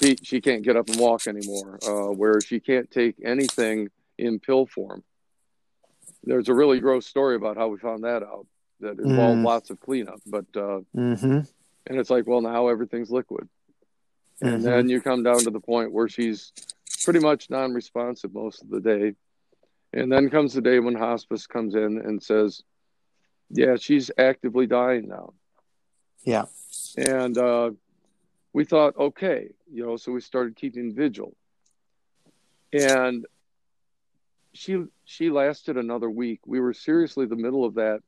she 0.00 0.16
she 0.22 0.40
can't 0.40 0.62
get 0.62 0.76
up 0.76 0.88
and 0.88 0.98
walk 0.98 1.26
anymore, 1.26 1.78
uh, 1.82 2.12
where 2.12 2.40
she 2.40 2.60
can't 2.60 2.90
take 2.90 3.16
anything 3.24 3.88
in 4.18 4.38
pill 4.38 4.66
form. 4.66 5.02
There's 6.24 6.48
a 6.48 6.54
really 6.54 6.80
gross 6.80 7.06
story 7.06 7.36
about 7.36 7.56
how 7.56 7.68
we 7.68 7.78
found 7.78 8.04
that 8.04 8.22
out 8.22 8.46
that 8.80 8.98
involved 8.98 9.40
Mm. 9.40 9.44
lots 9.44 9.70
of 9.70 9.80
cleanup, 9.80 10.20
but 10.26 10.46
uh, 10.56 10.80
Mm-hmm. 10.96 11.40
and 11.88 11.98
it's 11.98 12.10
like, 12.10 12.26
well, 12.26 12.40
now 12.40 12.68
everything's 12.68 13.10
liquid, 13.10 13.48
and 14.40 14.62
then 14.62 14.88
you 14.88 15.00
come 15.00 15.22
down 15.22 15.38
to 15.40 15.50
the 15.50 15.60
point 15.60 15.92
where 15.92 16.08
she's 16.08 16.52
pretty 17.04 17.20
much 17.20 17.50
non-responsive 17.50 18.32
most 18.34 18.62
of 18.62 18.68
the 18.68 18.80
day, 18.80 19.14
and 19.92 20.10
then 20.10 20.30
comes 20.30 20.54
the 20.54 20.60
day 20.60 20.78
when 20.78 20.94
hospice 20.94 21.46
comes 21.46 21.74
in 21.74 21.98
and 21.98 22.22
says, 22.22 22.62
yeah, 23.48 23.76
she's 23.76 24.10
actively 24.18 24.66
dying 24.66 25.08
now. 25.08 25.32
Yeah. 26.24 26.46
And 26.96 27.38
uh, 27.38 27.70
we 28.52 28.64
thought, 28.64 28.96
okay, 28.98 29.50
you 29.72 29.86
know, 29.86 29.96
so 29.96 30.12
we 30.12 30.20
started 30.20 30.56
keeping 30.56 30.94
vigil. 30.94 31.36
And 32.72 33.24
she 34.52 34.84
she 35.04 35.30
lasted 35.30 35.76
another 35.76 36.10
week. 36.10 36.40
We 36.46 36.58
were 36.60 36.74
seriously 36.74 37.26
the 37.26 37.36
middle 37.36 37.64
of 37.64 37.74
that, 37.74 38.00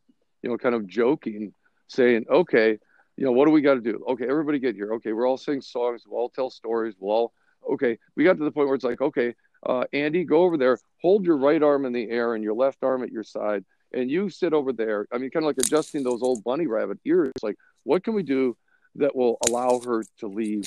you 0.43 0.51
know, 0.51 0.59
kind 0.59 0.75
of 0.75 0.87
joking, 0.87 1.53
saying, 1.87 2.27
okay, 2.29 2.79
you 3.19 3.25
know, 3.25 3.33
what 3.33 3.47
do 3.47 3.51
we 3.51 3.61
got 3.61 3.75
to 3.75 3.81
do? 3.81 4.05
Okay, 4.11 4.29
everybody 4.29 4.61
get 4.61 4.77
here. 4.77 4.93
Okay, 4.95 5.13
we're 5.13 5.27
all 5.27 5.37
sing 5.37 5.61
songs. 5.61 6.05
We'll 6.07 6.21
all 6.21 6.29
tell 6.29 6.51
stories. 6.51 6.95
We'll 7.01 7.13
all, 7.13 7.33
okay. 7.69 7.99
We 8.15 8.23
got 8.23 8.39
to 8.39 8.45
the 8.45 8.53
point 8.53 8.69
where 8.69 8.77
it's 8.77 8.85
like, 8.85 9.01
okay, 9.01 9.35
uh, 9.67 9.85
Andy, 9.93 10.23
go 10.23 10.43
over 10.43 10.57
there, 10.57 10.79
hold 11.03 11.25
your 11.25 11.37
right 11.37 11.61
arm 11.61 11.85
in 11.85 11.93
the 11.93 12.09
air 12.11 12.37
and 12.37 12.45
your 12.45 12.55
left 12.55 12.85
arm 12.85 13.03
at 13.03 13.11
your 13.11 13.25
side, 13.25 13.65
and 13.93 14.09
you 14.09 14.31
sit 14.31 14.53
over 14.53 14.73
there. 14.73 15.09
I 15.13 15.19
mean, 15.19 15.31
kind 15.31 15.45
of 15.45 15.49
like 15.49 15.59
adjusting 15.59 16.05
those 16.05 16.23
old 16.23 16.45
bunny 16.45 16.69
rabbit 16.69 17.01
ears. 17.05 17.33
Like, 17.43 17.57
what 17.83 18.05
can 18.05 18.15
we 18.15 18.23
do 18.23 18.57
that 18.95 19.17
will 19.17 19.39
allow 19.49 19.81
her 19.81 20.05
to 20.21 20.29
leave? 20.29 20.65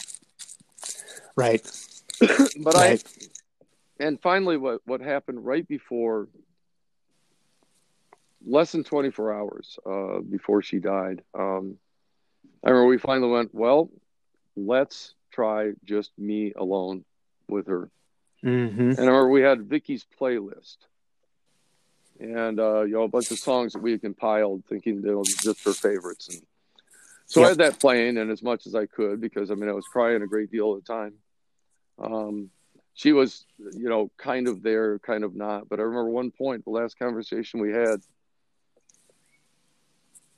Right. 1.36 1.66
But 2.60 2.76
right. 2.76 3.04
I, 4.00 4.04
and 4.04 4.22
finally, 4.22 4.58
what 4.58 4.82
what 4.86 5.02
happened 5.02 5.44
right 5.44 5.68
before, 5.68 6.28
less 8.46 8.74
than 8.74 8.84
24 8.84 9.34
hours 9.34 9.80
uh, 9.90 10.20
before 10.20 10.62
she 10.62 10.78
died, 10.78 11.24
um, 11.34 11.78
I 12.64 12.70
remember 12.70 12.88
we 12.88 12.98
finally 12.98 13.32
went, 13.32 13.54
well, 13.54 13.90
let's 14.56 15.16
try 15.32 15.72
just 15.86 16.12
me 16.18 16.54
alone 16.56 17.04
with 17.48 17.68
her. 17.68 17.90
Mm-hmm. 18.44 18.82
And 18.82 19.00
I 19.00 19.04
remember 19.04 19.30
we 19.30 19.42
had 19.42 19.64
Vicky's 19.64 20.06
playlist. 20.20 20.78
And 22.20 22.60
uh, 22.60 22.82
you 22.82 22.94
know, 22.94 23.04
a 23.04 23.08
bunch 23.08 23.32
of 23.32 23.40
songs 23.40 23.74
that 23.74 23.82
we 23.82 23.92
had 23.92 24.02
compiled 24.02 24.64
thinking 24.70 25.02
they 25.02 25.12
were 25.12 25.24
just 25.24 25.64
her 25.66 25.74
favorites. 25.74 26.30
And 26.30 26.42
so 27.26 27.44
I 27.44 27.50
had 27.50 27.58
that 27.60 27.80
playing 27.80 28.18
and 28.18 28.30
as 28.30 28.44
much 28.44 28.68
as 28.68 28.76
I 28.76 28.86
could 28.86 29.22
because 29.22 29.50
I 29.50 29.56
mean 29.56 29.70
I 29.70 29.74
was 29.74 29.86
crying 29.86 30.22
a 30.22 30.28
great 30.28 30.52
deal 30.52 30.74
of 30.74 30.84
the 30.84 30.94
time. 30.94 31.14
Um, 31.98 32.52
she 32.94 33.14
was, 33.14 33.46
you 33.58 33.90
know, 33.90 34.12
kind 34.18 34.48
of 34.48 34.62
there, 34.62 35.00
kind 35.00 35.24
of 35.24 35.36
not. 35.36 35.70
But 35.70 35.80
I 35.80 35.84
remember 35.84 36.10
one 36.10 36.32
point, 36.32 36.66
the 36.66 36.72
last 36.72 37.00
conversation 37.00 37.60
we 37.60 37.72
had, 37.72 38.02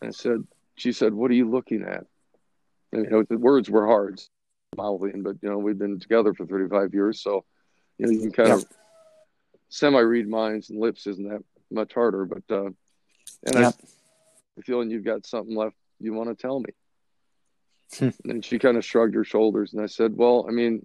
I 0.02 0.12
said, 0.12 0.46
she 0.76 0.92
said, 0.92 1.14
What 1.14 1.32
are 1.32 1.36
you 1.36 1.50
looking 1.50 1.84
at? 1.84 2.06
You 2.94 3.10
know, 3.10 3.24
the 3.24 3.38
words 3.38 3.70
were 3.70 3.88
hard, 3.88 4.22
mouthing, 4.78 5.24
but 5.24 5.38
you 5.42 5.50
know, 5.50 5.58
we've 5.58 5.78
been 5.78 6.00
together 6.00 6.34
for 6.34 6.46
35 6.46 6.94
years, 6.94 7.22
so 7.22 7.46
you 7.98 8.06
know, 8.06 8.12
you 8.12 8.20
can 8.20 8.32
kind 8.32 8.52
of 8.52 8.66
semi 9.70 10.00
read 10.00 10.28
minds 10.28 10.70
and 10.70 10.80
lips 10.80 11.08
isn't 11.08 11.28
that 11.28 11.44
much 11.72 11.94
harder, 11.94 12.26
but 12.26 12.44
uh 12.50 12.70
and. 13.46 13.66
I 13.66 13.74
feeling 14.62 14.92
you've 14.92 15.04
got 15.04 15.26
something 15.26 15.56
left 15.56 15.76
you 16.00 16.14
want 16.14 16.30
to 16.30 16.36
tell 16.36 16.60
me. 16.60 16.70
Hmm. 17.98 18.10
And 18.30 18.46
she 18.46 18.60
kind 18.60 18.78
of 18.78 18.86
shrugged 18.86 19.16
her 19.16 19.24
shoulders 19.24 19.74
and 19.74 19.82
I 19.82 19.88
said, 19.88 20.16
Well, 20.16 20.46
I 20.48 20.52
mean, 20.52 20.84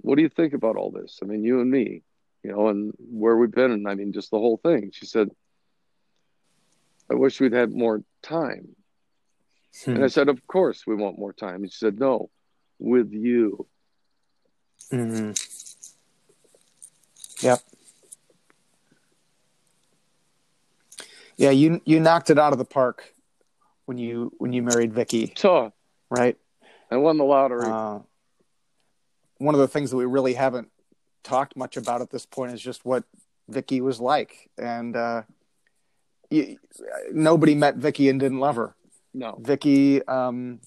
what 0.00 0.16
do 0.16 0.22
you 0.22 0.28
think 0.28 0.52
about 0.52 0.76
all 0.76 0.90
this? 0.90 1.18
I 1.22 1.26
mean, 1.26 1.42
you 1.42 1.60
and 1.60 1.70
me, 1.70 2.02
you 2.42 2.52
know, 2.52 2.68
and 2.68 2.92
where 2.98 3.36
we've 3.36 3.50
been 3.50 3.72
and 3.72 3.88
I 3.88 3.94
mean 3.94 4.12
just 4.12 4.30
the 4.30 4.38
whole 4.38 4.58
thing. 4.58 4.90
She 4.92 5.06
said, 5.06 5.28
I 7.10 7.14
wish 7.14 7.40
we'd 7.40 7.52
had 7.52 7.72
more 7.72 8.02
time. 8.22 8.68
Hmm. 9.84 9.96
And 9.96 10.04
I 10.04 10.08
said, 10.08 10.28
Of 10.28 10.46
course 10.46 10.86
we 10.86 10.94
want 10.94 11.18
more 11.18 11.32
time. 11.32 11.64
She 11.64 11.76
said, 11.76 11.98
No, 11.98 12.30
with 12.78 13.12
you. 13.12 13.66
Mm-hmm. 14.92 15.32
Yep. 17.44 17.60
Yeah, 21.36 21.50
you 21.50 21.80
you 21.84 21.98
knocked 22.00 22.30
it 22.30 22.38
out 22.38 22.52
of 22.52 22.58
the 22.58 22.64
park 22.64 23.12
when 23.86 23.98
you 23.98 24.32
when 24.38 24.52
you 24.52 24.62
married 24.62 24.92
Vicky, 24.92 25.32
So 25.36 25.72
right? 26.10 26.36
I 26.90 26.96
won 26.96 27.16
the 27.16 27.24
lottery. 27.24 27.66
Uh, 27.66 28.00
one 29.38 29.54
of 29.54 29.60
the 29.60 29.68
things 29.68 29.90
that 29.90 29.96
we 29.96 30.04
really 30.04 30.34
haven't 30.34 30.68
talked 31.24 31.56
much 31.56 31.76
about 31.76 32.00
at 32.02 32.10
this 32.10 32.24
point 32.24 32.52
is 32.52 32.60
just 32.60 32.84
what 32.84 33.04
Vicky 33.48 33.80
was 33.80 34.00
like, 34.00 34.48
and 34.56 34.94
uh, 34.94 35.22
you, 36.30 36.58
nobody 37.12 37.54
met 37.54 37.76
Vicky 37.76 38.08
and 38.08 38.20
didn't 38.20 38.38
love 38.38 38.56
her. 38.56 38.76
No. 39.14 39.38
Vicky, 39.40 40.02
um, 40.06 40.60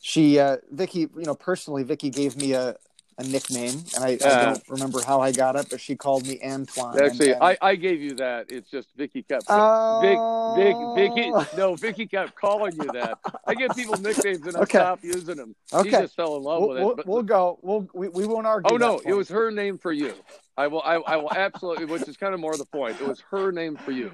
she, 0.00 0.38
uh, 0.38 0.56
Vicky, 0.70 1.00
you 1.00 1.10
know, 1.24 1.34
personally, 1.34 1.82
Vicky 1.84 2.10
gave 2.10 2.36
me 2.36 2.52
a, 2.52 2.74
a 3.18 3.22
nickname, 3.24 3.84
and 3.94 4.04
I, 4.04 4.08
I 4.24 4.44
don't 4.46 4.62
remember 4.68 5.00
how 5.06 5.20
I 5.20 5.30
got 5.30 5.54
it, 5.54 5.66
but 5.70 5.78
she 5.80 5.94
called 5.94 6.26
me 6.26 6.40
Antoine. 6.42 7.00
Actually, 7.02 7.32
and- 7.32 7.42
I, 7.42 7.58
I 7.60 7.74
gave 7.76 8.00
you 8.00 8.14
that. 8.14 8.46
It's 8.50 8.70
just 8.70 8.88
Vicky 8.96 9.22
kept 9.22 9.44
Oh. 9.48 10.54
Vic, 10.56 11.14
Vicky. 11.14 11.30
No, 11.56 11.74
Vicky 11.76 12.06
kept 12.06 12.34
calling 12.34 12.72
you 12.76 12.90
that. 12.94 13.18
I 13.46 13.54
give 13.54 13.72
people 13.76 13.96
nicknames 14.00 14.46
and 14.46 14.56
I 14.56 14.60
Okay. 14.60 14.78
stopped 14.78 15.04
using 15.04 15.36
them. 15.36 15.54
She 15.82 15.90
just 15.90 16.16
fell 16.16 16.36
in 16.38 16.42
love 16.42 16.60
We'll, 16.60 16.68
with 16.70 16.78
it. 16.78 16.84
we'll, 16.86 16.96
but- 16.96 17.06
we'll 17.06 17.22
go. 17.22 17.58
We'll, 17.62 17.88
we, 17.92 18.08
we 18.08 18.26
won't 18.26 18.46
argue. 18.46 18.72
oh 18.74 18.78
no, 18.78 19.00
it 19.04 19.12
was 19.12 19.28
her 19.28 19.50
name 19.50 19.76
for 19.76 19.92
you. 19.92 20.14
I 20.56 20.66
will. 20.66 20.82
I, 20.82 20.94
I 20.96 21.16
will 21.16 21.32
absolutely. 21.32 21.84
Which 21.84 22.08
is 22.08 22.16
kind 22.16 22.32
of 22.34 22.40
more 22.40 22.56
the 22.56 22.64
point. 22.66 23.00
It 23.00 23.06
was 23.06 23.22
her 23.30 23.52
name 23.52 23.76
for 23.76 23.92
you. 23.92 24.10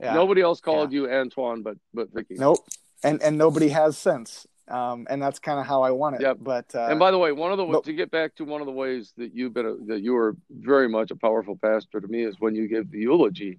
Yeah. 0.00 0.14
Nobody 0.14 0.40
else 0.40 0.60
called 0.60 0.92
you 0.92 1.10
Antoine, 1.10 1.62
but 1.62 1.76
but 1.92 2.12
Vicky. 2.12 2.34
Nope. 2.34 2.66
And 3.02 3.22
and 3.22 3.36
nobody 3.38 3.68
has 3.68 3.98
since. 3.98 4.46
Um, 4.68 5.06
and 5.10 5.20
that's 5.20 5.40
kind 5.40 5.58
of 5.58 5.66
how 5.66 5.82
I 5.82 5.90
want 5.90 6.14
it. 6.16 6.22
Yep. 6.22 6.36
But 6.40 6.74
uh, 6.76 6.86
And 6.90 6.98
by 7.00 7.10
the 7.10 7.18
way, 7.18 7.32
one 7.32 7.50
of 7.50 7.58
the 7.58 7.64
but- 7.66 7.84
to 7.84 7.92
get 7.92 8.10
back 8.10 8.36
to 8.36 8.44
one 8.44 8.60
of 8.60 8.66
the 8.66 8.72
ways 8.72 9.12
that 9.16 9.34
you've 9.34 9.52
been 9.52 9.66
a, 9.66 9.74
that 9.86 10.00
you 10.00 10.12
were 10.12 10.36
very 10.48 10.88
much 10.88 11.10
a 11.10 11.16
powerful 11.16 11.56
pastor 11.56 12.00
to 12.00 12.06
me 12.06 12.22
is 12.22 12.36
when 12.38 12.54
you 12.54 12.68
give 12.68 12.90
the 12.90 12.98
eulogy 13.00 13.58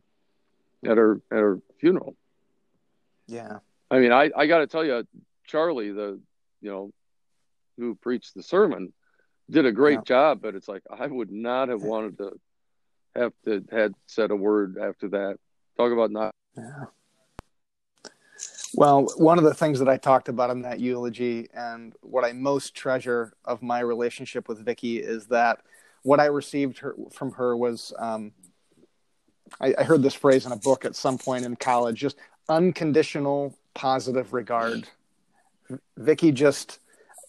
at 0.85 0.97
her 0.97 1.21
at 1.31 1.37
her 1.37 1.59
funeral. 1.79 2.15
yeah, 3.27 3.57
I 3.89 3.99
mean, 3.99 4.11
I, 4.13 4.31
I 4.35 4.47
got 4.47 4.59
to 4.59 4.67
tell 4.67 4.85
you, 4.85 5.05
Charlie, 5.45 5.91
the 5.91 6.19
you 6.61 6.71
know, 6.71 6.91
who 7.77 7.95
preached 7.95 8.33
the 8.35 8.43
sermon, 8.43 8.93
did 9.49 9.65
a 9.65 9.71
great 9.71 9.99
Yeah. 9.99 10.03
job. 10.05 10.41
But 10.41 10.55
it's 10.55 10.67
like 10.69 10.83
I 10.89 11.07
would 11.07 11.31
not 11.31 11.69
have 11.69 11.81
wanted 11.83 12.17
to 12.19 12.39
have 13.15 13.33
to 13.45 13.63
had 13.69 13.93
said 14.07 14.31
a 14.31 14.35
word 14.35 14.77
after 14.81 15.09
that. 15.09 15.37
Talk 15.81 15.93
about 15.93 16.11
not. 16.11 16.35
yeah. 16.55 16.85
Well, 18.75 19.07
one 19.17 19.39
of 19.39 19.43
the 19.43 19.53
things 19.53 19.79
that 19.79 19.89
I 19.89 19.97
talked 19.97 20.29
about 20.29 20.51
in 20.51 20.61
that 20.61 20.79
eulogy, 20.79 21.49
and 21.55 21.95
what 22.01 22.23
I 22.23 22.33
most 22.33 22.75
treasure 22.75 23.33
of 23.45 23.63
my 23.63 23.79
relationship 23.79 24.47
with 24.47 24.63
Vicky, 24.63 24.99
is 24.99 25.25
that 25.27 25.61
what 26.03 26.19
I 26.19 26.25
received 26.25 26.77
her, 26.79 26.95
from 27.11 27.31
her 27.31 27.57
was, 27.57 27.93
um, 27.97 28.31
I, 29.59 29.73
I 29.79 29.83
heard 29.83 30.03
this 30.03 30.13
phrase 30.13 30.45
in 30.45 30.51
a 30.51 30.55
book 30.57 30.85
at 30.85 30.95
some 30.95 31.17
point 31.17 31.45
in 31.45 31.55
college, 31.55 31.99
just 31.99 32.17
unconditional 32.47 33.57
positive 33.73 34.33
regard. 34.33 34.87
Vicky 35.97 36.31
just, 36.31 36.77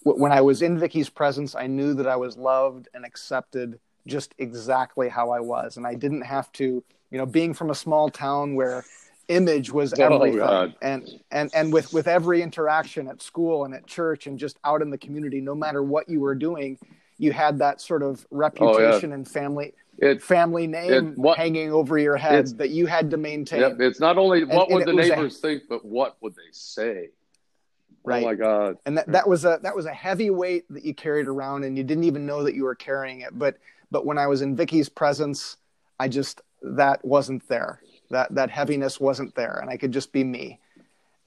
when 0.02 0.30
I 0.30 0.42
was 0.42 0.60
in 0.60 0.78
Vicky's 0.78 1.08
presence, 1.08 1.54
I 1.54 1.66
knew 1.68 1.94
that 1.94 2.06
I 2.06 2.16
was 2.16 2.36
loved 2.36 2.88
and 2.92 3.06
accepted 3.06 3.80
just 4.06 4.34
exactly 4.36 5.08
how 5.08 5.30
I 5.30 5.40
was, 5.40 5.78
and 5.78 5.86
I 5.86 5.94
didn't 5.94 6.22
have 6.22 6.52
to, 6.52 6.84
you 7.12 7.18
know, 7.18 7.26
being 7.26 7.52
from 7.54 7.70
a 7.70 7.74
small 7.74 8.08
town 8.08 8.54
where 8.54 8.84
image 9.28 9.70
was 9.70 9.92
Oh, 9.98 10.02
everything, 10.04 10.38
God. 10.38 10.74
and 10.82 11.08
and 11.30 11.50
and 11.54 11.72
with 11.72 11.92
with 11.92 12.08
every 12.08 12.42
interaction 12.42 13.06
at 13.06 13.22
school 13.22 13.64
and 13.64 13.74
at 13.74 13.86
church 13.86 14.26
and 14.26 14.38
just 14.38 14.58
out 14.64 14.82
in 14.82 14.90
the 14.90 14.98
community, 14.98 15.40
no 15.40 15.54
matter 15.54 15.82
what 15.82 16.08
you 16.08 16.20
were 16.20 16.34
doing, 16.34 16.78
you 17.18 17.30
had 17.32 17.58
that 17.58 17.80
sort 17.80 18.02
of 18.02 18.26
oh, 18.32 18.36
reputation 18.38 19.12
and 19.12 19.28
family 19.28 19.74
It. 19.98 20.22
family 20.22 20.66
name 20.66 20.92
It- 21.12 21.18
what- 21.18 21.36
hanging 21.36 21.70
over 21.70 21.98
your 21.98 22.16
head 22.16 22.48
that 22.58 22.70
you 22.70 22.86
had 22.86 23.10
to 23.10 23.16
maintain. 23.18 23.60
Yep, 23.60 23.80
it's 23.80 24.00
not 24.00 24.16
only 24.16 24.44
what 24.44 24.68
and 24.68 24.74
would 24.74 24.82
it 24.82 24.86
the 24.86 24.94
was 24.96 25.06
a- 25.06 25.10
neighbors 25.10 25.38
think, 25.38 25.64
but 25.68 25.84
what 25.84 26.16
would 26.22 26.34
they 26.34 26.50
say? 26.50 27.10
Oh, 27.10 28.08
right. 28.10 28.22
Oh 28.24 28.26
my 28.26 28.34
God. 28.34 28.78
and 28.86 28.96
that, 28.98 29.06
that 29.12 29.28
was 29.28 29.44
a 29.44 29.60
that 29.62 29.76
was 29.76 29.86
a 29.86 29.92
heavy 29.92 30.30
weight 30.30 30.64
that 30.70 30.84
you 30.84 30.94
carried 30.94 31.28
around 31.28 31.62
and 31.64 31.76
you 31.78 31.84
didn't 31.84 32.04
even 32.04 32.26
know 32.26 32.42
that 32.42 32.54
you 32.54 32.64
were 32.64 32.74
carrying 32.74 33.20
it 33.20 33.38
but 33.38 33.58
but 33.92 34.04
when 34.04 34.18
i 34.18 34.26
was 34.26 34.42
in 34.42 34.56
vicky's 34.56 34.88
presence 34.88 35.56
i 36.00 36.08
just 36.08 36.40
that 36.62 37.04
wasn't 37.04 37.46
there 37.48 37.80
that 38.10 38.32
that 38.34 38.50
heaviness 38.50 39.00
wasn't 39.00 39.34
there 39.34 39.58
and 39.60 39.68
i 39.70 39.76
could 39.76 39.92
just 39.92 40.12
be 40.12 40.22
me 40.24 40.58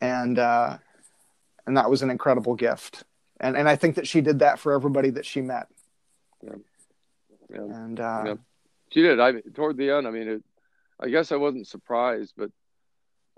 and 0.02 0.40
uh 0.40 0.78
and 1.68 1.76
that 1.78 1.90
was 1.90 2.02
an 2.02 2.10
incredible 2.10 2.56
gift 2.56 3.04
and 3.40 3.56
and 3.58 3.68
i 3.68 3.76
think 3.76 3.96
that 3.96 4.08
she 4.08 4.22
did 4.22 4.40
that 4.40 4.60
for 4.60 4.74
everybody 4.74 5.10
that 5.10 5.26
she 5.26 5.42
met 5.42 5.68
Yeah. 6.44 6.54
and 7.60 8.00
uh 8.00 8.24
Yeah. 8.26 8.34
She 8.92 9.02
did. 9.02 9.20
I 9.20 9.42
toward 9.54 9.76
the 9.78 9.90
end. 9.90 10.08
I 10.08 10.12
mean, 10.12 10.28
it, 10.30 10.44
I 11.02 11.10
guess 11.10 11.34
I 11.34 11.36
wasn't 11.36 11.68
surprised, 11.68 12.34
but 12.38 12.50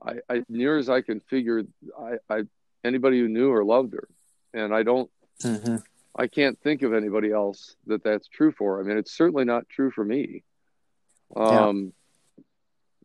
I, 0.05 0.15
I 0.29 0.43
near 0.49 0.77
as 0.77 0.87
I 0.87 1.01
can 1.01 1.19
figure, 1.21 1.63
I, 1.99 2.17
I 2.29 2.43
anybody 2.83 3.19
who 3.19 3.27
knew 3.27 3.49
her 3.51 3.63
loved 3.63 3.93
her, 3.93 4.07
and 4.53 4.75
I 4.75 4.83
don't. 4.83 5.09
mhm. 5.41 5.81
I 6.15 6.27
can't 6.27 6.59
think 6.61 6.83
of 6.83 6.93
anybody 6.93 7.31
else 7.31 7.75
that 7.87 8.03
that's 8.03 8.27
true 8.27 8.51
for. 8.51 8.79
I 8.79 8.83
mean, 8.83 8.97
it's 8.97 9.13
certainly 9.17 9.45
not 9.45 9.67
true 9.69 9.89
for 9.89 10.03
me. 10.03 10.43
Um, 11.35 11.93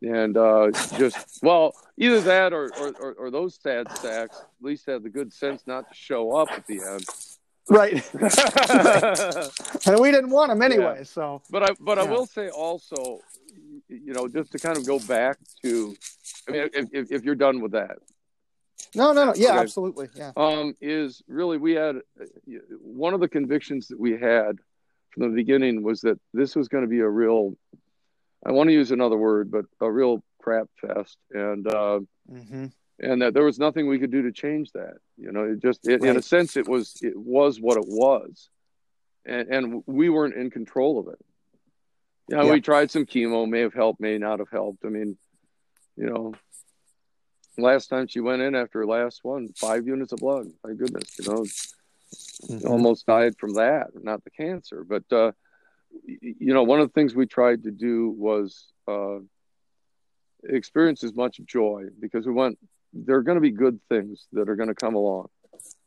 and 0.03 0.37
uh, 0.37 0.71
just 0.97 1.39
well, 1.43 1.75
either 1.97 2.21
that 2.23 2.53
or, 2.53 2.71
or, 2.81 2.93
or, 3.01 3.13
or 3.15 3.31
those 3.31 3.59
sad 3.63 3.91
sacks 3.99 4.41
at 4.41 4.65
least 4.65 4.87
had 4.87 5.03
the 5.03 5.11
good 5.11 5.33
sense 5.33 5.63
not 5.67 5.89
to 5.89 5.95
show 5.95 6.33
up 6.33 6.49
at 6.51 6.67
the 6.67 6.81
end. 6.83 7.05
right. 7.71 8.03
And 9.87 10.01
we 10.01 10.11
didn't 10.11 10.31
want 10.31 10.51
them 10.51 10.63
anyway 10.63 11.05
so 11.05 11.43
but 11.51 11.71
I 11.71 11.75
but 11.81 11.99
I 11.99 12.05
will 12.05 12.27
say 12.27 12.49
also, 12.49 13.21
you 13.89 14.13
know, 14.13 14.29
just 14.29 14.53
to 14.53 14.59
kind 14.59 14.77
of 14.77 14.87
go 14.87 14.99
back 15.01 15.39
to, 15.65 15.97
I 16.49 16.53
mean, 16.53 16.71
if, 16.73 16.89
if, 16.93 17.13
if 17.13 17.25
you're 17.25 17.35
done 17.35 17.61
with 17.61 17.73
that, 17.73 17.99
no 18.95 19.13
no 19.13 19.27
no. 19.27 19.35
Yeah 19.37 19.51
Okay. 19.51 19.59
absolutely. 19.61 20.09
Yeah. 20.15 20.33
Um, 20.37 20.75
is 20.81 21.23
really 21.29 21.59
we 21.59 21.73
had 21.73 21.97
one 22.81 23.15
of 23.15 23.21
the 23.21 23.29
convictions 23.29 23.89
that 23.89 23.99
we 23.99 24.13
had 24.13 24.59
from 25.11 25.23
the 25.31 25.35
beginning 25.35 25.83
was 25.83 26.01
that 26.03 26.19
this 26.33 26.57
was 26.57 26.69
going 26.69 26.83
to 26.83 26.89
be 26.89 27.01
a 27.01 27.09
real 27.09 27.57
I 28.45 28.51
want 28.53 28.69
to 28.69 28.75
use 28.75 28.91
another 28.91 29.17
word 29.17 29.51
but 29.51 29.65
a 29.81 29.91
real 29.91 30.23
crap 30.41 30.69
fest. 30.81 31.17
And 31.31 31.67
uh, 31.67 32.01
hmm 32.29 32.67
and 32.99 33.23
that 33.23 33.33
there 33.35 33.43
was 33.45 33.59
nothing 33.59 33.89
we 33.89 33.99
could 33.99 34.11
do 34.13 34.23
to 34.23 34.33
change 34.33 34.71
that 34.73 34.95
you 35.17 35.33
know 35.33 35.45
it 35.45 35.61
just 35.61 35.81
it, 35.89 36.05
in 36.05 36.17
a 36.17 36.23
sense 36.23 36.57
it 36.57 36.69
was 36.69 36.97
it 37.03 37.17
was 37.17 37.61
what 37.61 37.77
it 37.77 37.87
was. 37.87 38.49
And 39.25 39.49
and 39.49 39.83
we 39.87 40.09
weren't 40.09 40.35
in 40.37 40.51
control 40.51 40.99
of 40.99 41.09
it. 41.09 41.19
You 42.29 42.37
know 42.37 42.47
Yeah. 42.47 42.53
we 42.53 42.61
tried 42.61 42.91
some 42.91 43.07
chemo 43.07 43.49
may 43.49 43.61
have 43.61 43.75
helped 43.75 44.01
may 44.01 44.19
not 44.19 44.39
have 44.41 44.51
helped. 44.51 44.85
I 44.85 44.89
mean 44.89 45.17
you 45.97 46.07
know 46.07 46.35
last 47.59 47.89
time 47.89 48.07
she 48.09 48.21
went 48.21 48.43
in 48.43 48.55
after 48.55 48.81
her 48.81 48.87
last 48.87 49.21
one 49.23 49.49
five 49.57 49.87
units 49.87 50.13
of 50.13 50.19
blood. 50.21 50.47
My 50.65 50.73
goodness 50.75 51.19
you 51.19 51.25
know 51.25 51.45
Mhm. 52.49 52.67
almost 52.69 53.07
died 53.07 53.39
from 53.39 53.55
that, 53.55 53.89
not 54.03 54.23
the 54.25 54.31
cancer. 54.31 54.85
But 54.85 55.11
uh, 55.13 55.33
you 56.07 56.53
know, 56.55 56.63
one 56.63 56.81
of 56.81 56.89
the 56.89 56.93
things 56.93 57.15
we 57.15 57.27
tried 57.27 57.65
to 57.65 57.71
do 57.71 58.11
was 58.11 58.67
uh, 58.89 59.19
experience 60.45 61.05
as 61.05 61.15
much 61.15 61.41
joy 61.47 61.85
because 62.01 62.27
we 62.27 62.33
want 62.33 62.59
there 62.93 63.17
are 63.17 63.23
going 63.23 63.37
to 63.37 63.41
be 63.41 63.51
good 63.51 63.81
things 63.89 64.27
that 64.33 64.49
are 64.51 64.57
going 64.57 64.69
to 64.69 64.75
come 64.75 64.95
along. 64.95 65.29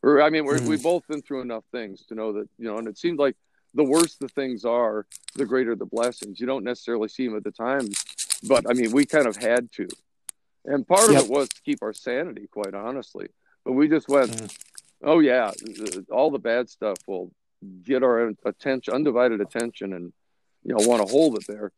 Or 0.02 0.22
I 0.22 0.30
mean, 0.30 0.46
we're, 0.46 0.60
Mhm. 0.60 0.68
we've 0.68 0.82
both 0.84 1.08
been 1.08 1.22
through 1.22 1.42
enough 1.42 1.64
things 1.72 2.06
to 2.08 2.16
know 2.16 2.34
that 2.34 2.50
you 2.58 2.66
know, 2.66 2.78
and 2.78 2.88
it 2.88 2.98
seemed 2.98 3.20
like 3.20 3.36
the 3.74 3.84
worse 3.84 4.16
the 4.16 4.30
things 4.30 4.66
are, 4.66 5.06
the 5.36 5.46
greater 5.46 5.76
the 5.76 5.86
blessings. 5.86 6.40
You 6.40 6.48
don't 6.48 6.64
necessarily 6.64 7.10
see 7.10 7.28
them 7.28 7.36
at 7.38 7.44
the 7.44 7.52
time, 7.52 7.88
but 8.44 8.66
I 8.70 8.74
mean, 8.74 8.92
we 8.92 9.06
kind 9.06 9.28
of 9.28 9.36
had 9.36 9.72
to. 9.74 9.88
And 10.66 10.88
part 10.88 11.12
Yep. 11.12 11.20
of 11.24 11.26
it 11.26 11.32
was 11.32 11.50
to 11.50 11.62
keep 11.62 11.84
our 11.84 11.94
sanity, 11.94 12.48
quite 12.50 12.74
honestly. 12.74 13.28
But 13.66 13.74
we 13.74 13.88
just 13.88 14.08
went, 14.10 14.32
Mhm. 14.32 14.50
oh 15.04 15.20
yeah, 15.20 15.52
all 16.10 16.32
the 16.32 16.40
bad 16.40 16.70
stuff 16.70 16.98
will 17.08 17.32
get 17.84 18.04
our 18.04 18.34
attention, 18.46 18.94
undivided 18.94 19.42
attention, 19.42 19.94
and 19.94 20.14
you 20.64 20.76
know 20.76 20.88
want 20.88 21.06
to 21.06 21.12
hold 21.12 21.38
it 21.38 21.46
there. 21.48 21.72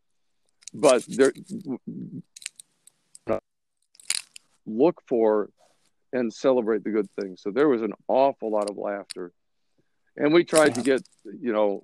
But 0.73 1.03
there, 1.07 1.33
look 4.65 5.01
for 5.07 5.49
and 6.13 6.33
celebrate 6.33 6.83
the 6.83 6.91
good 6.91 7.09
things. 7.19 7.41
So 7.41 7.51
there 7.51 7.67
was 7.67 7.81
an 7.81 7.93
awful 8.07 8.51
lot 8.51 8.69
of 8.69 8.77
laughter, 8.77 9.31
and 10.15 10.33
we 10.33 10.43
tried 10.43 10.75
to 10.75 10.81
get 10.81 11.01
you 11.25 11.53
know 11.53 11.83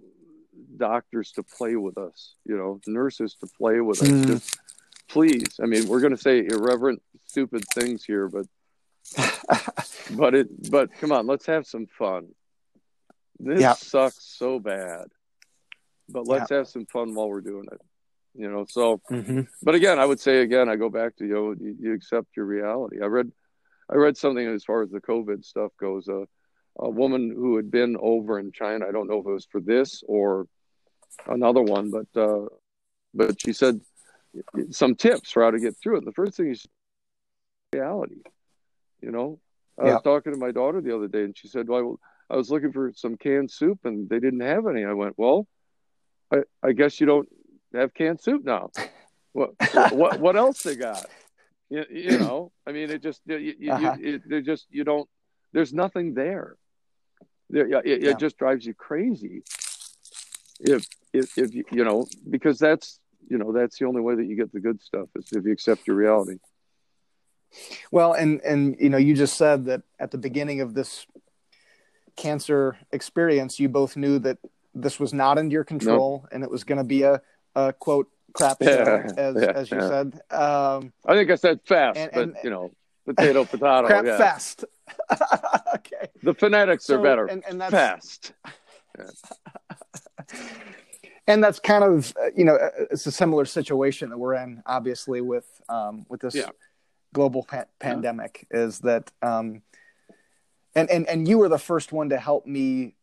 doctors 0.77 1.31
to 1.33 1.43
play 1.43 1.75
with 1.75 1.97
us, 1.97 2.35
you 2.45 2.57
know 2.57 2.79
nurses 2.87 3.35
to 3.41 3.47
play 3.57 3.79
with 3.81 4.01
us. 4.01 4.09
Mm. 4.09 4.27
Just 4.27 4.59
please, 5.07 5.59
I 5.61 5.65
mean, 5.65 5.87
we're 5.87 6.01
going 6.01 6.15
to 6.15 6.21
say 6.21 6.45
irreverent, 6.45 7.01
stupid 7.27 7.63
things 7.73 8.03
here, 8.03 8.29
but 8.29 8.45
but 10.11 10.33
it 10.33 10.71
but 10.71 10.91
come 10.93 11.11
on 11.11 11.27
let's 11.27 11.45
have 11.45 11.67
some 11.67 11.85
fun 11.87 12.29
this 13.43 13.61
Yeah. 13.61 13.73
sucks 13.73 14.25
so 14.37 14.59
bad 14.59 15.05
but 16.09 16.25
let's 16.27 16.49
have 16.49 16.67
some 16.67 16.85
fun 16.85 17.13
while 17.15 17.29
we're 17.29 17.41
doing 17.41 17.65
it 17.71 17.81
you 18.35 18.49
know 18.49 18.65
so 18.67 19.01
Mhm. 19.09 19.47
but 19.61 19.75
again 19.75 19.99
i 19.99 20.05
would 20.05 20.19
say 20.19 20.39
again 20.41 20.67
i 20.69 20.75
go 20.75 20.89
back 20.89 21.15
to 21.17 21.25
you 21.25 21.33
know 21.33 21.51
you, 21.59 21.75
you 21.79 21.93
accept 21.93 22.27
your 22.35 22.45
reality 22.45 23.01
i 23.01 23.05
read 23.05 23.31
i 23.89 23.95
read 23.95 24.17
something 24.17 24.47
as 24.47 24.63
far 24.63 24.81
as 24.83 24.89
the 24.91 25.01
covid 25.01 25.43
stuff 25.45 25.71
goes 25.79 26.07
uh, 26.09 26.25
a 26.79 26.89
woman 26.89 27.31
who 27.35 27.55
had 27.55 27.69
been 27.69 27.95
over 27.99 28.39
in 28.39 28.51
china 28.51 28.85
i 28.87 28.91
don't 28.91 29.07
know 29.09 29.19
if 29.19 29.25
it 29.25 29.31
was 29.31 29.45
for 29.51 29.61
this 29.61 30.03
or 30.07 30.47
another 31.27 31.61
one 31.61 31.91
but 31.91 32.07
uh 32.19 32.45
but 33.13 33.39
she 33.39 33.53
said 33.53 33.79
some 34.71 34.95
tips 34.95 35.31
for 35.31 35.43
how 35.43 35.51
to 35.51 35.59
get 35.59 35.77
through 35.77 35.97
it. 35.97 36.05
The 36.05 36.11
first 36.11 36.35
thing 36.37 36.49
is 36.49 36.65
reality. 37.73 38.21
You 39.01 39.11
know, 39.11 39.39
I 39.79 39.85
Yeah. 39.85 39.93
was 39.93 40.01
talking 40.01 40.33
to 40.33 40.39
my 40.39 40.51
daughter 40.51 40.81
the 40.81 40.95
other 40.95 41.07
day, 41.07 41.23
and 41.23 41.37
she 41.37 41.47
said, 41.47 41.67
"Well, 41.67 41.99
I 42.33 42.35
was 42.35 42.49
looking 42.49 42.71
for 42.73 42.91
some 42.95 43.15
canned 43.15 43.51
soup, 43.51 43.79
and 43.85 44.09
they 44.09 44.19
didn't 44.19 44.39
have 44.41 44.65
any." 44.67 44.83
I 44.83 44.93
went, 44.93 45.17
"Well, 45.17 45.47
I, 46.31 46.37
I 46.63 46.71
guess 46.73 46.99
you 46.99 47.05
don't 47.05 47.29
have 47.73 47.93
canned 47.93 48.21
soup 48.21 48.43
now. 48.43 48.71
What 49.35 49.51
what 49.89 50.19
what 50.19 50.35
else 50.35 50.61
they 50.61 50.75
got? 50.75 51.09
You, 51.69 51.83
you 51.89 52.17
know, 52.19 52.51
I 52.67 52.71
mean, 52.71 52.91
it 52.91 53.01
just 53.01 53.19
you, 53.25 53.37
you, 53.37 53.71
Uh-huh. 53.73 53.95
it, 53.99 54.21
they're 54.29 54.41
just 54.53 54.67
you 54.69 54.83
don't. 54.83 55.09
There's 55.53 55.73
nothing 55.73 56.13
there. 56.13 56.55
There, 57.49 57.67
yeah, 57.67 57.81
it, 57.83 58.01
Yeah. 58.03 58.13
just 58.13 58.37
drives 58.37 58.63
you 58.63 58.75
crazy. 58.75 59.41
If 60.59 60.85
if 61.13 61.25
if 61.35 61.55
you 61.55 61.63
you 61.71 61.83
know 61.83 62.07
because 62.29 62.59
that's 62.59 62.99
you 63.27 63.39
know 63.39 63.51
that's 63.51 63.79
the 63.79 63.85
only 63.85 64.01
way 64.01 64.13
that 64.15 64.25
you 64.25 64.35
get 64.35 64.51
the 64.53 64.59
good 64.59 64.79
stuff 64.81 65.07
is 65.15 65.25
if 65.31 65.43
you 65.45 65.51
accept 65.51 65.87
your 65.87 65.95
reality. 65.95 66.37
Well, 67.91 68.13
and 68.13 68.39
and 68.41 68.75
you 68.79 68.89
know, 68.89 68.97
you 68.97 69.15
just 69.15 69.35
said 69.37 69.65
that 69.65 69.81
at 69.99 70.11
the 70.11 70.17
beginning 70.17 70.61
of 70.61 70.73
this 70.73 71.07
cancer 72.15 72.77
experience, 72.91 73.59
you 73.59 73.69
both 73.69 73.95
knew 73.97 74.19
that 74.19 74.37
this 74.73 74.99
was 74.99 75.13
not 75.13 75.37
under 75.37 75.53
your 75.53 75.63
control, 75.63 76.25
and 76.31 76.43
it 76.43 76.49
was 76.49 76.63
going 76.63 76.77
to 76.79 76.83
be 76.83 77.03
a, 77.03 77.21
a 77.55 77.73
quote 77.73 78.09
crap 78.33 78.57
Yeah, 78.61 79.07
as 79.17 79.35
yeah, 79.35 79.51
as 79.51 79.69
you 79.71 79.77
yeah. 79.77 79.87
said, 79.87 80.19
um, 80.31 80.93
I 81.05 81.13
think 81.15 81.29
I 81.29 81.35
said 81.35 81.59
fast, 81.65 81.99
And- 81.99 82.33
but 82.33 82.43
you 82.43 82.49
know, 82.49 82.71
potato, 83.05 83.45
potato. 83.53 83.85
crap 83.87 84.05
yeah. 84.05 84.17
fest. 84.17 84.65
okay, 85.75 86.07
The 86.23 86.33
phonetics 86.33 86.85
So, 86.85 86.99
are 86.99 87.03
better. 87.03 87.25
and, 87.25 87.43
and 87.47 87.61
that's 87.61 87.71
fast. 87.71 88.33
and 91.27 91.43
that's 91.43 91.59
kind 91.59 91.83
of 91.83 92.13
you 92.35 92.43
know 92.45 92.57
it's 92.91 93.05
a 93.05 93.11
similar 93.11 93.45
situation 93.45 94.09
that 94.09 94.17
we're 94.17 94.35
in 94.35 94.61
obviously 94.65 95.21
with 95.21 95.45
um 95.69 96.05
with 96.09 96.21
this 96.21 96.35
global 97.13 97.43
pa- 97.43 97.65
pandemic 97.79 98.45
is 98.51 98.79
that 98.79 99.11
um 99.21 99.61
and 100.75 100.89
and 100.89 101.07
and 101.07 101.27
you 101.27 101.37
were 101.37 101.49
the 101.49 101.57
first 101.57 101.91
one 101.91 102.09
to 102.09 102.17
help 102.17 102.45
me 102.45 102.95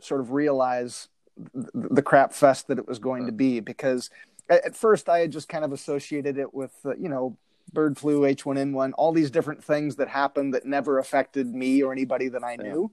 sort 0.00 0.20
of 0.20 0.32
realize 0.32 1.08
th- 1.52 1.66
the 1.74 2.02
crap 2.02 2.32
fest 2.32 2.68
that 2.68 2.78
it 2.78 2.86
was 2.86 2.98
going 2.98 3.26
to 3.26 3.32
be 3.32 3.60
because 3.60 4.10
at, 4.48 4.76
first 4.76 5.08
I 5.08 5.20
had 5.20 5.32
just 5.32 5.48
kind 5.48 5.64
of 5.64 5.72
associated 5.72 6.38
it 6.38 6.52
with 6.52 6.72
uh, 6.84 6.94
you 6.96 7.08
know 7.08 7.36
bird 7.72 7.96
flu 7.96 8.20
H1N1 8.20 8.92
all 8.96 9.12
these 9.12 9.30
different 9.30 9.64
things 9.64 9.96
that 9.96 10.08
happened 10.08 10.54
that 10.54 10.66
never 10.66 10.98
affected 10.98 11.54
me 11.54 11.82
or 11.82 11.92
anybody 11.92 12.28
that 12.28 12.44
I 12.44 12.56
knew 12.56 12.90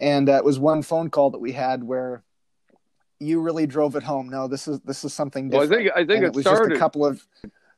and 0.00 0.28
uh, 0.28 0.34
it 0.34 0.44
was 0.44 0.58
one 0.58 0.82
phone 0.82 1.10
call 1.10 1.30
that 1.30 1.38
we 1.38 1.52
had 1.52 1.82
where 1.82 2.22
you 3.18 3.40
really 3.40 3.66
drove 3.66 3.96
it 3.96 4.02
home 4.02 4.28
no 4.28 4.46
this 4.46 4.68
is 4.68 4.80
this 4.80 5.02
is 5.04 5.12
something 5.12 5.48
Well, 5.48 5.62
I 5.62 5.66
think 5.66 5.90
I 5.96 6.04
think 6.04 6.22
it, 6.22 6.26
it 6.26 6.34
was 6.34 6.44
just 6.44 6.56
started. 6.56 6.76
a 6.76 6.78
couple 6.78 7.04
of 7.06 7.26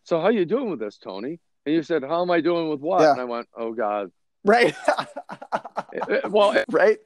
So 0.03 0.21
how 0.21 0.29
you 0.29 0.45
doing 0.45 0.71
with 0.71 0.81
this, 0.81 0.99
Tony? 0.99 1.39
And 1.67 1.75
you 1.75 1.83
said, 1.83 2.03
"How 2.03 2.23
am 2.23 2.31
I 2.31 2.41
doing 2.41 2.69
with 2.69 2.81
what?" 2.81 3.03
Yeah. 3.03 3.13
And 3.13 3.21
I 3.21 3.25
went, 3.25 3.49
"Oh 3.57 3.73
God." 3.73 4.11
Right 4.45 4.75
It- 5.93 6.09
it- 6.09 6.31
well, 6.31 6.53
eh, 6.53 6.65
right 6.71 6.99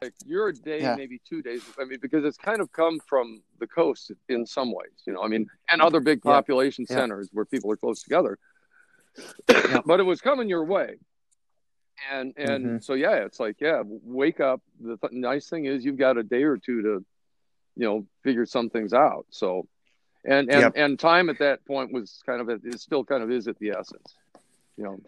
like 0.00 0.14
you're 0.24 0.48
a 0.48 0.54
day, 0.54 0.80
Yeah. 0.82 0.94
maybe 0.96 1.20
two 1.28 1.42
days. 1.42 1.62
I 1.78 1.84
mean, 1.84 1.98
because 2.00 2.24
it's 2.24 2.36
kind 2.38 2.60
of 2.60 2.70
come 2.72 3.00
from 3.00 3.42
the 3.58 3.66
coast 3.66 4.12
in 4.28 4.46
some 4.46 4.72
ways, 4.72 4.92
you 5.06 5.12
know. 5.12 5.22
I 5.22 5.28
mean, 5.28 5.48
and 5.70 5.82
other 5.82 6.00
big 6.00 6.22
population 6.22 6.86
Yeah. 6.88 6.96
centers 6.96 7.28
where 7.32 7.44
people 7.44 7.70
are 7.72 7.76
close 7.76 8.02
together. 8.02 8.38
but 9.86 10.00
it 10.00 10.04
was 10.04 10.20
coming 10.20 10.48
your 10.48 10.64
way, 10.64 10.96
and 12.10 12.32
and 12.36 12.64
Mhm. 12.66 12.84
so 12.84 12.94
yeah, 12.94 13.16
it's 13.26 13.38
like 13.40 13.60
yeah, 13.60 13.82
wake 13.86 14.40
up. 14.40 14.62
The 14.80 14.96
th- 14.96 15.12
nice 15.12 15.48
thing 15.50 15.66
is 15.66 15.84
you've 15.84 15.98
got 15.98 16.16
a 16.16 16.22
day 16.22 16.44
or 16.44 16.56
two 16.56 16.80
to, 16.82 17.04
you 17.76 17.84
know, 17.86 18.06
figure 18.22 18.46
some 18.46 18.70
things 18.70 18.92
out. 18.94 19.26
So, 19.30 19.68
and 20.24 20.48
and 20.50 20.60
Yep. 20.62 20.72
and 20.76 20.98
time 20.98 21.28
at 21.28 21.38
that 21.40 21.64
point 21.66 21.92
was 21.92 22.22
kind 22.24 22.40
of 22.40 22.48
it 22.48 22.80
still 22.80 23.04
kind 23.04 23.22
of 23.22 23.30
is 23.30 23.48
at 23.48 23.58
the 23.58 23.70
essence, 23.70 24.16
you 24.76 24.84
know. 24.84 24.98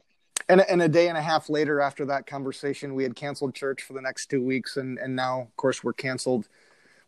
And, 0.49 0.61
and 0.61 0.83
a 0.83 0.89
day 0.89 1.09
and 1.09 1.17
a 1.19 1.23
half 1.23 1.49
later 1.49 1.81
after 1.81 2.05
that 2.07 2.27
conversation 2.27 2.95
we 2.95 3.03
had 3.03 3.15
canceled 3.17 3.55
church 3.55 3.83
for 3.83 3.93
the 3.95 4.01
next 4.03 4.27
two 4.31 4.43
weeks 4.43 4.77
and 4.77 4.99
and 4.99 5.15
now 5.17 5.43
of 5.43 5.57
course 5.57 5.83
we're 5.85 5.93
canceled 5.93 6.49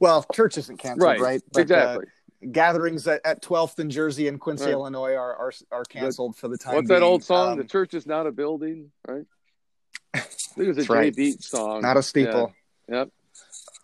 well 0.00 0.24
church 0.32 0.56
isn't 0.58 0.78
canceled 0.78 1.20
right, 1.20 1.42
But, 1.52 1.58
uh, 1.58 1.62
exactly. 1.62 2.04
gatherings 2.52 3.06
at, 3.08 3.20
at 3.24 3.42
12th 3.42 3.78
in 3.78 3.90
jersey 3.90 4.28
and 4.28 4.40
quincy 4.40 4.64
Right. 4.66 4.72
illinois 4.72 5.14
are, 5.14 5.34
are 5.36 5.52
are 5.72 5.84
canceled 5.84 6.36
for 6.36 6.48
the 6.48 6.58
time 6.58 6.74
What's 6.76 6.88
that 6.88 7.02
old 7.02 7.24
song? 7.24 7.52
Um, 7.52 7.58
the 7.58 7.64
church 7.64 7.94
is 7.94 8.06
not 8.06 8.26
a 8.26 8.32
building, 8.32 8.90
right? 9.06 9.24
I 10.14 10.18
think 10.20 10.68
it 10.68 10.76
was 10.76 10.88
a 10.88 10.92
right. 10.92 11.14
Beat 11.14 11.42
song. 11.42 11.82
not 11.82 11.96
a 11.96 12.02
steeple 12.02 12.54
Yeah. 12.88 12.96
Yep. 12.98 13.08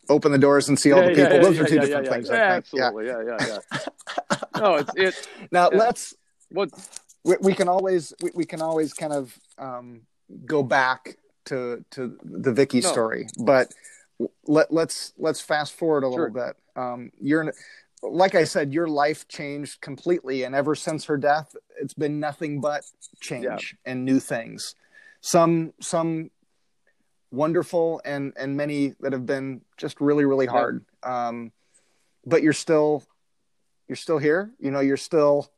open 0.09 0.33
the 0.33 0.39
doors 0.39 0.69
and 0.69 0.79
see 0.79 0.93
all 0.93 1.01
the 1.03 1.11
Yeah, 1.13 1.17
yeah, 1.17 1.25
people 1.25 1.37
yeah, 1.37 1.43
those 1.43 1.57
yeah, 1.57 1.63
are 1.63 1.67
two 1.67 1.75
yeah, 1.75 1.81
different 1.83 2.07
yeah, 2.07 2.13
things 2.13 2.29
yeah. 2.29 2.35
i 2.35 2.39
think 2.39 2.57
Absolutely. 2.59 3.07
Yeah, 3.07 3.23
yeah, 3.27 3.59
yeah. 3.73 4.39
no, 4.61 4.75
it's 4.77 4.91
it. 4.97 5.29
now 5.51 5.71
Yeah. 5.73 5.79
let's 5.79 6.15
What? 6.51 6.71
We, 7.25 7.37
we 7.41 7.55
can 7.55 7.69
always 7.69 8.13
we, 8.21 8.31
we 8.35 8.45
can 8.45 8.61
always 8.61 8.93
kind 8.93 9.13
of 9.13 9.39
um, 9.59 10.03
go 10.47 10.63
back 10.63 11.17
to 11.47 11.85
to 11.91 12.17
the 12.23 12.53
Vicky 12.53 12.81
No. 12.81 12.89
story, 12.93 13.29
but 13.39 13.73
let 14.47 14.73
let's 14.73 15.13
let's 15.19 15.41
fast 15.41 15.73
forward 15.75 16.05
a 16.05 16.07
Sure. 16.11 16.31
little 16.31 16.35
bit. 16.47 16.57
Um, 16.77 17.11
you're 17.21 17.53
like 18.03 18.35
I 18.35 18.45
said, 18.45 18.73
your 18.73 18.89
life 18.89 19.29
changed 19.29 19.81
completely, 19.81 20.43
and 20.43 20.55
ever 20.55 20.75
since 20.75 21.05
her 21.05 21.17
death, 21.17 21.55
it's 21.81 21.95
been 21.95 22.19
nothing 22.19 22.61
but 22.61 22.83
change 23.21 23.77
and 23.85 24.05
new 24.05 24.19
things. 24.19 24.75
Some 25.21 25.73
some 25.81 26.31
wonderful 27.31 28.01
and 28.05 28.33
and 28.37 28.57
many 28.57 28.95
that 29.01 29.13
have 29.13 29.27
been 29.27 29.63
just 29.77 30.01
really 30.01 30.25
really 30.25 30.47
Yeah. 30.47 30.51
hard. 30.53 30.85
Um, 31.03 31.53
but 32.27 32.43
you're 32.43 32.53
still 32.53 33.05
you're 33.89 33.97
still 33.97 34.19
here. 34.19 34.51
You 34.59 34.71
know, 34.71 34.81
you're 34.81 34.97
still 34.97 35.51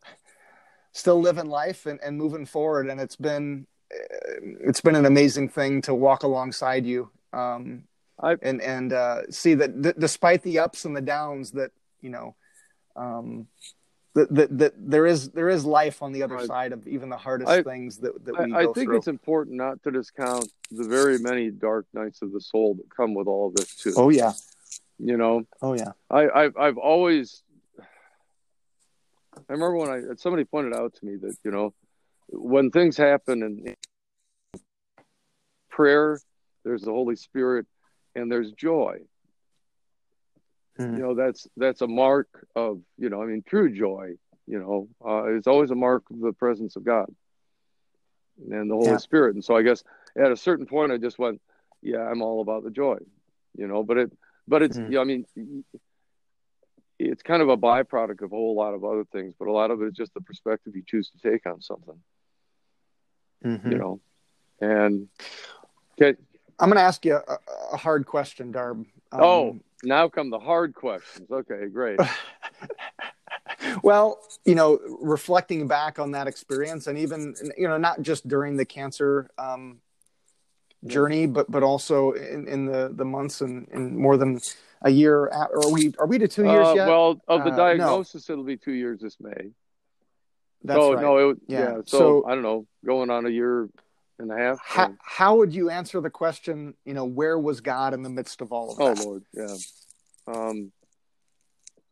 still 0.95 1.21
living 1.21 1.47
life 1.49 1.87
and, 1.87 2.01
and 2.03 2.17
moving 2.17 2.47
forward 2.47 2.89
and 2.89 3.01
it's 3.01 3.17
been 3.17 3.67
uh, 3.93 4.39
it's 4.61 4.81
been 4.81 4.95
an 4.95 5.05
amazing 5.07 5.49
thing 5.49 5.83
to 5.83 5.93
walk 5.95 6.23
alongside 6.23 6.87
you 6.87 7.11
um 7.33 7.83
I- 8.23 8.37
and 8.43 8.63
and 8.63 8.93
uh 8.93 9.23
see 9.31 9.55
that 9.55 9.83
d- 9.83 9.93
despite 9.99 10.43
the 10.43 10.61
ups 10.61 10.85
and 10.85 10.97
the 10.97 11.01
downs 11.03 11.51
that 11.53 11.73
you 12.01 12.11
know 12.11 12.37
um 12.97 13.49
that, 14.15 14.33
that, 14.33 14.59
that 14.59 14.73
there 14.79 15.07
is 15.07 15.31
there 15.31 15.49
is 15.49 15.65
life 15.65 16.01
on 16.01 16.13
the 16.13 16.23
other 16.23 16.37
Right. 16.37 16.47
side 16.47 16.73
of 16.73 16.87
even 16.87 17.09
the 17.11 17.17
hardest 17.17 17.51
I- 17.51 17.63
things 17.65 17.99
that, 17.99 18.25
that 18.25 18.39
we 18.39 18.53
I, 18.55 18.61
I 18.61 18.65
go 18.67 18.73
think 18.73 18.87
through 18.89 18.99
it's 18.99 19.09
important 19.09 19.57
not 19.57 19.83
to 19.83 19.91
discount 19.91 20.49
the 20.71 20.85
very 20.85 21.19
many 21.19 21.51
dark 21.51 21.87
nights 21.93 22.23
of 22.23 22.31
the 22.33 22.41
soul 22.41 22.75
that 22.77 22.89
come 22.97 23.15
with 23.15 23.27
all 23.27 23.49
of 23.49 23.55
this 23.57 23.75
too. 23.75 23.93
oh 23.97 24.11
yeah 24.11 24.33
You 25.01 25.17
know, 25.17 25.43
oh 25.61 25.75
yeah 25.75 25.93
I, 26.09 26.23
I've 26.41 26.57
I've 26.57 26.79
always. 26.79 27.43
I 29.49 29.53
remember 29.53 29.77
when 29.77 29.91
I 29.91 30.15
somebody 30.17 30.45
pointed 30.45 30.75
out 30.75 30.95
to 30.95 31.07
me 31.07 31.17
that 31.17 31.37
you 31.45 31.51
know, 31.51 31.75
when 32.29 32.71
things 32.71 32.97
happen 32.97 33.43
and 33.43 33.75
prayer, 35.71 36.21
there's 36.65 36.83
the 36.83 36.91
Holy 36.93 37.17
Spirit, 37.17 37.67
and 38.15 38.31
there's 38.31 38.53
joy. 38.53 38.99
Mhm. 40.79 40.97
You 40.97 41.03
know, 41.03 41.15
that's 41.15 41.47
that's 41.57 41.83
a 41.83 41.87
mark 41.87 42.29
of 42.57 42.81
you 42.99 43.11
know, 43.11 43.23
I 43.23 43.27
mean, 43.27 43.43
true 43.47 43.71
joy. 43.73 44.15
You 44.47 44.59
know, 44.59 44.89
uh, 45.07 45.35
it's 45.35 45.47
always 45.47 45.71
a 45.71 45.75
mark 45.75 46.05
of 46.11 46.21
the 46.21 46.33
presence 46.33 46.77
of 46.77 46.85
God 46.85 47.07
and 48.51 48.71
the 48.71 48.75
Holy 48.75 48.89
Yeah. 48.89 48.97
Spirit. 48.99 49.35
And 49.35 49.45
so 49.45 49.57
I 49.57 49.63
guess 49.63 49.83
at 50.17 50.31
a 50.33 50.37
certain 50.37 50.67
point, 50.67 50.93
I 50.93 50.99
just 50.99 51.19
went, 51.19 51.41
yeah, 51.83 52.01
I'm 52.07 52.21
all 52.21 52.43
about 52.43 52.63
the 52.65 52.71
joy. 52.71 52.99
You 53.57 53.69
know, 53.69 53.83
but 53.83 53.97
it, 53.99 54.13
but 54.47 54.63
it's, 54.63 54.77
Mhm. 54.77 54.89
you 54.89 54.95
know, 54.97 55.01
I 55.01 55.05
mean, 55.05 55.27
it's 57.09 57.23
kind 57.23 57.43
of 57.43 57.49
a 57.49 57.57
byproduct 57.57 58.23
of 58.23 58.33
a 58.33 58.37
whole 58.37 58.55
lot 58.55 58.75
of 58.75 58.85
other 58.85 59.05
things, 59.13 59.35
but 59.39 59.49
a 59.49 59.53
lot 59.53 59.71
of 59.71 59.83
it 59.83 59.87
is 59.87 59.95
just 59.95 60.15
the 60.15 60.21
perspective 60.21 60.75
you 60.75 60.83
choose 60.87 61.11
to 61.11 61.31
take 61.31 61.47
on 61.47 61.61
something. 61.61 62.01
Mhm. 63.45 63.73
You 63.73 63.79
know, 63.79 64.01
and 64.61 65.09
okay, 66.01 66.19
i'm 66.61 66.69
going 66.69 66.77
to 66.77 66.83
ask 66.83 67.05
you 67.05 67.17
a, 67.17 67.39
a 67.73 67.77
hard 67.77 68.07
question 68.07 68.53
darb 68.53 68.87
um, 69.13 69.21
oh, 69.21 69.61
now 69.83 70.09
come 70.09 70.31
the 70.31 70.39
hard 70.39 70.75
questions. 70.75 71.31
Okay, 71.31 71.67
great. 71.73 71.99
well 73.83 74.19
you 74.45 74.55
know 74.55 74.79
reflecting 75.01 75.67
back 75.69 75.99
on 75.99 76.13
that 76.13 76.27
experience 76.27 76.87
and 76.87 76.99
even 76.99 77.35
you 77.57 77.69
know 77.69 77.77
not 77.77 78.03
just 78.03 78.27
during 78.27 78.57
the 78.57 78.65
cancer 78.65 79.29
um, 79.39 79.81
journey 80.87 81.27
but 81.27 81.51
but 81.51 81.63
also 81.63 82.13
in, 82.13 82.47
in 82.49 82.67
the 82.67 82.91
the 82.95 83.05
months 83.05 83.41
and, 83.41 83.69
and 83.73 83.97
more 83.97 84.17
than 84.17 84.39
a 84.85 84.91
year 84.91 85.17
or 85.25 85.65
are 85.65 85.71
we 85.73 85.93
are 85.99 86.07
we 86.07 86.19
to 86.19 86.29
two 86.29 86.45
years 86.45 86.69
Uh, 86.69 86.75
yet 86.77 86.87
well, 86.89 87.21
of 87.27 87.43
the 87.43 87.51
Uh, 87.51 87.57
no. 87.57 87.57
diagnosis, 87.57 88.29
it'll 88.31 88.45
be 88.45 88.57
two 88.57 88.73
years 88.73 89.01
this 89.01 89.19
May. 89.19 89.51
that's 90.63 90.79
so 90.79 90.93
right 90.95 91.03
no, 91.03 91.31
it, 91.31 91.39
Yeah. 91.49 91.59
yeah. 91.59 91.75
So, 91.87 91.99
So- 91.99 92.27
I 92.27 92.35
don't 92.35 92.43
know, 92.43 92.67
going 92.85 93.11
on 93.11 93.27
a 93.27 93.31
year 93.31 93.69
and 94.19 94.31
a 94.31 94.37
half. 94.37 94.59
how, 94.63 94.89
so- 94.89 94.97
how 95.01 95.37
would 95.37 95.55
you 95.55 95.71
answer 95.71 96.01
the 96.01 96.11
question 96.11 96.75
you 96.85 96.95
know 96.95 97.05
where 97.07 97.39
was 97.39 97.61
god 97.61 97.95
in 97.95 98.03
the 98.03 98.11
midst 98.11 98.41
of 98.41 98.53
all 98.53 98.71
of 98.73 98.81
oh 98.81 98.95
that 98.95 99.05
Lord, 99.05 99.25
yeah. 99.33 99.57
Um, 100.27 100.73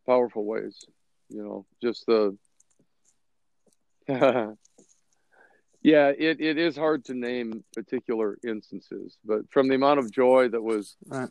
powerful 0.06 0.44
ways, 0.44 0.84
you 1.28 1.42
know, 1.42 1.66
just 1.82 2.06
the. 2.06 2.36
yeah, 4.08 4.54
it, 5.82 6.40
it 6.40 6.58
is 6.58 6.76
hard 6.76 7.04
to 7.06 7.14
name 7.14 7.64
particular 7.74 8.38
instances, 8.44 9.16
but 9.24 9.50
from 9.50 9.68
the 9.68 9.74
amount 9.74 10.00
of 10.00 10.10
joy 10.10 10.48
that 10.48 10.62
was 10.62 10.96
Right. 11.06 11.28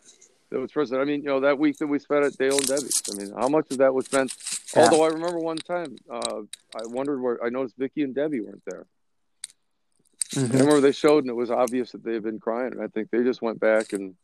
That 0.51 0.59
was 0.59 0.71
present. 0.71 1.01
I 1.01 1.05
mean, 1.05 1.21
you 1.21 1.29
know, 1.29 1.39
that 1.39 1.57
week 1.57 1.77
that 1.77 1.87
we 1.87 1.97
spent 1.97 2.25
at 2.25 2.37
Dale 2.37 2.57
and 2.57 2.67
Debbie's. 2.67 3.01
I 3.11 3.15
mean, 3.15 3.33
how 3.37 3.47
much 3.47 3.71
of 3.71 3.77
that 3.77 3.93
was 3.93 4.05
spent 4.05 4.33
Yeah. 4.75 4.83
Although 4.83 5.03
I 5.03 5.07
remember 5.07 5.39
one 5.39 5.57
time, 5.57 5.95
uh, 6.09 6.41
I 6.75 6.85
wondered 6.85 7.21
where 7.21 7.43
I 7.43 7.49
noticed 7.49 7.77
Vicky 7.77 8.03
and 8.03 8.13
Debbie 8.13 8.41
weren't 8.41 8.63
there. 8.65 8.85
Mm-hmm. 10.35 10.55
I 10.55 10.59
remember 10.59 10.81
they 10.81 10.91
showed, 10.91 11.23
and 11.23 11.29
it 11.29 11.35
was 11.35 11.51
obvious 11.51 11.91
that 11.93 12.03
they 12.03 12.13
had 12.13 12.23
been 12.23 12.39
crying. 12.39 12.73
And 12.73 12.81
I 12.81 12.87
think 12.87 13.09
they 13.09 13.23
just 13.23 13.41
went 13.41 13.59
back 13.59 13.93
and 13.93 14.15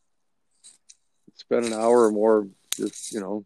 spent 1.36 1.65
an 1.65 1.73
hour 1.73 2.05
or 2.05 2.11
more, 2.11 2.47
just 2.75 3.13
you 3.13 3.21
know, 3.21 3.45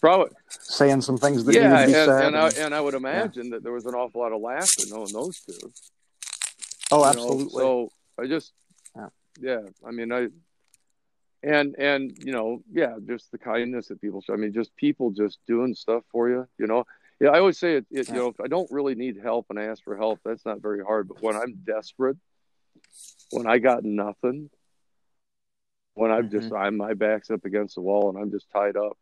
probably 0.00 0.30
saying 0.48 1.02
some 1.02 1.16
things 1.16 1.44
that 1.44 1.54
yeah, 1.54 1.80
and, 1.80 1.94
and, 1.94 2.10
and, 2.10 2.36
I, 2.36 2.48
and 2.58 2.74
I 2.74 2.80
would 2.80 2.94
imagine 2.94 3.46
yeah. 3.46 3.50
that 3.52 3.62
there 3.62 3.72
was 3.72 3.86
an 3.86 3.94
awful 3.94 4.20
lot 4.20 4.32
of 4.32 4.40
laughter 4.40 4.84
knowing 4.88 5.12
those 5.12 5.40
two. 5.40 5.72
Oh, 6.90 7.04
absolutely. 7.04 7.62
Know? 7.62 7.90
So 8.18 8.22
I 8.22 8.26
just, 8.26 8.52
yeah. 8.96 9.08
yeah, 9.40 9.60
I 9.86 9.90
mean, 9.92 10.12
I, 10.12 10.28
and 11.42 11.74
and 11.78 12.16
you 12.22 12.32
know, 12.32 12.62
yeah, 12.70 12.96
just 13.06 13.30
the 13.32 13.38
kindness 13.38 13.88
that 13.88 14.00
people 14.00 14.20
show. 14.20 14.34
I 14.34 14.36
mean, 14.36 14.52
just 14.52 14.74
people 14.76 15.10
just 15.10 15.38
doing 15.46 15.74
stuff 15.74 16.04
for 16.12 16.28
you. 16.28 16.46
You 16.58 16.66
know, 16.66 16.84
yeah, 17.20 17.30
I 17.30 17.38
always 17.38 17.58
say 17.58 17.76
it. 17.76 17.86
it. 17.90 18.08
You 18.08 18.14
know, 18.14 18.28
if 18.28 18.40
I 18.40 18.46
don't 18.46 18.70
really 18.70 18.94
need 18.94 19.18
help 19.22 19.46
and 19.50 19.58
I 19.58 19.64
ask 19.64 19.82
for 19.82 19.96
help, 19.96 20.20
that's 20.24 20.44
not 20.44 20.62
very 20.62 20.84
hard. 20.84 21.08
But 21.08 21.22
when 21.22 21.36
I'm 21.36 21.62
desperate, 21.64 22.16
when 23.30 23.46
I 23.46 23.58
got 23.58 23.84
nothing, 23.84 24.50
when 25.94 26.10
I'm 26.10 26.28
mm-hmm. 26.28 26.40
just 26.40 26.52
I'm 26.52 26.76
my 26.76 26.94
back's 26.94 27.30
up 27.30 27.44
against 27.44 27.74
the 27.74 27.82
wall 27.82 28.10
and 28.10 28.18
I'm 28.18 28.30
just 28.30 28.50
tied 28.50 28.76
up, 28.76 28.96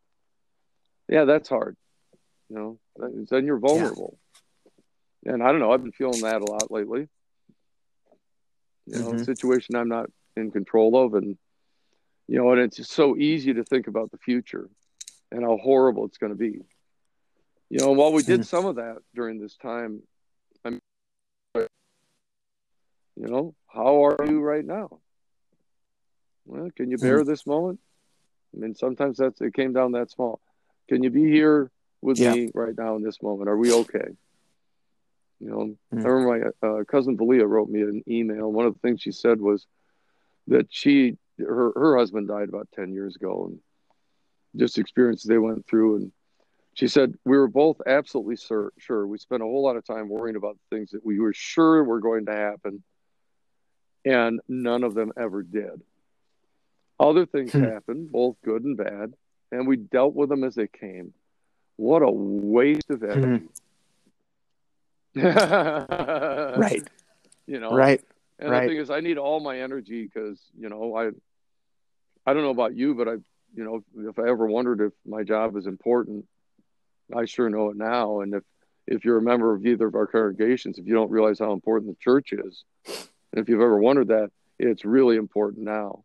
yeah, 1.07 1.25
that's 1.25 1.49
hard. 1.49 1.75
You 2.49 2.55
know, 2.55 2.79
then 3.29 3.45
you're 3.45 3.59
vulnerable. 3.59 4.17
Yeah. 5.23 5.33
And 5.33 5.43
I 5.43 5.51
don't 5.51 5.59
know. 5.59 5.71
I've 5.71 5.83
been 5.83 5.91
feeling 5.91 6.21
that 6.21 6.41
a 6.41 6.51
lot 6.51 6.71
lately. 6.71 7.07
You 8.85 8.99
know, 8.99 9.11
mm-hmm. 9.11 9.23
situation 9.23 9.75
I'm 9.75 9.89
not 9.89 10.09
in 10.35 10.51
control 10.51 11.05
of, 11.05 11.13
and 11.13 11.37
you 12.29 12.37
know, 12.37 12.51
and 12.51 12.61
it's 12.61 12.87
so 12.87 13.17
easy 13.17 13.55
to 13.55 13.63
think 13.63 13.87
about 13.87 14.11
the 14.11 14.17
future 14.19 14.69
and 15.31 15.43
how 15.43 15.57
horrible 15.57 16.05
it's 16.05 16.19
going 16.19 16.31
to 16.31 16.37
be. 16.37 16.61
You 17.71 17.79
know, 17.79 17.91
while 17.93 18.13
we 18.13 18.21
did 18.21 18.41
mm-hmm. 18.41 18.43
some 18.43 18.67
of 18.67 18.75
that 18.75 18.97
during 19.15 19.39
this 19.39 19.55
time, 19.55 20.03
I'm, 20.63 20.79
you 21.55 21.67
know, 23.15 23.55
how 23.67 24.05
are 24.05 24.17
you 24.27 24.41
right 24.41 24.63
now? 24.63 24.99
Well, 26.45 26.69
can 26.75 26.91
you 26.91 26.97
bear 26.97 27.21
mm-hmm. 27.21 27.29
this 27.29 27.47
moment? 27.47 27.79
I 28.55 28.59
mean, 28.59 28.75
sometimes 28.75 29.17
that's 29.17 29.41
it 29.41 29.55
came 29.55 29.73
down 29.73 29.93
that 29.93 30.11
small. 30.11 30.39
Can 30.87 31.01
you 31.01 31.09
be 31.09 31.23
here 31.31 31.71
with 31.99 32.19
yeah. 32.19 32.33
me 32.33 32.51
right 32.53 32.77
now 32.77 32.95
in 32.95 33.01
this 33.01 33.23
moment? 33.23 33.49
Are 33.49 33.57
we 33.57 33.73
okay? 33.73 34.07
You 35.39 35.49
know, 35.49 35.57
mm-hmm. 35.57 36.05
I 36.05 36.09
remember 36.09 36.53
my 36.61 36.67
uh, 36.67 36.83
cousin 36.83 37.17
Valia 37.17 37.47
wrote 37.47 37.69
me 37.69 37.81
an 37.81 38.03
email. 38.07 38.51
One 38.51 38.67
of 38.67 38.75
the 38.75 38.79
things 38.81 39.01
she 39.01 39.11
said 39.11 39.41
was 39.41 39.65
that 40.47 40.67
she, 40.69 41.17
her, 41.39 41.71
her 41.75 41.97
husband 41.97 42.27
died 42.27 42.49
about 42.49 42.67
10 42.75 42.93
years 42.93 43.15
ago 43.15 43.45
and 43.47 43.59
just 44.55 44.77
experiences 44.77 45.25
they 45.25 45.37
went 45.37 45.65
through. 45.67 45.95
And 45.97 46.11
she 46.73 46.87
said, 46.87 47.15
we 47.25 47.37
were 47.37 47.47
both 47.47 47.81
absolutely 47.85 48.37
sur- 48.37 48.73
sure. 48.77 49.05
We 49.07 49.17
spent 49.17 49.41
a 49.41 49.45
whole 49.45 49.63
lot 49.63 49.75
of 49.75 49.85
time 49.85 50.09
worrying 50.09 50.35
about 50.35 50.57
things 50.69 50.91
that 50.91 51.05
we 51.05 51.19
were 51.19 51.33
sure 51.33 51.83
were 51.83 51.99
going 51.99 52.25
to 52.27 52.33
happen. 52.33 52.83
And 54.05 54.39
none 54.47 54.83
of 54.83 54.93
them 54.93 55.11
ever 55.17 55.43
did. 55.43 55.81
Other 56.99 57.25
things 57.25 57.51
hmm. 57.51 57.63
happened, 57.63 58.11
both 58.11 58.37
good 58.43 58.63
and 58.63 58.77
bad 58.77 59.13
and 59.51 59.67
we 59.67 59.77
dealt 59.77 60.15
with 60.15 60.29
them 60.29 60.43
as 60.43 60.55
they 60.55 60.67
came. 60.67 61.13
What 61.75 62.01
a 62.01 62.11
waste 62.11 62.89
of 62.89 63.03
energy. 63.03 63.45
Mm-hmm. 65.15 66.59
right. 66.61 66.87
You 67.47 67.59
know. 67.59 67.71
Right. 67.71 68.01
And 68.37 68.51
right. 68.51 68.61
the 68.61 68.67
thing 68.67 68.77
is, 68.77 68.89
I 68.89 68.99
need 68.99 69.17
all 69.17 69.39
my 69.39 69.59
energy 69.59 70.03
because 70.03 70.39
you 70.57 70.69
know 70.69 70.95
I, 70.95 71.09
I 72.29 72.33
don't 72.33 72.43
know 72.43 72.51
about 72.51 72.75
you, 72.75 72.93
but 72.93 73.07
I, 73.07 73.13
you 73.55 73.63
know, 73.63 73.83
if 74.07 74.19
I 74.19 74.29
ever 74.29 74.45
wondered 74.45 74.81
if 74.81 74.93
my 75.03 75.23
job 75.23 75.57
is 75.57 75.65
important, 75.65 76.25
I 77.15 77.25
sure 77.25 77.49
know 77.49 77.71
it 77.71 77.75
now. 77.75 78.21
And 78.21 78.35
if 78.35 78.43
if 78.85 79.03
you're 79.03 79.17
a 79.17 79.21
member 79.21 79.55
of 79.55 79.65
either 79.65 79.87
of 79.87 79.95
our 79.95 80.05
congregations, 80.05 80.77
if 80.77 80.85
you 80.85 80.93
don't 80.93 81.09
realize 81.09 81.39
how 81.39 81.53
important 81.53 81.91
the 81.91 81.97
church 82.03 82.33
is, 82.33 82.63
and 82.85 83.41
if 83.41 83.49
you've 83.49 83.61
ever 83.61 83.79
wondered 83.79 84.09
that, 84.09 84.29
it's 84.59 84.85
really 84.85 85.15
important 85.15 85.65
now. 85.65 86.03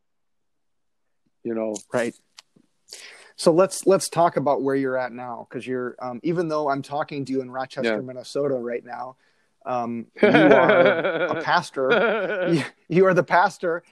You 1.43 1.55
know. 1.55 1.75
Right. 1.93 2.15
So 3.37 3.53
let's 3.53 3.87
let's 3.87 4.09
talk 4.09 4.39
about 4.39 4.63
where 4.63 4.75
you're 4.75 4.97
at 4.97 5.13
now, 5.13 5.47
because 5.49 5.67
you're 5.67 5.95
um, 6.01 6.21
even 6.23 6.49
though 6.49 6.71
I'm 6.71 6.81
talking 6.81 7.27
to 7.27 7.33
you 7.33 7.43
in 7.43 7.51
Rochester, 7.51 7.97
yeah. 7.97 8.01
Minnesota, 8.01 8.55
right 8.55 8.83
now, 8.83 9.17
um, 9.67 10.07
you 10.23 10.29
are 10.29 11.27
a 11.27 11.43
pastor. 11.43 12.49
You, 12.55 12.65
you, 12.89 13.07
are 13.07 13.15
the 13.15 13.25
pastor 13.25 13.83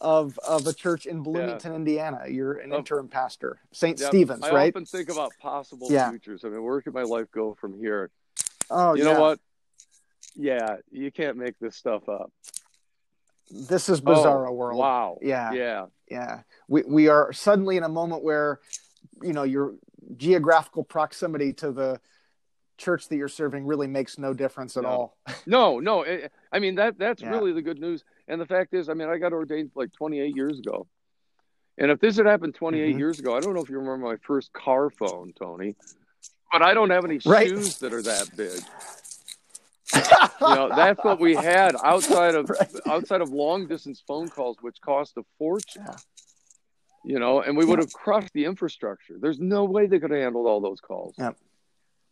of 0.00 0.38
of 0.46 0.66
a 0.66 0.72
church 0.72 1.06
in 1.06 1.22
Bloomington, 1.22 1.72
yeah. 1.72 1.76
Indiana. 1.76 2.22
You're 2.28 2.54
an 2.54 2.72
interim 2.72 3.08
pastor, 3.08 3.58
St. 3.72 4.00
Yeah, 4.00 4.08
Stephen's, 4.08 4.44
I 4.44 4.50
right? 4.50 4.64
I 4.64 4.68
often 4.68 4.86
think 4.86 5.10
about 5.10 5.32
possible 5.40 5.88
yeah. 5.90 6.10
futures. 6.10 6.44
I 6.44 6.48
mean, 6.48 6.62
where 6.62 6.80
could 6.80 6.94
my 6.94 7.02
life 7.02 7.30
go 7.30 7.54
from 7.54 7.78
here? 7.78 8.10
Oh, 8.70 8.94
you 8.94 9.04
know 9.04 9.20
what? 9.20 9.40
Yeah, 10.34 10.76
you 10.90 11.10
can't 11.10 11.36
make 11.36 11.58
this 11.58 11.76
stuff 11.76 12.08
up. 12.08 12.30
This 13.50 13.88
is 13.88 14.00
oh, 14.04 14.14
bizarre 14.14 14.48
oh, 14.48 14.52
world. 14.52 14.78
Wow. 14.78 15.18
Yeah. 15.22 15.52
Yeah. 15.52 15.86
Yeah. 16.10 16.40
We 16.68 16.82
we 16.86 17.08
are 17.08 17.32
suddenly 17.32 17.76
in 17.76 17.84
a 17.84 17.88
moment 17.88 18.22
where, 18.22 18.60
you 19.22 19.32
know, 19.32 19.44
your 19.44 19.74
geographical 20.16 20.84
proximity 20.84 21.52
to 21.54 21.72
the 21.72 22.00
church 22.76 23.08
that 23.08 23.16
you're 23.16 23.28
serving 23.28 23.64
really 23.64 23.86
makes 23.86 24.18
no 24.18 24.34
difference 24.34 24.76
at 24.76 24.82
no. 24.82 24.88
all. 24.88 25.16
no, 25.46 25.80
no. 25.80 26.04
I 26.52 26.58
mean 26.58 26.74
that 26.76 26.98
that's 26.98 27.22
really 27.22 27.52
the 27.52 27.62
good 27.62 27.80
news. 27.80 28.04
And 28.28 28.40
the 28.40 28.46
fact 28.46 28.74
is, 28.74 28.88
I 28.88 28.94
mean, 28.94 29.08
I 29.08 29.18
got 29.18 29.32
ordained 29.32 29.70
like 29.74 29.92
28 29.92 30.34
years 30.34 30.58
ago. 30.58 30.86
And 31.78 31.90
if 31.90 32.00
this 32.00 32.16
had 32.16 32.26
happened 32.26 32.54
28 32.54 32.88
mm-hmm. 32.88 32.98
years 32.98 33.18
ago, 33.18 33.36
I 33.36 33.40
don't 33.40 33.54
know 33.54 33.62
if 33.62 33.68
you 33.68 33.78
remember 33.78 34.06
my 34.06 34.16
first 34.22 34.52
car 34.52 34.90
phone, 34.90 35.32
Tony, 35.38 35.76
but 36.50 36.62
I 36.62 36.74
don't 36.74 36.90
have 36.90 37.04
any 37.04 37.20
right. 37.26 37.48
shoes 37.48 37.78
that 37.78 37.92
are 37.92 38.02
that 38.02 38.30
big 38.36 38.62
you 39.94 40.54
know, 40.54 40.68
that's 40.74 41.02
what 41.04 41.20
we 41.20 41.34
had 41.34 41.76
outside 41.84 42.34
of 42.34 42.50
right. 42.60 42.68
outside 42.86 43.20
of 43.20 43.30
long 43.30 43.66
distance 43.66 44.02
phone 44.06 44.28
calls, 44.28 44.56
which 44.60 44.80
cost 44.80 45.16
a 45.16 45.22
fortune. 45.38 45.84
Yeah. 45.86 45.96
You 47.04 47.20
know, 47.20 47.40
and 47.40 47.56
we 47.56 47.64
would 47.64 47.78
have 47.78 47.92
crushed 47.92 48.32
the 48.32 48.46
infrastructure. 48.46 49.14
There's 49.20 49.38
no 49.38 49.64
way 49.64 49.86
they 49.86 50.00
could 50.00 50.10
have 50.10 50.20
handled 50.20 50.48
all 50.48 50.60
those 50.60 50.80
calls. 50.80 51.14
Yeah. 51.16 51.32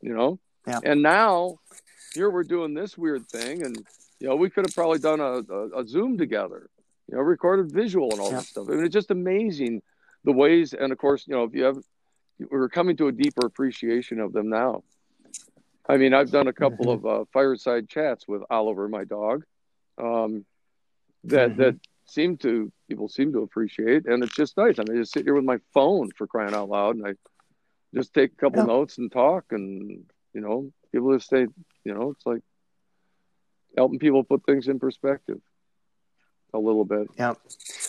You 0.01 0.15
know? 0.15 0.39
Yeah. 0.69 0.79
And 0.85 1.03
now 1.03 1.57
here 2.15 2.31
we're 2.31 2.45
doing 2.45 2.75
this 2.75 2.97
weird 2.97 3.27
thing 3.27 3.65
and 3.65 3.85
you 4.25 4.31
know, 4.31 4.37
we 4.37 4.49
could 4.49 4.65
have 4.65 4.75
probably 4.75 4.99
done 4.99 5.21
a, 5.21 5.43
a, 5.53 5.83
a 5.83 5.87
Zoom 5.87 6.17
together, 6.17 6.71
you 7.11 7.15
know, 7.15 7.23
recorded 7.23 7.71
visual 7.71 8.11
and 8.11 8.21
all 8.21 8.31
yeah. 8.31 8.39
this 8.39 8.49
stuff. 8.49 8.67
I 8.71 8.73
mean, 8.73 8.87
it's 8.87 8.95
just 8.95 9.11
amazing 9.11 9.83
the 10.25 10.33
ways 10.33 10.73
and 10.73 10.93
of 10.93 10.97
course, 10.97 11.27
you 11.27 11.35
know, 11.35 11.45
if 11.45 11.55
you 11.55 11.65
have 11.65 11.77
we're 12.39 12.71
coming 12.71 12.97
to 12.97 13.09
a 13.09 13.13
deeper 13.13 13.45
appreciation 13.45 14.21
of 14.21 14.33
them 14.33 14.49
now. 14.49 14.83
I 15.87 15.99
mean, 15.99 16.15
I've 16.15 16.31
done 16.31 16.49
a 16.49 16.55
couple 16.55 16.87
mm-hmm. 16.87 17.07
of 17.07 17.21
uh, 17.21 17.25
fireside 17.35 17.91
chats 17.91 18.27
with 18.27 18.41
Oliver, 18.49 18.89
my 18.89 19.05
dog, 19.05 19.45
um, 19.99 20.47
that 21.25 21.51
mm-hmm. 21.51 21.61
that 21.61 21.77
seem 22.07 22.39
to 22.39 22.73
people 22.89 23.09
seem 23.09 23.31
to 23.35 23.43
appreciate, 23.43 24.07
and 24.07 24.25
it's 24.25 24.35
just 24.35 24.57
nice. 24.57 24.79
I 24.79 24.85
mean, 24.89 24.97
I 24.97 25.03
just 25.03 25.13
sit 25.13 25.25
here 25.25 25.35
with 25.35 25.45
my 25.45 25.59
phone 25.75 26.09
for 26.17 26.27
crying 26.27 26.55
out 26.55 26.71
loud, 26.71 26.97
and 26.97 27.07
I 27.07 27.13
just 27.95 28.15
take 28.15 28.33
a 28.33 28.37
couple 28.37 28.61
yeah. 28.61 28.67
notes 28.69 28.97
and 28.97 29.13
talk, 29.13 29.45
and 29.51 30.07
you 30.33 30.41
know, 30.41 30.73
people 30.93 31.13
just 31.15 31.29
say, 31.29 31.47
you 31.85 31.95
know, 31.95 32.13
it's 32.13 32.25
like 32.25 32.41
helping 33.77 33.99
people 33.99 34.25
put 34.25 34.45
things 34.45 34.69
in 34.69 34.79
perspective 34.79 35.41
a 36.53 36.59
little 36.59 36.85
bit. 36.85 37.09
Yeah, 37.19 37.35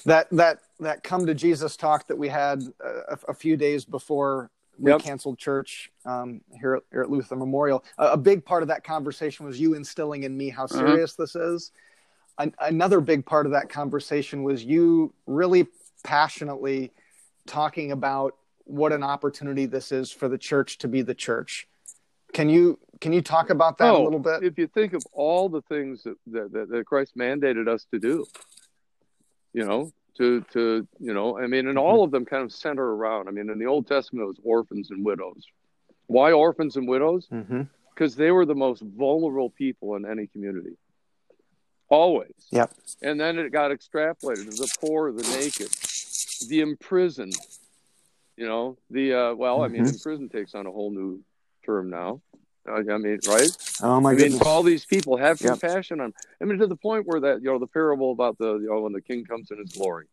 that 0.06 0.30
that 0.32 0.60
that 0.80 1.04
come 1.04 1.26
to 1.28 1.34
Jesus 1.34 1.78
talk 1.78 2.08
that 2.08 2.18
we 2.18 2.28
had 2.28 2.64
a, 2.84 3.18
a 3.30 3.34
few 3.34 3.58
days 3.58 3.86
before 3.86 4.50
we 4.78 4.92
yep. 4.92 5.02
canceled 5.02 5.38
church 5.38 5.92
um, 6.06 6.42
here, 6.60 6.76
at, 6.76 6.84
here 6.92 7.02
at 7.02 7.10
Luther 7.10 7.36
Memorial. 7.36 7.84
A, 7.98 8.08
a, 8.08 8.18
big 8.18 8.44
part 8.44 8.62
of 8.62 8.68
that 8.68 8.84
conversation 8.84 9.46
was 9.46 9.60
you 9.60 9.74
instilling 9.74 10.24
in 10.24 10.36
me 10.36 10.50
how 10.50 10.66
uh-huh. 10.66 10.78
serious 10.78 11.14
uh-huh. 11.14 11.24
this 11.24 11.36
is. 11.36 11.72
An, 12.38 12.54
another 12.60 13.00
big 13.00 13.26
part 13.26 13.46
of 13.46 13.54
that 13.54 13.70
conversation 13.70 14.44
was 14.44 14.64
you 14.64 15.14
really 15.26 15.68
passionately 16.04 16.92
talking 17.48 17.92
about 17.92 18.36
what 18.66 18.92
an 18.92 19.04
opportunity 19.04 19.66
this 19.66 19.92
is 19.92 20.12
for 20.12 20.28
the 20.28 20.38
church 20.38 20.78
to 20.80 20.88
be 20.88 21.02
the 21.02 21.16
church. 21.16 21.68
Can 22.36 22.50
you 22.50 22.78
can 23.02 23.14
you 23.14 23.22
talk 23.22 23.50
about 23.50 23.78
that 23.80 23.90
oh, 23.90 24.02
a 24.02 24.04
little 24.04 24.20
bit? 24.20 24.44
If 24.44 24.58
you 24.58 24.68
think 24.68 24.94
of 24.94 25.04
all 25.14 25.50
the 25.50 25.62
things 25.64 26.04
that, 26.04 26.18
that, 26.28 26.68
that 26.70 26.86
Christ 26.86 27.18
mandated 27.18 27.68
us 27.68 27.86
to 27.92 28.00
do, 28.00 28.26
you 29.54 29.66
know, 29.66 29.92
to 30.18 30.42
to 30.52 30.88
you 31.00 31.14
know 31.14 31.38
i 31.38 31.48
mean 31.48 31.68
and 31.68 31.78
all 31.78 31.96
mm-hmm. 31.96 32.04
of 32.04 32.12
them 32.12 32.26
kind 32.26 32.44
of 32.44 32.52
center 32.52 32.84
around 32.84 33.28
i 33.28 33.32
mean 33.32 33.50
in 33.50 33.60
the 33.60 33.66
old 33.66 33.88
testament 33.88 34.24
it 34.24 34.28
was 34.28 34.40
orphans 34.44 34.92
and 34.92 35.06
widows 35.06 35.46
why 36.08 36.32
orphans 36.32 36.78
and 36.78 36.88
widows 36.88 37.28
because 37.30 38.14
mm-hmm. 38.14 38.22
they 38.22 38.32
were 38.32 38.46
the 38.46 38.56
most 38.56 38.82
vulnerable 38.82 39.50
people 39.50 39.96
in 39.96 40.06
any 40.06 40.28
community 40.28 40.78
always 41.90 42.34
yep 42.52 42.72
and 43.02 43.20
then 43.20 43.38
it 43.38 43.52
got 43.52 43.72
extrapolated 43.72 44.50
to 44.50 44.58
the 44.58 44.76
poor 44.80 45.12
the 45.12 45.24
naked 45.38 45.70
the 46.50 46.62
imprisoned 46.62 47.36
you 48.38 48.48
know 48.48 48.78
the 48.90 49.14
uh 49.14 49.34
well 49.36 49.56
mm-hmm. 49.56 49.64
i 49.64 49.68
mean 49.68 49.84
mm-hmm. 49.84 49.94
imprisoned 49.94 50.32
takes 50.32 50.56
on 50.56 50.66
a 50.66 50.72
whole 50.72 50.92
new 50.92 51.22
term 51.66 51.90
now 51.90 52.22
I 52.68 52.82
mean, 52.98 53.20
right? 53.28 53.52
Oh 53.82 54.00
my 54.02 54.12
I 54.12 54.16
goodness! 54.16 54.42
all 54.42 54.64
these 54.64 54.86
people 54.86 55.18
have 55.18 55.38
compassion 55.40 55.98
yep. 55.98 56.06
on. 56.06 56.14
I 56.42 56.46
mean, 56.46 56.60
to 56.60 56.68
the 56.68 56.76
point 56.76 57.06
where 57.06 57.20
that 57.22 57.42
you 57.42 57.52
know 57.52 57.60
the 57.60 57.68
parable 57.68 58.12
about 58.12 58.38
the 58.38 58.56
you 58.58 58.68
know 58.70 58.82
when 58.82 58.94
the 58.94 59.02
king 59.02 59.26
comes 59.26 59.52
in 59.52 59.60
his 59.60 59.72
glory. 59.72 60.08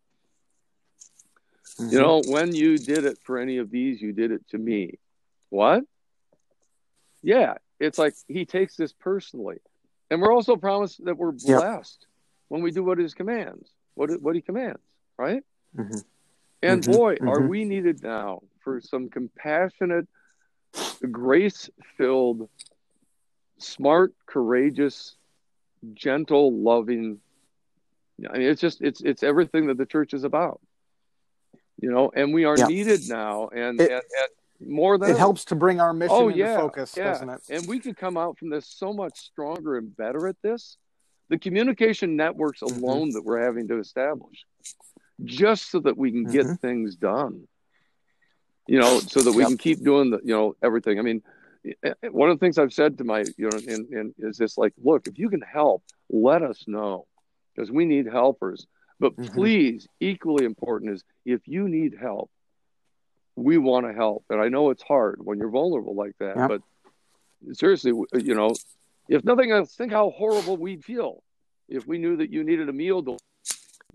Mm-hmm. 1.80 1.92
You 1.92 2.00
know, 2.00 2.22
when 2.26 2.54
you 2.54 2.78
did 2.78 3.04
it 3.04 3.18
for 3.24 3.38
any 3.38 3.56
of 3.58 3.70
these, 3.70 4.00
you 4.02 4.12
did 4.12 4.30
it 4.30 4.46
to 4.48 4.58
me. 4.58 4.98
What? 5.48 5.84
yeah, 7.22 7.54
it's 7.78 7.98
like 7.98 8.14
he 8.26 8.44
takes 8.44 8.76
this 8.76 8.92
personally, 8.92 9.58
and 10.10 10.20
we're 10.20 10.32
also 10.32 10.56
promised 10.56 11.04
that 11.04 11.16
we're 11.16 11.32
Yep. 11.32 11.58
blessed 11.58 12.06
when 12.48 12.62
we 12.62 12.70
do 12.72 12.82
what 12.84 12.98
his 12.98 13.14
commands, 13.14 13.70
what 13.94 14.10
what 14.20 14.34
he 14.34 14.42
commands, 14.42 14.82
right? 15.16 15.42
Mhm. 15.76 16.04
And 16.62 16.82
Mhm. 16.82 16.86
boy, 16.86 17.12
are 17.22 17.40
Mhm. 17.40 17.48
we 17.48 17.64
needed 17.64 18.02
now 18.02 18.42
for 18.60 18.80
some 18.80 19.08
compassionate, 19.08 20.06
grace-filled, 21.10 22.48
smart, 23.58 24.14
courageous, 24.26 25.16
gentle, 25.94 26.52
loving. 26.52 27.18
I 28.28 28.38
mean, 28.38 28.48
it's 28.48 28.60
just 28.60 28.80
it's 28.82 29.00
it's 29.00 29.22
everything 29.22 29.66
that 29.66 29.78
the 29.78 29.86
church 29.86 30.14
is 30.14 30.24
about, 30.24 30.60
you 31.80 31.90
know. 31.90 32.10
And 32.14 32.32
we 32.32 32.44
are 32.44 32.56
Yeah. 32.56 32.66
needed 32.66 33.08
now, 33.08 33.48
and, 33.48 33.80
It- 33.80 33.90
and, 33.90 34.02
and 34.60 34.70
more 34.72 34.96
than 34.98 35.10
It 35.10 35.16
helps 35.16 35.44
to 35.46 35.56
bring 35.56 35.80
our 35.80 35.92
mission 35.92 36.16
Oh, 36.16 36.28
into 36.28 36.38
yeah, 36.38 36.56
focus, 36.56 36.94
yeah. 36.96 37.04
doesn't 37.04 37.28
it? 37.30 37.40
and 37.48 37.66
we 37.66 37.80
could 37.80 37.96
come 37.96 38.16
out 38.16 38.38
from 38.38 38.48
this 38.50 38.66
so 38.66 38.92
much 38.92 39.18
stronger 39.18 39.76
and 39.76 39.96
better 39.96 40.28
at 40.28 40.36
this. 40.42 40.76
The 41.30 41.38
communication 41.38 42.14
networks 42.16 42.60
Mhm. 42.60 42.76
alone 42.76 43.12
that 43.14 43.24
we're 43.24 43.42
having 43.42 43.66
to 43.68 43.78
establish, 43.78 44.44
just 45.24 45.70
so 45.70 45.80
that 45.80 45.96
we 45.96 46.12
can 46.12 46.24
get 46.30 46.46
Mhm. 46.46 46.60
things 46.60 46.94
done. 46.94 47.48
You 48.68 48.78
know, 48.78 49.02
so 49.06 49.22
that 49.22 49.32
we 49.32 49.42
Yep. 49.42 49.48
can 49.50 49.58
keep 49.58 49.84
doing 49.84 50.10
the, 50.10 50.20
you 50.24 50.34
know, 50.34 50.54
everything. 50.62 50.98
I 50.98 51.02
mean, 51.02 51.22
eh, 51.66 51.92
eh, 52.02 52.08
one 52.08 52.30
of 52.30 52.38
the 52.38 52.44
things 52.44 52.58
I've 52.58 52.72
said 52.72 52.98
to 52.98 53.04
my, 53.04 53.20
you 53.36 53.50
know, 53.50 53.56
in, 53.56 53.88
in 53.90 54.14
is 54.18 54.36
this 54.36 54.56
like, 54.56 54.72
look, 54.82 55.02
if 55.06 55.18
you 55.18 55.28
can 55.28 55.40
help, 55.40 55.82
let 56.10 56.42
us 56.42 56.64
know, 56.66 57.06
because 57.54 57.70
we 57.70 57.84
need 57.84 58.06
helpers. 58.06 58.66
But 59.00 59.16
Mhm. 59.16 59.34
please, 59.34 59.88
equally 60.00 60.44
important 60.44 60.92
is 60.92 61.02
if 61.24 61.40
you 61.46 61.68
need 61.68 61.96
help, 62.00 62.30
we 63.34 63.58
want 63.58 63.86
to 63.86 63.92
help. 63.92 64.24
And 64.30 64.40
I 64.40 64.48
know 64.48 64.70
it's 64.70 64.82
hard 64.82 65.18
when 65.24 65.38
you're 65.38 65.50
vulnerable 65.50 65.96
like 65.96 66.16
that, 66.20 66.36
Yep. 66.36 66.48
but 66.48 67.54
seriously, 67.54 67.92
you 68.14 68.34
know, 68.34 68.54
if 69.08 69.24
nothing 69.24 69.50
else, 69.50 69.74
think 69.74 69.90
how 69.90 70.10
horrible 70.10 70.56
we'd 70.56 70.84
feel 70.84 71.24
if 71.68 71.84
we 71.86 71.98
knew 71.98 72.16
that 72.18 72.30
you 72.30 72.44
needed 72.44 72.68
a 72.68 72.72
meal. 72.72 73.02
To, 73.02 73.18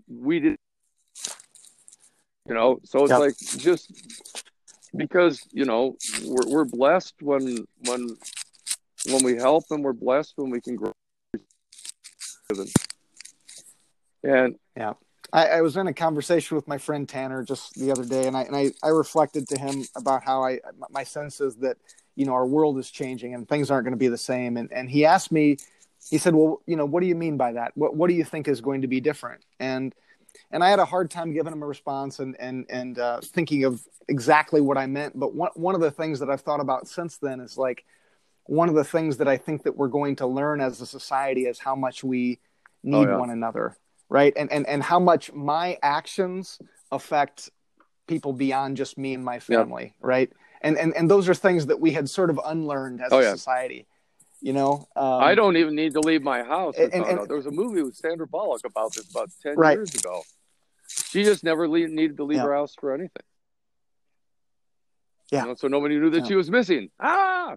we 0.08 0.40
did, 0.40 0.56
you 2.46 2.54
know. 2.54 2.80
So 2.84 3.04
it's 3.04 3.10
Yep. 3.12 3.18
like 3.20 3.34
just 3.56 3.92
because 4.96 5.42
you 5.52 5.64
know 5.64 5.96
we're 6.24 6.48
we're 6.48 6.64
blessed 6.64 7.14
when 7.20 7.66
when 7.84 8.16
when 9.10 9.24
we 9.24 9.36
help, 9.36 9.64
and 9.70 9.84
we're 9.84 9.92
blessed 9.92 10.34
when 10.36 10.50
we 10.50 10.60
can 10.60 10.76
grow. 10.76 10.92
And 14.24 14.56
I, 15.32 15.46
I 15.46 15.60
was 15.60 15.76
in 15.76 15.86
a 15.86 15.92
conversation 15.92 16.56
with 16.56 16.66
my 16.66 16.78
friend 16.78 17.08
Tanner 17.08 17.44
just 17.44 17.74
the 17.74 17.90
other 17.90 18.04
day, 18.04 18.26
and 18.26 18.36
I 18.36 18.42
and 18.42 18.56
I, 18.56 18.72
I 18.82 18.88
reflected 18.88 19.48
to 19.48 19.58
him 19.58 19.84
about 19.94 20.24
how 20.24 20.42
I 20.42 20.60
my 20.90 21.04
sense 21.04 21.40
is 21.40 21.56
that 21.56 21.76
you 22.16 22.24
know 22.24 22.32
our 22.32 22.46
world 22.46 22.78
is 22.78 22.90
changing 22.90 23.34
and 23.34 23.48
things 23.48 23.70
aren't 23.70 23.84
going 23.84 23.92
to 23.92 23.98
be 23.98 24.08
the 24.08 24.18
same. 24.18 24.56
And 24.56 24.72
and 24.72 24.90
he 24.90 25.04
asked 25.04 25.30
me, 25.30 25.58
he 26.10 26.18
said, 26.18 26.34
well, 26.34 26.62
you 26.66 26.76
know, 26.76 26.86
what 26.86 27.00
do 27.00 27.06
you 27.06 27.14
mean 27.14 27.36
by 27.36 27.52
that? 27.52 27.72
What 27.76 27.94
what 27.94 28.08
do 28.08 28.14
you 28.14 28.24
think 28.24 28.48
is 28.48 28.60
going 28.60 28.82
to 28.82 28.88
be 28.88 29.00
different? 29.00 29.44
And 29.60 29.94
and 30.50 30.62
I 30.64 30.70
had 30.70 30.78
a 30.78 30.84
hard 30.84 31.10
time 31.10 31.32
giving 31.32 31.52
him 31.52 31.62
a 31.62 31.66
response 31.66 32.18
and 32.18 32.36
and 32.40 32.66
and 32.70 32.98
uh, 32.98 33.20
thinking 33.22 33.64
of 33.64 33.82
exactly 34.08 34.60
what 34.60 34.78
I 34.78 34.86
meant. 34.86 35.18
But 35.18 35.34
one 35.34 35.50
one 35.54 35.74
of 35.74 35.80
the 35.80 35.90
things 35.90 36.20
that 36.20 36.30
I've 36.30 36.40
thought 36.40 36.60
about 36.60 36.88
since 36.88 37.18
then 37.18 37.40
is 37.40 37.56
like 37.58 37.84
one 38.44 38.68
of 38.68 38.74
the 38.74 38.84
things 38.84 39.18
that 39.18 39.28
I 39.28 39.36
think 39.36 39.64
that 39.64 39.76
we're 39.76 39.88
going 39.88 40.16
to 40.16 40.26
learn 40.26 40.60
as 40.60 40.80
a 40.80 40.86
society 40.86 41.42
is 41.46 41.58
how 41.58 41.74
much 41.76 42.02
we 42.02 42.40
need 42.82 42.96
Oh, 42.96 43.02
yeah. 43.02 43.16
one 43.18 43.30
another, 43.30 43.76
right? 44.08 44.32
And 44.36 44.50
and 44.50 44.66
and 44.66 44.82
how 44.82 44.98
much 44.98 45.32
my 45.32 45.78
actions 45.82 46.58
affect 46.90 47.50
people 48.06 48.32
beyond 48.32 48.76
just 48.78 48.96
me 48.96 49.12
and 49.14 49.24
my 49.24 49.38
family, 49.38 49.94
right? 50.00 50.32
And 50.62 50.78
and 50.78 50.94
and 50.96 51.10
those 51.10 51.28
are 51.28 51.34
things 51.34 51.66
that 51.66 51.78
we 51.80 51.92
had 51.92 52.08
sort 52.08 52.30
of 52.30 52.40
unlearned 52.44 53.02
as 53.02 53.12
Oh, 53.12 53.18
a 53.18 53.22
yeah. 53.22 53.30
society. 53.32 53.86
You 54.40 54.52
know, 54.52 54.86
um, 54.94 55.20
I 55.20 55.34
don't 55.34 55.56
even 55.56 55.74
need 55.74 55.94
to 55.94 56.00
leave 56.00 56.22
my 56.22 56.42
house. 56.44 56.76
and- 56.78 56.92
And, 56.94 57.04
and- 57.04 57.28
there 57.28 57.36
was 57.36 57.46
a 57.46 57.50
movie 57.50 57.82
with 57.82 57.96
Sandra 57.96 58.26
Bullock 58.26 58.64
about 58.64 58.94
this 58.94 59.10
about 59.10 59.30
ten 59.42 59.56
Right. 59.56 59.76
years 59.76 59.94
ago. 59.94 60.22
She 60.88 61.24
just 61.24 61.42
never 61.42 61.68
le- 61.68 61.88
needed 61.88 62.16
to 62.18 62.24
leave 62.24 62.36
Yeah. 62.38 62.44
her 62.44 62.54
house 62.54 62.74
for 62.78 62.92
anything. 62.94 63.22
Yeah. 65.32 65.42
You 65.42 65.48
know, 65.48 65.54
so 65.54 65.68
nobody 65.68 65.98
knew 65.98 66.10
that 66.10 66.20
Yeah. 66.20 66.26
she 66.28 66.34
was 66.36 66.50
missing. 66.50 66.90
Ah, 67.00 67.56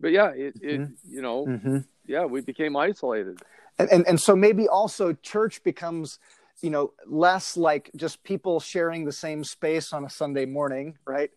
but 0.00 0.12
yeah, 0.12 0.30
it, 0.30 0.56
it 0.60 0.80
Mhm. 0.80 0.96
you 1.04 1.22
know, 1.22 1.46
Mhm. 1.46 1.86
yeah, 2.06 2.24
we 2.26 2.40
became 2.40 2.76
isolated. 2.76 3.40
and, 3.78 3.90
and 3.92 4.06
and 4.08 4.18
so 4.20 4.34
maybe 4.34 4.66
also 4.68 5.12
church 5.12 5.62
becomes 5.62 6.18
you 6.62 6.70
know 6.70 6.94
less 7.04 7.58
like 7.58 7.90
just 7.94 8.22
people 8.24 8.58
sharing 8.58 9.04
the 9.04 9.12
same 9.12 9.44
space 9.44 9.92
on 9.92 10.02
a 10.02 10.08
sunday 10.08 10.46
morning 10.46 10.96
right 11.04 11.30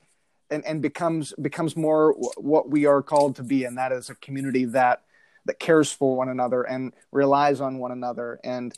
and 0.49 0.65
and 0.65 0.81
becomes 0.81 1.33
becomes 1.41 1.75
more 1.75 2.13
wh- 2.13 2.43
what 2.43 2.69
we 2.69 2.85
are 2.85 3.01
called 3.01 3.35
to 3.37 3.43
be 3.43 3.63
and 3.65 3.77
that 3.77 3.91
is 3.91 4.09
a 4.09 4.15
community 4.15 4.65
that 4.65 5.03
that 5.45 5.59
cares 5.59 5.91
for 5.91 6.15
one 6.15 6.29
another 6.29 6.63
and 6.63 6.93
relies 7.11 7.61
on 7.61 7.77
one 7.79 7.91
another 7.91 8.39
and 8.43 8.73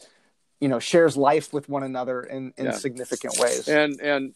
you 0.59 0.67
know 0.67 0.79
shares 0.79 1.17
life 1.17 1.53
with 1.53 1.69
one 1.69 1.83
another 1.83 2.23
in 2.23 2.53
in 2.57 2.65
Yeah. 2.65 2.71
significant 2.71 3.37
ways 3.39 3.67
And 3.67 3.99
and 4.01 4.33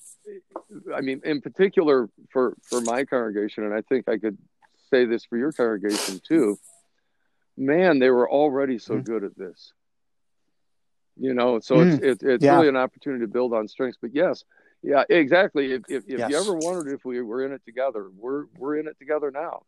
I 0.95 1.01
mean, 1.01 1.21
in 1.23 1.41
particular 1.41 2.09
for 2.31 2.55
for 2.67 2.81
my 2.81 3.05
congregation, 3.05 3.63
and 3.63 3.73
I 3.75 3.81
think 3.81 4.09
I 4.09 4.17
could 4.17 4.37
say 4.89 5.05
this 5.05 5.23
for 5.23 5.37
your 5.37 5.51
congregation 5.51 6.19
too. 6.27 6.57
Man, 7.55 7.99
they 7.99 8.09
were 8.09 8.27
already 8.29 8.79
so 8.79 8.95
Mhm. 8.95 9.03
good 9.05 9.23
at 9.23 9.37
this. 9.37 9.71
You 11.17 11.33
know, 11.35 11.59
so 11.59 11.81
it's 11.81 11.97
it, 11.99 12.23
it's 12.23 12.43
Yeah. 12.43 12.55
really 12.55 12.67
an 12.67 12.75
opportunity 12.75 13.23
to 13.23 13.27
build 13.31 13.53
on 13.53 13.67
strengths. 13.67 13.99
But 14.01 14.15
yes, 14.15 14.43
yeah, 14.81 15.03
exactly. 15.09 15.73
If 15.73 15.83
if, 15.89 16.03
if 16.07 16.19
Yes. 16.19 16.29
you 16.29 16.37
ever 16.37 16.53
wondered 16.55 16.93
if 16.93 17.03
we 17.05 17.21
were 17.21 17.45
in 17.45 17.51
it 17.51 17.61
together, 17.65 18.09
we're 18.15 18.45
we're 18.57 18.77
in 18.77 18.87
it 18.87 18.97
together 18.99 19.31
now. 19.31 19.63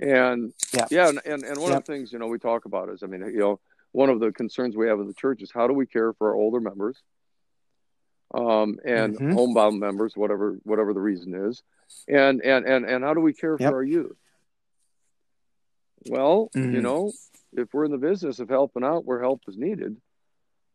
And 0.00 0.52
Yeah. 0.72 0.86
yeah, 0.90 1.08
and 1.08 1.20
and, 1.24 1.44
and 1.44 1.60
one 1.60 1.70
Yeah. 1.70 1.78
of 1.78 1.84
the 1.86 1.92
things 1.92 2.12
you 2.12 2.18
know 2.18 2.26
we 2.26 2.38
talk 2.38 2.64
about 2.64 2.88
is, 2.90 3.02
I 3.02 3.06
mean, 3.06 3.20
you 3.22 3.38
know, 3.38 3.60
one 3.92 4.10
of 4.10 4.20
the 4.20 4.32
concerns 4.32 4.76
we 4.76 4.88
have 4.88 5.00
in 5.00 5.06
the 5.06 5.14
church 5.14 5.42
is 5.42 5.50
how 5.52 5.66
do 5.66 5.72
we 5.74 5.86
care 5.86 6.12
for 6.14 6.30
our 6.30 6.34
older 6.34 6.60
members, 6.60 7.00
um, 8.34 8.78
and 8.84 9.16
Mhm. 9.16 9.32
homebound 9.34 9.78
members, 9.80 10.16
whatever 10.16 10.58
whatever 10.64 10.92
the 10.94 11.00
reason 11.00 11.34
is, 11.48 11.62
and 12.08 12.42
and 12.42 12.66
and 12.66 12.84
and 12.86 13.04
how 13.04 13.14
do 13.14 13.20
we 13.20 13.32
care 13.32 13.56
Yep. 13.58 13.70
for 13.70 13.76
our 13.76 13.82
youth? 13.84 14.16
Well, 16.06 16.50
you 16.54 16.60
Mhm. 16.80 16.82
know, 16.82 17.12
if 17.54 17.72
we're 17.72 17.84
in 17.86 17.92
the 17.92 17.98
business 17.98 18.38
of 18.40 18.48
helping 18.48 18.84
out 18.84 19.04
where 19.04 19.20
help 19.20 19.42
is 19.48 19.56
needed, 19.56 20.00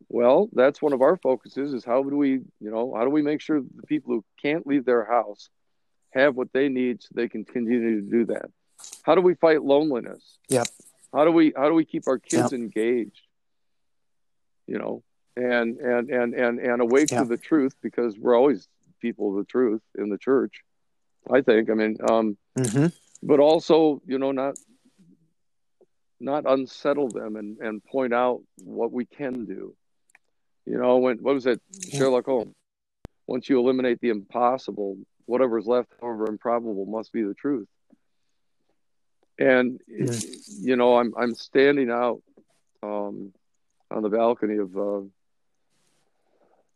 well, 0.07 0.49
that's 0.53 0.81
one 0.81 0.93
of 0.93 1.01
our 1.01 1.17
focuses 1.17 1.73
is 1.73 1.83
how 1.83 2.01
do 2.03 2.15
we, 2.15 2.31
you 2.31 2.71
know, 2.71 2.93
how 2.95 3.03
do 3.03 3.09
we 3.09 3.21
make 3.21 3.41
sure 3.41 3.59
the 3.61 3.87
people 3.87 4.13
who 4.13 4.23
can't 4.41 4.65
leave 4.65 4.85
their 4.85 5.03
house 5.05 5.49
have 6.11 6.35
what 6.35 6.51
they 6.53 6.69
need 6.69 7.03
so 7.03 7.09
they 7.13 7.27
can 7.27 7.43
continue 7.45 8.01
to 8.01 8.09
do 8.09 8.25
that? 8.27 8.49
How 9.03 9.15
do 9.15 9.21
we 9.21 9.35
fight 9.35 9.63
loneliness? 9.63 10.37
Yep. 10.49 10.67
How 11.13 11.25
do 11.25 11.31
we 11.31 11.53
how 11.55 11.67
do 11.67 11.73
we 11.73 11.85
keep 11.85 12.07
our 12.07 12.19
kids 12.19 12.53
engaged? 12.53 13.21
You 14.67 14.77
know, 14.79 15.03
and 15.35 15.77
and 15.79 16.09
and 16.09 16.33
and 16.33 16.59
and 16.59 16.81
awake 16.81 17.11
Yep. 17.11 17.21
to 17.23 17.27
the 17.27 17.37
truth 17.37 17.73
because 17.81 18.17
we're 18.17 18.37
always 18.37 18.67
people 19.01 19.31
of 19.31 19.37
the 19.37 19.45
truth 19.49 19.81
in 19.97 20.09
the 20.09 20.17
church. 20.17 20.61
I 21.29 21.41
think. 21.41 21.69
I 21.69 21.73
mean, 21.73 21.97
um, 22.07 22.37
Mhm. 22.57 22.91
but 23.23 23.39
also, 23.39 24.01
you 24.05 24.17
know, 24.19 24.31
not 24.31 24.55
not 26.19 26.43
unsettle 26.45 27.09
them 27.09 27.35
and 27.35 27.57
and 27.59 27.83
point 27.83 28.13
out 28.13 28.41
what 28.63 28.91
we 28.91 29.05
can 29.05 29.45
do. 29.45 29.75
You 30.69 30.77
know, 30.77 30.97
when 30.97 31.17
what 31.17 31.33
was 31.33 31.47
it, 31.47 31.59
Sherlock 31.91 32.25
Holmes? 32.25 32.53
Once 33.25 33.49
you 33.49 33.59
eliminate 33.59 33.99
the 34.01 34.09
impossible, 34.09 34.97
whatever's 35.25 35.65
left, 35.65 35.89
however 35.99 36.27
improbable, 36.27 36.85
must 36.85 37.11
be 37.11 37.23
the 37.23 37.33
truth. 37.33 37.67
And 39.39 39.79
you 39.87 40.75
know, 40.75 40.97
I'm 40.97 41.13
I'm 41.17 41.33
standing 41.33 41.89
out 41.89 42.21
um, 42.83 43.33
on 43.89 44.03
the 44.03 44.09
balcony 44.09 44.57
of 44.57 44.77
uh, 44.77 45.01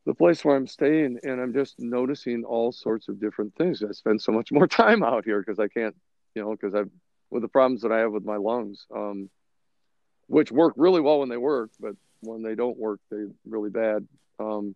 the 0.08 0.16
place 0.16 0.44
where 0.44 0.56
I'm 0.56 0.68
staying, 0.68 1.20
and 1.22 1.40
I'm 1.40 1.54
just 1.54 1.80
noticing 1.80 2.46
all 2.46 2.72
sorts 2.72 3.10
of 3.10 3.20
different 3.20 3.54
things. 3.56 3.84
I 3.84 3.92
spend 3.92 4.24
so 4.24 4.32
much 4.32 4.52
more 4.52 4.68
time 4.68 5.04
out 5.04 5.24
here 5.24 5.40
because 5.40 5.60
I 5.60 5.68
can't, 5.68 5.96
you 6.34 6.42
know, 6.42 6.52
because 6.52 6.74
I've 6.74 6.90
with 7.30 7.44
the 7.44 7.48
problems 7.48 7.82
that 7.84 7.92
I 7.92 8.00
have 8.00 8.12
with 8.12 8.26
my 8.26 8.38
lungs, 8.38 8.88
um, 8.96 9.30
which 10.26 10.52
work 10.52 10.74
really 10.78 11.02
well 11.02 11.20
when 11.20 11.30
they 11.30 11.38
work, 11.38 11.70
but 11.80 11.96
when 12.24 12.42
they 12.42 12.56
don't 12.56 12.78
work, 12.78 13.00
they 13.12 13.26
really 13.46 13.70
bad. 13.70 14.08
Um, 14.40 14.76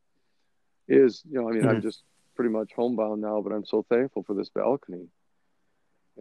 is 0.87 1.23
you 1.29 1.41
know, 1.41 1.49
I 1.49 1.53
mean, 1.53 1.65
I'm 1.65 1.79
Mhm. 1.79 1.83
just 1.83 2.03
pretty 2.35 2.51
much 2.51 2.71
homebound 2.73 3.21
now, 3.21 3.41
but 3.41 3.51
I'm 3.51 3.65
so 3.65 3.83
thankful 3.89 4.23
for 4.23 4.33
this 4.33 4.49
balcony. 4.49 5.09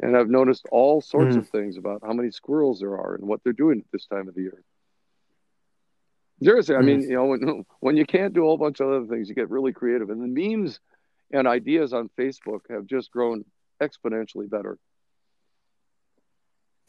And 0.02 0.16
I've 0.16 0.28
noticed 0.28 0.66
all 0.70 1.00
sorts 1.00 1.36
Mhm. 1.36 1.40
of 1.40 1.48
things 1.48 1.76
about 1.76 2.02
how 2.02 2.12
many 2.12 2.30
squirrels 2.30 2.80
there 2.80 2.98
are 2.98 3.14
and 3.14 3.26
what 3.26 3.42
they're 3.42 3.52
doing 3.52 3.80
at 3.80 3.90
this 3.92 4.06
time 4.06 4.28
of 4.28 4.34
the 4.34 4.42
year. 4.42 4.62
Seriously, 6.42 6.76
I 6.76 6.82
mean, 6.82 7.00
you 7.02 7.14
know, 7.14 7.24
when, 7.26 7.64
when 7.80 7.96
you 7.96 8.04
can't 8.04 8.34
do 8.34 8.42
a 8.42 8.46
whole 8.46 8.58
bunch 8.58 8.80
of 8.80 8.88
other 8.88 9.06
things, 9.06 9.28
you 9.28 9.34
get 9.34 9.50
really 9.50 9.72
creative. 9.72 10.10
And 10.10 10.20
the 10.20 10.26
memes 10.28 10.80
and 11.32 11.46
ideas 11.48 11.92
on 11.92 12.10
Facebook 12.18 12.60
have 12.70 12.86
just 12.86 13.10
grown 13.10 13.44
exponentially 13.82 14.48
better. 14.48 14.78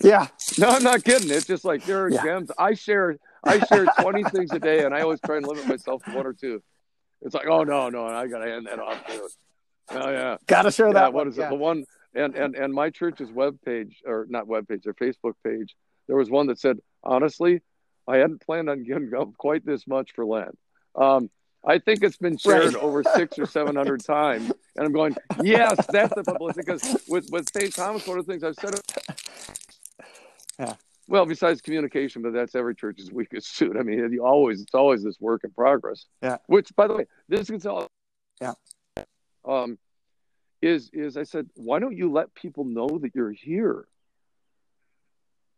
Yeah 0.03 0.27
No, 0.57 0.69
I'm 0.69 0.83
not 0.83 1.03
kidding. 1.03 1.29
It's 1.31 1.45
just 1.47 1.65
like 1.65 1.83
there 1.85 2.03
are 2.05 2.09
Yeah. 2.09 2.23
gems. 2.23 2.51
I 2.57 2.73
share 2.73 3.17
I 3.43 3.59
share 3.65 3.85
20 4.01 4.23
things 4.25 4.51
a 4.51 4.59
day, 4.59 4.83
and 4.83 4.93
I 4.93 5.01
always 5.01 5.19
try 5.25 5.37
and 5.37 5.47
limit 5.47 5.67
myself 5.67 6.03
to 6.03 6.11
one 6.11 6.25
or 6.25 6.33
two. 6.33 6.61
It's 7.21 7.33
like, 7.33 7.47
oh 7.47 7.63
no, 7.63 7.89
no, 7.89 8.05
I 8.05 8.27
gotta 8.27 8.45
hand 8.45 8.67
that 8.67 8.79
off. 8.79 9.01
Oh 9.91 10.09
yeah, 10.09 10.37
gotta 10.47 10.71
share 10.71 10.87
yeah. 10.87 10.93
that 10.93 11.13
What 11.13 11.25
one. 11.25 11.27
is 11.29 11.37
yeah. 11.37 11.47
it? 11.47 11.49
The 11.49 11.55
one 11.55 11.85
and 12.13 12.35
and 12.35 12.55
and 12.55 12.73
my 12.73 12.89
church's 12.89 13.31
web 13.31 13.57
page 13.65 14.01
or 14.05 14.25
not 14.29 14.47
web 14.47 14.67
page, 14.67 14.83
their 14.83 14.93
Facebook 14.93 15.33
page, 15.43 15.75
there 16.07 16.15
was 16.17 16.29
one 16.29 16.47
that 16.47 16.59
said, 16.59 16.77
honestly, 17.03 17.61
I 18.07 18.17
hadn't 18.17 18.41
planned 18.41 18.69
on 18.69 18.83
giving 18.83 19.11
up 19.17 19.29
quite 19.37 19.65
this 19.65 19.87
much 19.87 20.11
for 20.13 20.25
Lent. 20.25 20.57
Um, 20.95 21.29
I 21.65 21.79
think 21.79 22.03
it's 22.03 22.17
been 22.17 22.37
shared 22.37 22.73
right. 22.73 22.83
over 22.83 23.03
six 23.03 23.37
or 23.39 23.45
seven 23.45 23.75
hundred 23.75 24.03
times, 24.05 24.51
and 24.75 24.85
I'm 24.85 24.93
going, 24.93 25.15
yes, 25.41 25.77
that's 25.89 26.13
the 26.15 26.23
publicity. 26.23 26.63
Because 26.65 27.03
with 27.07 27.29
with 27.31 27.49
St. 27.53 27.73
Thomas, 27.73 28.05
one 28.07 28.19
of 28.19 28.25
the 28.25 28.31
things 28.33 28.43
I've 28.43 28.55
said, 28.55 28.75
yeah. 30.59 30.75
Well, 31.09 31.25
besides 31.25 31.61
communication, 31.61 32.21
but 32.21 32.33
that's 32.33 32.53
every 32.53 32.75
church's 32.75 33.11
weakest 33.11 33.55
suit. 33.55 33.77
I 33.77 33.83
mean, 33.83 34.11
you 34.11 34.25
always 34.25 34.61
it's 34.61 34.73
always 34.73 35.03
this 35.03 35.19
work 35.19 35.41
in 35.43 35.51
progress. 35.51 36.05
Yeah. 36.21 36.37
Which, 36.47 36.75
by 36.75 36.87
the 36.87 36.95
way, 36.95 37.05
this 37.29 37.49
is 37.49 37.65
all. 37.65 37.87
Yeah. 38.41 38.53
Um, 39.45 39.77
is 40.61 40.89
is 40.91 41.17
I 41.17 41.23
said, 41.23 41.49
why 41.55 41.79
don't 41.79 41.95
you 41.95 42.11
let 42.11 42.33
people 42.33 42.65
know 42.65 42.99
that 43.01 43.11
you're 43.15 43.31
here? 43.31 43.85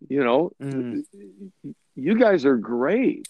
You 0.07 0.23
know, 0.23 0.51
mm. 0.61 1.03
you 1.95 2.17
guys 2.17 2.45
are 2.45 2.57
great. 2.57 3.27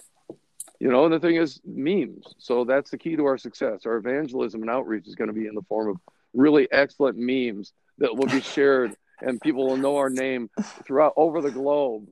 You 0.79 0.89
know, 0.89 1.05
and 1.05 1.13
the 1.13 1.19
thing 1.19 1.35
is 1.35 1.59
memes. 1.65 2.23
So 2.37 2.63
that's 2.63 2.89
the 2.89 2.97
key 2.97 3.15
to 3.15 3.25
our 3.25 3.37
success. 3.37 3.85
Our 3.85 3.97
evangelism 3.97 4.61
and 4.61 4.69
outreach 4.69 5.07
is 5.07 5.15
going 5.15 5.27
to 5.27 5.33
be 5.33 5.47
in 5.47 5.55
the 5.55 5.63
form 5.63 5.89
of 5.89 5.97
really 6.33 6.67
excellent 6.71 7.17
memes 7.17 7.73
that 7.97 8.15
will 8.15 8.27
be 8.27 8.41
shared 8.41 8.95
and 9.21 9.39
people 9.41 9.67
will 9.67 9.77
know 9.77 9.97
our 9.97 10.09
name 10.09 10.49
throughout 10.85 11.13
over 11.15 11.41
the 11.41 11.51
globe. 11.51 12.07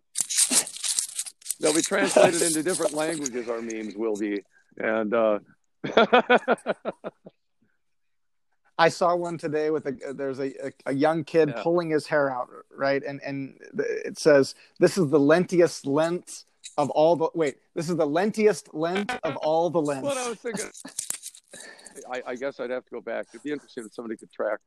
They'll 1.60 1.74
be 1.74 1.82
translated 1.82 2.42
into 2.42 2.62
different 2.64 2.94
languages. 2.94 3.50
Our 3.50 3.62
memes 3.62 3.96
will 3.96 4.16
be, 4.16 4.44
and 4.78 5.14
uh, 5.14 5.40
I 8.78 8.90
saw 8.90 9.16
one 9.16 9.38
today 9.38 9.72
with 9.72 9.88
a 9.88 10.14
there's 10.14 10.40
a, 10.40 10.68
a, 10.68 10.72
a 10.88 10.94
young 10.94 11.24
kid 11.24 11.50
yeah. 11.50 11.64
pulling 11.64 11.90
his 11.90 12.06
hair 12.06 12.32
out, 12.32 12.50
right? 12.76 13.02
And 13.04 13.20
and 13.24 13.58
it 14.06 14.20
says 14.20 14.54
this 14.80 14.98
is 14.98 15.10
the 15.10 15.20
lentiest 15.20 15.88
length 15.88 16.44
of 16.78 16.92
all 16.92 17.16
the 17.16 17.30
wait, 17.34 17.58
this 17.74 17.90
is 17.90 17.96
the 17.96 18.06
lentiest 18.06 18.74
length 18.74 19.18
of 19.24 19.36
all 19.38 19.70
the 19.70 19.82
lengths. 19.82 20.04
What 20.04 20.18
I 20.18 20.30
was 20.30 20.38
thinking. 20.38 20.66
I, 22.12 22.22
I, 22.28 22.36
guess 22.36 22.60
I'd 22.60 22.70
have 22.70 22.86
to 22.86 22.92
go 22.92 23.02
back. 23.02 23.26
It'd 23.34 23.44
be 23.44 23.52
interesting 23.52 23.84
if 23.84 23.94
somebody 23.94 24.16
could 24.18 24.32
track 24.32 24.60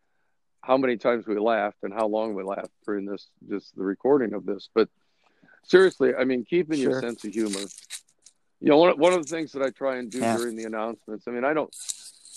how 0.63 0.77
many 0.77 0.97
times 0.97 1.27
we 1.27 1.39
laughed 1.39 1.79
and 1.83 1.93
how 1.93 2.07
long 2.07 2.35
we 2.35 2.43
laughed 2.43 2.71
during 2.85 3.07
this 3.07 3.29
just 3.49 3.75
the 3.77 3.85
recording 3.85 4.35
of 4.35 4.45
this. 4.45 4.69
But 4.75 4.89
seriously, 5.65 6.15
I 6.15 6.25
mean, 6.25 6.45
keeping 6.45 6.79
sure. 6.79 6.91
your 6.91 7.01
sense 7.01 7.25
of 7.25 7.33
humor. 7.33 7.61
You 8.61 8.69
know, 8.69 8.77
one, 8.77 8.99
one 8.99 9.13
of 9.13 9.27
the 9.27 9.35
things 9.35 9.53
that 9.53 9.63
I 9.63 9.71
try 9.71 9.97
and 9.97 10.11
do 10.11 10.19
yeah. 10.19 10.37
during 10.37 10.57
the 10.57 10.65
announcements. 10.65 11.27
I 11.27 11.31
mean, 11.31 11.45
I 11.45 11.55
don't 11.55 11.75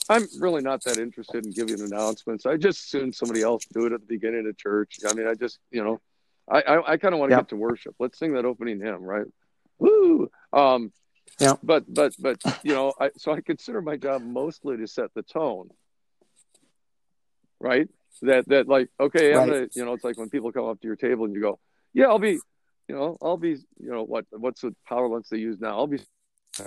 I'm 0.10 0.28
really 0.40 0.62
not 0.62 0.84
that 0.84 0.98
interested 0.98 1.46
in 1.46 1.52
giving 1.52 1.82
announcements. 1.82 2.46
I 2.46 2.58
just 2.58 2.86
assume 2.86 3.14
somebody 3.14 3.42
else 3.42 3.66
do 3.66 3.86
it 3.86 3.94
at 3.94 4.02
the 4.02 4.08
beginning 4.08 4.48
of 4.48 4.58
church. 4.58 5.00
I 5.08 5.14
mean, 5.14 5.28
I 5.28 5.34
just, 5.34 5.60
you 5.72 5.84
know, 5.84 6.02
I 6.50 6.62
I, 6.62 6.92
I 6.94 6.98
kind 6.98 7.14
of 7.14 7.20
want 7.20 7.32
to 7.32 7.38
get 7.38 7.50
to 7.50 7.56
worship. 7.56 7.96
Let's 8.00 8.20
sing 8.20 8.34
that 8.34 8.46
opening 8.46 8.82
hymn, 8.82 9.02
right? 9.02 9.26
Woo! 9.80 10.30
Um, 10.52 10.92
yeah. 11.40 11.54
But 11.64 11.92
but 11.92 12.14
but 12.20 12.42
you 12.64 12.74
know, 12.74 12.94
I 13.00 13.12
so 13.18 13.34
I 13.34 13.42
consider 13.42 13.82
my 13.82 13.98
job 13.98 14.22
mostly 14.22 14.78
to 14.78 14.88
set 14.88 15.14
the 15.14 15.24
tone, 15.24 15.70
right? 17.60 17.88
That 18.22 18.48
that 18.48 18.68
like 18.68 18.90
okay, 19.00 19.34
right. 19.34 19.48
gonna, 19.48 19.68
you 19.74 19.86
know, 19.86 19.94
it's 19.94 20.04
like 20.04 20.18
when 20.18 20.30
people 20.30 20.52
come 20.52 20.66
up 20.66 20.80
to 20.82 20.88
your 20.88 20.96
table 20.96 21.26
and 21.26 21.34
you 21.34 21.42
go, 21.42 21.60
yeah, 21.94 22.06
I'll 22.06 22.20
be, 22.20 22.40
you 22.88 22.96
know, 22.96 23.18
I'll 23.22 23.38
be, 23.38 23.50
you 23.50 23.92
know, 23.92 24.04
what 24.04 24.26
what's 24.32 24.62
the 24.62 24.76
power 24.88 25.08
lunch 25.08 25.28
they 25.30 25.38
use 25.38 25.60
now? 25.60 25.78
I'll 25.78 25.88
be, 25.88 26.00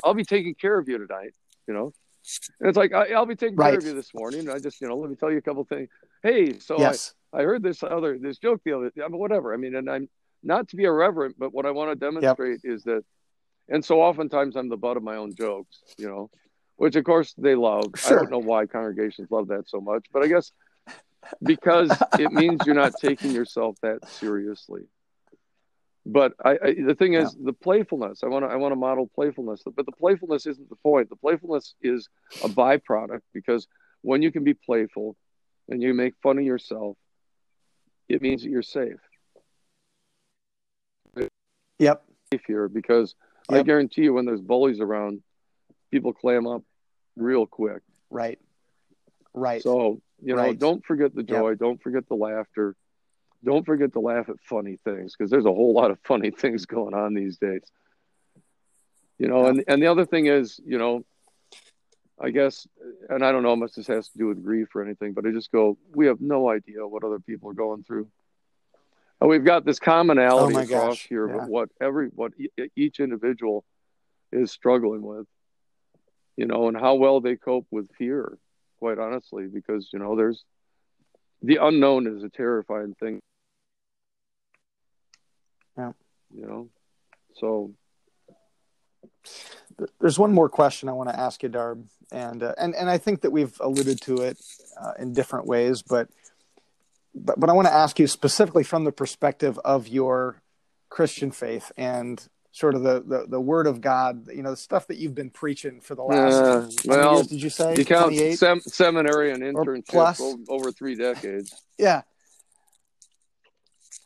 I'll 0.05 0.15
be 0.15 0.25
taking 0.25 0.55
care 0.55 0.79
of 0.79 0.89
you 0.89 0.99
tonight, 0.99 1.35
you 1.67 1.75
know 1.75 1.93
and 2.61 2.69
it's 2.69 2.77
like 2.77 2.93
I, 2.93 3.19
will 3.19 3.27
be 3.27 3.37
taking 3.37 3.57
right. 3.57 3.71
care 3.71 3.79
of 3.79 3.85
you 3.85 3.95
this 3.95 4.13
morning. 4.15 4.49
I 4.49 4.59
just, 4.59 4.81
you 4.81 4.89
know, 4.89 4.97
let 4.97 5.11
me 5.11 5.17
tell 5.17 5.31
you 5.31 5.39
a 5.39 5.43
couple 5.43 5.65
things. 5.65 5.89
Hey, 6.23 6.59
so 6.59 6.79
yes. 6.79 7.15
I, 7.33 7.41
I 7.41 7.43
heard 7.43 7.63
this 7.63 7.83
other 7.83 8.19
this 8.19 8.39
joke 8.39 8.63
the 8.65 8.77
other, 8.77 8.93
I 9.05 9.09
mean, 9.09 9.19
whatever. 9.19 9.55
I 9.55 9.57
mean, 9.57 9.77
and 9.77 9.89
I'm 9.89 10.09
not 10.43 10.69
to 10.69 10.77
be 10.77 10.85
irreverent, 10.85 11.37
but 11.39 11.53
what 11.53 11.67
I 11.67 11.71
want 11.71 11.91
to 11.91 11.97
demonstrate 11.97 12.61
yep. 12.65 12.75
is 12.75 12.83
that, 12.85 13.05
and 13.69 13.85
so 13.85 14.01
oftentimes 14.01 14.57
I'm 14.57 14.69
the 14.69 14.77
butt 14.77 14.97
of 14.97 15.03
my 15.03 15.17
own 15.17 15.35
jokes, 15.35 15.83
you 15.99 16.09
know, 16.09 16.31
which 16.77 16.97
of 16.97 17.05
course 17.05 17.35
they 17.39 17.55
love. 17.55 17.85
Sure. 17.97 18.19
I 18.19 18.23
don't 18.23 18.31
know 18.31 18.39
why 18.39 18.67
congregations 18.67 19.31
love 19.31 19.49
that 19.49 19.69
so 19.69 19.81
much, 19.81 20.07
but 20.13 20.23
I 20.23 20.29
guess 20.29 20.53
because 21.43 21.91
it 22.19 22.33
means 22.33 22.61
you're 22.65 22.75
not 22.75 22.95
taking 23.01 23.31
yourself 23.31 23.77
that 23.83 24.09
seriously. 24.09 24.83
But 26.05 26.35
I, 26.45 26.51
I, 26.51 26.75
the 26.87 26.95
thing 26.95 27.15
is 27.15 27.35
yeah. 27.37 27.47
the 27.47 27.53
playfulness 27.53 28.23
i 28.23 28.29
want 28.29 28.45
to 28.45 28.49
i 28.49 28.55
want 28.55 28.71
to 28.71 28.77
model 28.77 29.11
playfulness 29.13 29.63
but 29.65 29.87
the 29.87 29.93
playfulness 29.93 30.47
isn't 30.47 30.69
the 30.69 30.77
point. 30.77 31.11
The 31.11 31.17
playfulness 31.17 31.75
is 31.83 32.09
a 32.45 32.49
byproduct 32.49 33.23
because 33.35 33.67
when 34.03 34.23
you 34.23 34.31
can 34.31 34.45
be 34.45 34.55
playful 34.55 35.17
and 35.69 35.83
you 35.83 35.95
make 35.95 36.15
fun 36.23 36.39
of 36.39 36.45
yourself 36.45 36.97
it 38.09 38.23
means 38.23 38.43
that 38.43 38.51
you're 38.51 38.63
safe. 38.63 39.01
Yep. 41.79 42.05
Safe 42.33 42.43
here 42.47 42.69
because 42.69 43.15
yep. 43.51 43.61
i 43.61 43.63
guarantee 43.63 44.03
you 44.03 44.15
when 44.15 44.27
there's 44.27 44.41
bullies 44.41 44.81
around 44.81 45.23
people 45.91 46.13
clam 46.13 46.47
up 46.47 46.63
real 47.17 47.47
quick. 47.47 47.83
Right. 48.11 48.39
Right. 49.35 49.63
So 49.63 50.01
you 50.27 50.35
know 50.35 50.43
right. 50.43 50.59
don't 50.59 50.85
forget 50.85 51.15
the 51.15 51.23
joy 51.23 51.51
yep. 51.51 51.59
don't 51.59 51.83
forget 51.83 52.07
the 52.09 52.15
laughter 52.15 52.77
don't 53.45 53.65
forget 53.65 53.93
to 53.93 54.01
laugh 54.01 54.29
at 54.29 54.37
funny 54.43 54.79
things 54.85 55.15
because 55.17 55.31
there's 55.31 55.47
a 55.47 55.53
whole 55.53 55.73
lot 55.73 55.91
of 55.91 55.99
funny 56.05 56.31
things 56.37 56.67
going 56.67 56.95
on 56.95 57.15
these 57.15 57.39
days. 57.39 57.63
You 59.19 59.29
know, 59.29 59.47
and 59.47 59.65
and 59.67 59.83
the 59.83 59.87
other 59.87 60.05
thing 60.05 60.27
is, 60.27 60.61
you 60.67 60.77
know, 60.77 61.05
I 62.21 62.31
guess, 62.31 62.67
and 63.09 63.25
I 63.25 63.33
don't 63.33 63.43
know 63.43 63.51
how 63.51 63.57
much 63.57 63.73
this 63.75 63.87
has 63.87 64.09
to 64.11 64.19
do 64.19 64.27
with 64.27 64.45
grief 64.45 64.75
or 64.75 64.83
anything, 64.83 65.15
but 65.15 65.27
I 65.27 65.31
just 65.31 65.51
go, 65.51 65.79
we 65.95 66.07
have 66.07 66.21
no 66.21 66.51
idea 66.51 66.87
what 66.87 67.03
other 67.03 67.19
people 67.19 67.49
are 67.51 67.55
going 67.55 67.83
through. 67.83 68.09
And 69.21 69.31
we've 69.31 69.45
got 69.45 69.65
this 69.65 69.79
commonality 69.79 70.57
oh 70.57 70.61
across 70.61 70.97
gosh. 70.97 71.07
here 71.09 71.29
yeah. 71.29 71.43
of 71.45 71.49
what 71.49 71.71
every 71.81 72.09
what 72.09 72.33
each 72.75 73.01
individual 73.01 73.65
is 74.33 74.53
struggling 74.53 75.01
with, 75.01 75.27
you 76.37 76.45
know, 76.45 76.69
and 76.69 76.77
how 76.77 76.97
well 76.97 77.23
they 77.23 77.37
cope 77.37 77.67
with 77.71 77.89
fear. 77.97 78.37
Quite 78.79 78.99
honestly, 78.99 79.47
because 79.47 79.89
you 79.93 79.99
know, 79.99 80.17
there's 80.17 80.45
the 81.43 81.57
unknown 81.57 82.07
is 82.07 82.23
a 82.23 82.29
terrifying 82.29 82.95
thing. 82.99 83.21
Yeah. 85.77 85.93
You 86.35 86.47
know, 86.47 86.69
so 87.37 87.73
there's 90.01 90.19
one 90.19 90.33
more 90.33 90.49
question 90.49 90.89
I 90.89 90.93
want 90.93 91.11
to 91.11 91.19
ask 91.19 91.43
you, 91.43 91.49
Darb, 91.49 91.85
and 92.11 92.43
uh, 92.43 92.55
and 92.59 92.75
and 92.75 92.89
I 92.89 92.99
think 92.99 93.23
that 93.23 93.31
we've 93.31 93.59
alluded 93.61 94.01
to 94.03 94.23
it 94.23 94.39
uh, 94.81 94.93
in 94.99 95.13
different 95.13 95.47
ways, 95.47 95.83
but 95.83 96.09
but 97.15 97.39
but 97.39 97.51
I 97.51 97.53
want 97.53 97.69
to 97.69 97.75
ask 97.75 97.99
you 97.99 98.07
specifically 98.07 98.65
from 98.65 98.85
the 98.85 98.93
perspective 98.93 99.59
of 99.65 99.89
your 99.89 100.43
Christian 100.89 101.31
faith 101.31 101.73
and 101.77 102.27
sort 102.57 102.75
of 102.75 102.83
the, 102.83 103.03
the, 103.07 103.27
the 103.29 103.41
word 103.41 103.67
of 103.67 103.83
God, 103.83 104.29
you 104.29 104.43
know, 104.43 104.49
the 104.49 104.57
stuff 104.57 104.87
that 104.87 104.97
you've 104.97 105.15
been 105.15 105.29
preaching 105.29 105.79
for 105.79 105.95
the 105.95 106.03
last 106.03 106.35
uh, 106.35 106.71
well, 106.87 107.17
years, 107.17 107.27
did 107.27 107.43
you 107.43 107.51
say? 107.51 107.75
You 107.77 107.85
count 107.85 108.15
sem- 108.39 108.61
seminary 108.61 109.31
and 109.31 109.43
internship 109.43 110.39
over 110.49 110.73
three 110.73 110.95
decades. 110.95 111.55
Yeah. 111.77 112.01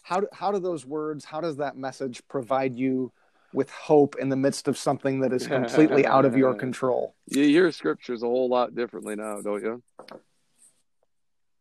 How 0.02 0.18
do, 0.18 0.26
how 0.32 0.50
do 0.50 0.58
those 0.58 0.84
words, 0.84 1.24
how 1.24 1.40
does 1.40 1.58
that 1.58 1.76
message 1.76 2.22
provide 2.26 2.74
you 2.74 3.12
with 3.52 3.70
hope 3.70 4.16
in 4.18 4.28
the 4.30 4.36
midst 4.36 4.66
of 4.66 4.76
something 4.76 5.20
that 5.20 5.32
is 5.32 5.46
completely 5.46 6.04
out 6.04 6.24
of 6.24 6.36
your 6.36 6.54
control? 6.64 7.14
You 7.28 7.44
hear 7.44 7.70
scriptures 7.70 8.24
a 8.24 8.26
whole 8.26 8.48
lot 8.48 8.74
differently 8.74 9.14
now, 9.14 9.42
don't 9.42 9.62
you? 9.62 9.80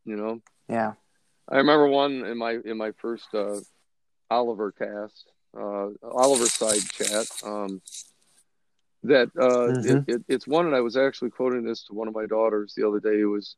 You 0.05 0.15
know? 0.15 0.41
Yeah. 0.67 0.93
I 1.47 1.57
remember 1.57 1.85
one 1.85 2.25
in 2.25 2.37
my 2.39 2.57
in 2.65 2.77
my 2.77 2.93
first 2.93 3.27
uh, 3.35 3.59
Oliver 4.31 4.71
cast 4.71 5.29
uh, 5.57 5.87
Oliver 6.03 6.45
side 6.45 6.81
chat. 6.91 7.27
Um, 7.43 7.81
that 9.03 9.29
uh, 9.39 9.79
mm-hmm. 9.79 9.97
it, 10.09 10.15
it, 10.15 10.23
it's 10.27 10.47
one, 10.47 10.65
and 10.65 10.75
I 10.75 10.81
was 10.81 10.97
actually 10.97 11.29
quoting 11.29 11.63
this 11.63 11.83
to 11.85 11.93
one 11.93 12.07
of 12.07 12.13
my 12.13 12.25
daughters 12.25 12.73
the 12.75 12.87
other 12.87 12.99
day 12.99 13.19
who 13.19 13.31
was, 13.31 13.55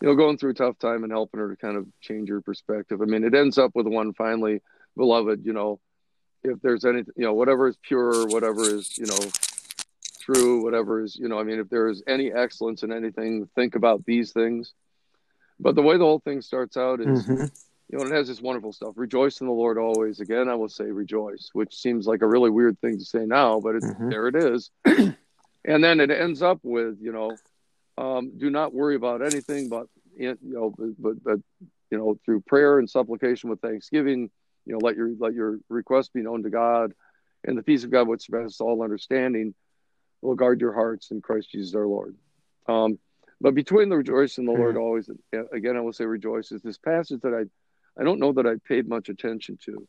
you 0.00 0.08
know, 0.08 0.14
going 0.14 0.38
through 0.38 0.52
a 0.52 0.54
tough 0.54 0.78
time 0.78 1.02
and 1.04 1.12
helping 1.12 1.40
her 1.40 1.50
to 1.50 1.56
kind 1.56 1.76
of 1.76 1.86
change 2.00 2.30
her 2.30 2.40
perspective. 2.40 3.02
I 3.02 3.04
mean, 3.04 3.24
it 3.24 3.34
ends 3.34 3.58
up 3.58 3.72
with 3.74 3.86
one 3.86 4.14
finally, 4.14 4.62
beloved, 4.96 5.44
you 5.44 5.52
know, 5.52 5.80
if 6.42 6.60
there's 6.62 6.84
anything, 6.84 7.12
you 7.16 7.24
know, 7.24 7.34
whatever 7.34 7.68
is 7.68 7.76
pure, 7.82 8.26
whatever 8.28 8.62
is, 8.62 8.96
you 8.96 9.06
know, 9.06 9.18
true, 10.20 10.62
whatever 10.62 11.02
is, 11.02 11.16
you 11.16 11.28
know, 11.28 11.38
I 11.38 11.42
mean, 11.42 11.58
if 11.58 11.68
there 11.68 11.88
is 11.88 12.02
any 12.06 12.32
excellence 12.32 12.82
in 12.82 12.92
anything, 12.92 13.48
think 13.54 13.74
about 13.74 14.06
these 14.06 14.32
things. 14.32 14.72
But 15.60 15.74
the 15.74 15.82
way 15.82 15.98
the 15.98 16.04
whole 16.04 16.20
thing 16.20 16.40
starts 16.40 16.76
out 16.76 17.00
is, 17.00 17.26
mm-hmm 17.26 17.44
you 17.88 17.98
know, 17.98 18.04
it 18.04 18.12
has 18.12 18.28
this 18.28 18.40
wonderful 18.40 18.72
stuff. 18.72 18.94
Rejoice 18.96 19.40
in 19.40 19.46
the 19.46 19.52
Lord 19.52 19.78
always. 19.78 20.20
Again, 20.20 20.48
I 20.48 20.54
will 20.54 20.68
say 20.68 20.84
rejoice, 20.84 21.50
which 21.52 21.74
seems 21.74 22.06
like 22.06 22.22
a 22.22 22.26
really 22.26 22.50
weird 22.50 22.80
thing 22.80 22.98
to 22.98 23.04
say 23.04 23.26
now, 23.26 23.60
but 23.60 23.76
mm-hmm. 23.76 24.08
there 24.10 24.26
it 24.28 24.36
is. 24.36 24.70
and 24.84 25.84
then 25.84 26.00
it 26.00 26.10
ends 26.10 26.42
up 26.42 26.58
with, 26.62 26.98
you 27.00 27.12
know, 27.12 27.36
um, 27.98 28.32
do 28.36 28.50
not 28.50 28.74
worry 28.74 28.96
about 28.96 29.22
anything, 29.22 29.68
but 29.68 29.86
you 30.16 30.36
know, 30.42 30.74
but, 30.98 31.22
but 31.22 31.38
you 31.90 31.98
know, 31.98 32.18
through 32.24 32.40
prayer 32.40 32.78
and 32.78 32.90
supplication 32.90 33.50
with 33.50 33.60
thanksgiving, 33.60 34.30
you 34.64 34.72
know, 34.72 34.78
let 34.78 34.96
your 34.96 35.10
let 35.18 35.34
your 35.34 35.58
request 35.68 36.12
be 36.12 36.22
known 36.22 36.42
to 36.42 36.50
God, 36.50 36.92
and 37.44 37.56
the 37.56 37.62
peace 37.62 37.84
of 37.84 37.90
God, 37.90 38.08
which 38.08 38.22
surpasses 38.22 38.60
all 38.60 38.82
understanding, 38.82 39.54
will 40.22 40.34
guard 40.34 40.60
your 40.60 40.72
hearts 40.72 41.10
in 41.10 41.20
Christ 41.20 41.52
Jesus 41.52 41.74
our 41.74 41.86
Lord. 41.86 42.16
Um, 42.66 42.98
But 43.40 43.54
between 43.54 43.90
the 43.90 43.96
rejoice 43.98 44.38
and 44.38 44.48
the 44.48 44.52
Lord, 44.52 44.76
Mhm. 44.76 44.80
always 44.80 45.10
again, 45.52 45.76
I 45.76 45.80
will 45.80 45.92
say 45.92 46.06
rejoice 46.06 46.52
is 46.52 46.62
this 46.62 46.78
passage 46.78 47.20
that 47.20 47.34
I, 47.34 47.44
I 47.98 48.04
don't 48.04 48.18
know 48.20 48.32
that 48.32 48.46
I 48.46 48.54
paid 48.66 48.88
much 48.88 49.08
attention 49.08 49.58
to. 49.64 49.86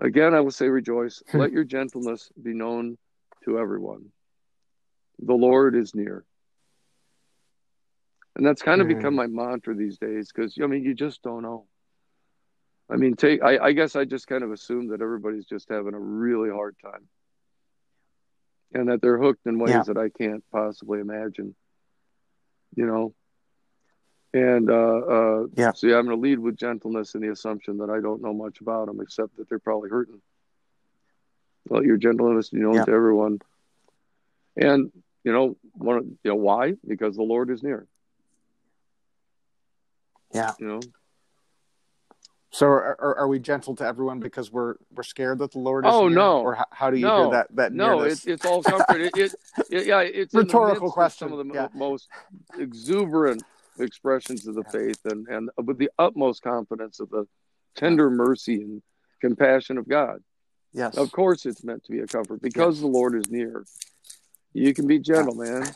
Again, 0.00 0.34
I 0.34 0.40
will 0.40 0.50
say 0.50 0.68
rejoice. 0.68 1.22
Hmm. 1.30 1.38
Let 1.38 1.52
your 1.52 1.64
gentleness 1.64 2.30
be 2.40 2.54
known 2.54 2.98
to 3.44 3.58
everyone. 3.58 4.12
The 5.20 5.34
Lord 5.34 5.74
is 5.74 5.94
near. 5.94 6.24
And 8.36 8.46
that's 8.46 8.62
kind 8.62 8.80
of 8.80 8.86
Hmm. 8.86 8.94
become 8.94 9.14
my 9.14 9.26
mantra 9.26 9.74
these 9.74 9.98
days 9.98 10.30
because, 10.32 10.56
I 10.62 10.66
mean, 10.66 10.84
you 10.84 10.94
just 10.94 11.22
don't 11.22 11.42
know. 11.42 11.66
I 12.90 12.96
mean, 12.96 13.16
take, 13.16 13.42
I, 13.42 13.58
I 13.58 13.72
guess 13.72 13.96
I 13.96 14.04
just 14.04 14.26
kind 14.28 14.42
of 14.42 14.50
assume 14.52 14.88
that 14.88 15.02
everybody's 15.02 15.44
just 15.44 15.68
having 15.68 15.94
a 15.94 15.98
really 16.00 16.48
hard 16.50 16.76
time 16.80 17.08
and 18.72 18.88
that 18.88 19.02
they're 19.02 19.18
hooked 19.18 19.46
in 19.46 19.58
ways 19.58 19.72
Yeah. 19.74 19.82
that 19.88 19.98
I 19.98 20.08
can't 20.08 20.42
possibly 20.52 21.00
imagine, 21.00 21.54
you 22.76 22.86
know? 22.86 23.14
And, 24.34 24.70
uh, 24.70 24.74
uh, 24.74 25.46
Yeah. 25.56 25.72
so 25.72 25.88
I'm 25.88 26.04
going 26.06 26.16
to 26.16 26.22
lead 26.22 26.38
with 26.38 26.56
gentleness 26.56 27.14
in 27.14 27.22
the 27.22 27.30
assumption 27.32 27.78
that 27.78 27.88
I 27.90 28.00
don't 28.00 28.20
know 28.22 28.34
much 28.34 28.60
about 28.60 28.86
them 28.86 29.00
except 29.00 29.36
that 29.36 29.48
they're 29.48 29.58
probably 29.58 29.88
hurting. 29.90 30.20
Let 31.70 31.84
your 31.84 31.96
gentleness 31.96 32.50
be 32.50 32.58
known 32.60 32.74
Yeah. 32.74 32.84
to 32.84 32.92
everyone. 32.92 33.40
And, 34.56 34.92
you 35.24 35.32
know, 35.32 35.56
one, 35.72 35.96
of- 35.98 36.04
you 36.06 36.18
know, 36.26 36.34
why? 36.36 36.72
Because 36.86 37.16
the 37.16 37.22
Lord 37.22 37.48
is 37.50 37.62
near. 37.62 37.86
Yeah. 40.34 40.52
You 40.58 40.66
know, 40.66 40.80
So 42.50 42.66
are, 42.66 42.96
are, 43.00 43.18
are 43.20 43.28
we 43.28 43.38
gentle 43.38 43.74
to 43.76 43.84
everyone 43.84 44.20
because 44.20 44.50
we're 44.52 44.74
we're 44.94 45.02
scared 45.02 45.38
that 45.38 45.52
the 45.52 45.58
Lord 45.58 45.86
is 45.86 45.92
Oh, 45.92 46.08
near? 46.08 46.16
no. 46.16 46.40
Or 46.40 46.54
how, 46.54 46.64
how 46.70 46.90
do 46.90 46.96
you 46.98 47.06
No. 47.06 47.22
hear 47.24 47.30
that 47.32 47.46
that 47.56 47.72
no, 47.72 48.00
it, 48.02 48.26
it's 48.26 48.44
all 48.44 48.62
comfort. 48.62 49.00
it, 49.00 49.16
it, 49.16 49.34
it- 49.70 49.86
yeah, 49.86 50.00
it's 50.00 50.34
Rhetorical 50.34 50.82
midst 50.82 50.84
of 50.84 50.92
question, 50.92 51.28
Some 51.30 51.38
of 51.38 51.46
the 51.46 51.54
yeah. 51.54 51.68
most 51.74 52.08
exuberant 52.58 53.42
expressions 53.80 54.46
of 54.46 54.54
the 54.54 54.64
faith, 54.64 55.00
and 55.04 55.26
and 55.28 55.50
with 55.64 55.78
the 55.78 55.90
utmost 55.98 56.42
confidence 56.42 57.00
of 57.00 57.10
the 57.10 57.26
tender 57.76 58.10
mercy 58.10 58.62
and 58.62 58.82
compassion 59.20 59.78
of 59.78 59.88
God. 59.88 60.22
yes. 60.72 60.96
Of 60.96 61.12
course, 61.12 61.46
it's 61.46 61.64
meant 61.64 61.84
to 61.84 61.92
be 61.92 62.00
a 62.00 62.06
comfort 62.06 62.40
because 62.42 62.80
the 62.80 62.86
Lord 62.86 63.14
is 63.14 63.30
near. 63.30 63.64
You 64.52 64.72
can 64.74 64.86
be 64.86 64.98
gentle, 64.98 65.34
man. 65.34 65.66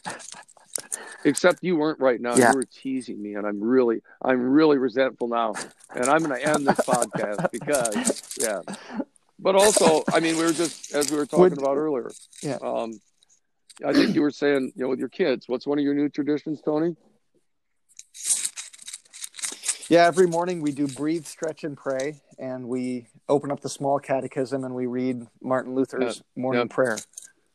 Except 1.25 1.63
you 1.63 1.77
weren't 1.77 2.01
right 2.01 2.21
now. 2.21 2.35
Yeah. 2.35 2.51
You 2.51 2.57
were 2.57 2.65
teasing 2.65 3.23
me, 3.23 3.35
and 3.35 3.47
I'm 3.47 3.61
really, 3.63 4.01
I'm 4.25 4.41
really 4.43 4.79
resentful 4.79 5.29
now. 5.29 5.55
And 5.95 6.07
I'm 6.07 6.23
going 6.25 6.41
to 6.41 6.45
end 6.45 6.67
this 6.67 6.81
podcast 6.81 7.51
because, 7.53 8.37
yeah. 8.41 8.61
But 9.39 9.55
also, 9.55 10.03
I 10.13 10.19
mean, 10.21 10.37
we 10.37 10.43
were 10.45 10.53
just 10.53 10.93
as 10.95 11.11
we 11.11 11.17
were 11.19 11.27
talking 11.27 11.43
Would- 11.43 11.59
about 11.59 11.77
earlier. 11.77 12.11
Yeah. 12.43 12.59
Um, 12.63 13.01
I 13.87 13.93
think 13.93 14.15
you 14.15 14.23
were 14.23 14.31
saying, 14.31 14.73
you 14.75 14.83
know, 14.83 14.89
with 14.89 14.99
your 14.99 15.09
kids, 15.09 15.49
what's 15.49 15.67
one 15.67 15.79
of 15.79 15.85
your 15.85 15.95
new 15.95 16.09
traditions, 16.09 16.61
Tony? 16.61 16.97
Yeah, 19.93 20.07
every 20.07 20.27
morning 20.27 20.63
we 20.63 20.73
do 20.73 20.87
breathe, 20.87 21.27
stretch, 21.27 21.65
and 21.65 21.77
pray, 21.77 22.23
and 22.39 22.67
we 22.67 23.09
open 23.29 23.51
up 23.51 23.61
the 23.61 23.69
small 23.69 23.99
catechism 23.99 24.65
and 24.65 24.75
we 24.75 24.87
read 24.87 25.27
Martin 25.43 25.75
Luther's 25.75 26.23
morning 26.35 26.67
yeah. 26.67 26.75
prayer. 26.75 26.99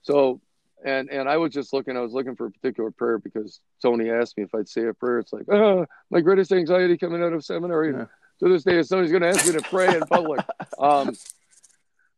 So, 0.04 0.40
and 0.86 1.10
and 1.10 1.28
I 1.28 1.38
was 1.38 1.52
just 1.52 1.74
looking. 1.74 1.98
I 1.98 2.02
was 2.02 2.12
looking 2.14 2.36
for 2.36 2.46
a 2.46 2.52
particular 2.52 2.92
prayer 2.92 3.18
because 3.18 3.60
Tony 3.82 4.12
asked 4.12 4.38
me 4.38 4.44
if 4.44 4.54
I'd 4.54 4.70
say 4.70 4.86
a 4.86 4.94
prayer. 4.94 5.18
It's 5.18 5.34
like, 5.34 5.52
oh, 5.52 5.88
my 6.12 6.22
greatest 6.22 6.52
anxiety 6.52 6.96
coming 6.96 7.24
out 7.24 7.34
of 7.34 7.44
seminary 7.44 7.92
Yeah. 7.92 8.06
to 8.42 8.54
this 8.54 8.64
day 8.64 8.78
is 8.78 8.88
somebody's 8.88 9.10
going 9.10 9.24
to 9.24 9.30
ask 9.30 9.44
me 9.44 9.54
to 9.54 9.64
pray 9.64 9.98
in 9.98 10.06
public. 10.06 10.46
Um, 10.80 11.18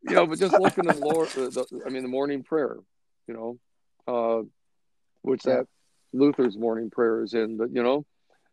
you 0.01 0.15
know, 0.15 0.28
but 0.28 0.38
just 0.38 0.59
looking 0.59 0.86
at 0.89 0.95
the 0.95 1.01
Lord, 1.01 1.30
the, 1.30 1.49
the, 1.49 1.82
I 1.86 1.89
mean, 1.89 2.03
the 2.03 2.09
morning 2.09 2.43
prayer, 2.43 2.76
you 3.26 3.34
know, 3.34 3.57
uh, 4.05 4.43
which 5.22 5.45
Yeah. 5.45 5.59
that 5.59 5.67
Luther's 6.11 6.57
morning 6.57 6.89
prayer 6.89 7.24
is 7.24 7.34
in. 7.34 7.55
But 7.55 7.74
you 7.74 7.84
know, 7.84 8.05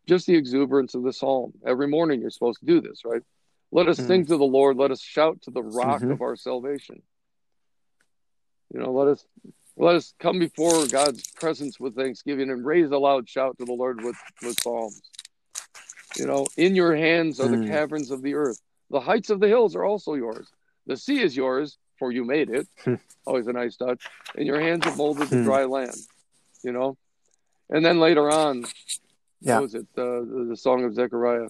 just 0.07 0.25
the 0.25 0.35
exuberance 0.35 0.95
of 0.95 1.03
the 1.03 1.13
psalm. 1.13 1.53
Every 1.65 1.87
morning 1.87 2.21
you're 2.21 2.29
supposed 2.29 2.59
to 2.61 2.65
do 2.65 2.81
this, 2.81 3.03
right? 3.05 3.21
Let 3.71 3.87
us 3.89 3.99
Mm. 3.99 4.07
sing 4.07 4.25
to 4.27 4.37
the 4.37 4.45
Lord. 4.45 4.77
Let 4.77 4.91
us 4.91 5.01
shout 5.01 5.41
to 5.43 5.51
the 5.51 5.61
rock 5.61 6.01
Mhm. 6.01 6.13
of 6.13 6.21
our 6.21 6.35
salvation. 6.35 7.01
You 8.73 8.79
know, 8.79 8.91
let 8.91 9.07
us 9.07 9.25
let 9.79 9.95
us 9.95 10.15
come 10.19 10.39
before 10.39 10.87
God's 10.87 11.23
presence 11.35 11.79
with 11.79 11.95
thanksgiving 11.95 12.49
and 12.49 12.65
raise 12.65 12.89
a 12.89 12.97
loud 12.97 13.29
shout 13.29 13.59
to 13.59 13.65
the 13.65 13.73
Lord 13.73 14.01
with, 14.01 14.15
with 14.41 14.57
psalms. 14.57 14.99
You 16.17 16.25
know, 16.25 16.47
in 16.57 16.75
your 16.75 16.95
hands 16.95 17.39
are 17.39 17.47
the 17.47 17.57
Mm. 17.57 17.67
caverns 17.67 18.09
of 18.09 18.23
the 18.23 18.33
earth. 18.33 18.59
The 18.89 18.99
heights 18.99 19.29
of 19.29 19.39
the 19.39 19.47
hills 19.47 19.75
are 19.75 19.83
also 19.83 20.15
yours. 20.15 20.51
The 20.87 20.97
sea 20.97 21.21
is 21.21 21.37
yours, 21.37 21.77
for 21.99 22.11
you 22.11 22.23
made 22.25 22.49
it. 22.49 22.67
Hmm. 22.79 22.95
Always 23.25 23.45
a 23.45 23.53
nice 23.53 23.77
touch. 23.77 24.03
And 24.35 24.47
your 24.47 24.59
hands 24.59 24.85
have 24.85 24.97
molded 24.97 25.29
the 25.29 25.37
Hmm. 25.37 25.43
dry 25.43 25.65
land. 25.65 25.97
You 26.63 26.71
know? 26.71 26.97
And 27.69 27.85
then 27.85 27.99
later 27.99 28.31
on, 28.31 28.63
Yeah. 29.41 29.55
what 29.55 29.63
was 29.63 29.75
it? 29.75 29.87
Uh, 29.97 30.21
the, 30.21 30.45
the 30.49 30.57
song 30.57 30.83
of 30.83 30.93
Zechariah. 30.93 31.49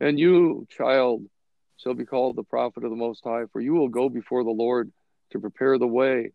And 0.00 0.18
you, 0.18 0.66
child, 0.70 1.24
shall 1.76 1.94
be 1.94 2.04
called 2.04 2.36
the 2.36 2.42
prophet 2.42 2.84
of 2.84 2.90
the 2.90 2.96
Most 2.96 3.22
High, 3.24 3.44
for 3.52 3.60
you 3.60 3.74
will 3.74 3.88
go 3.88 4.08
before 4.08 4.44
the 4.44 4.50
Lord 4.50 4.92
to 5.30 5.38
prepare 5.40 5.78
the 5.78 5.86
way, 5.86 6.30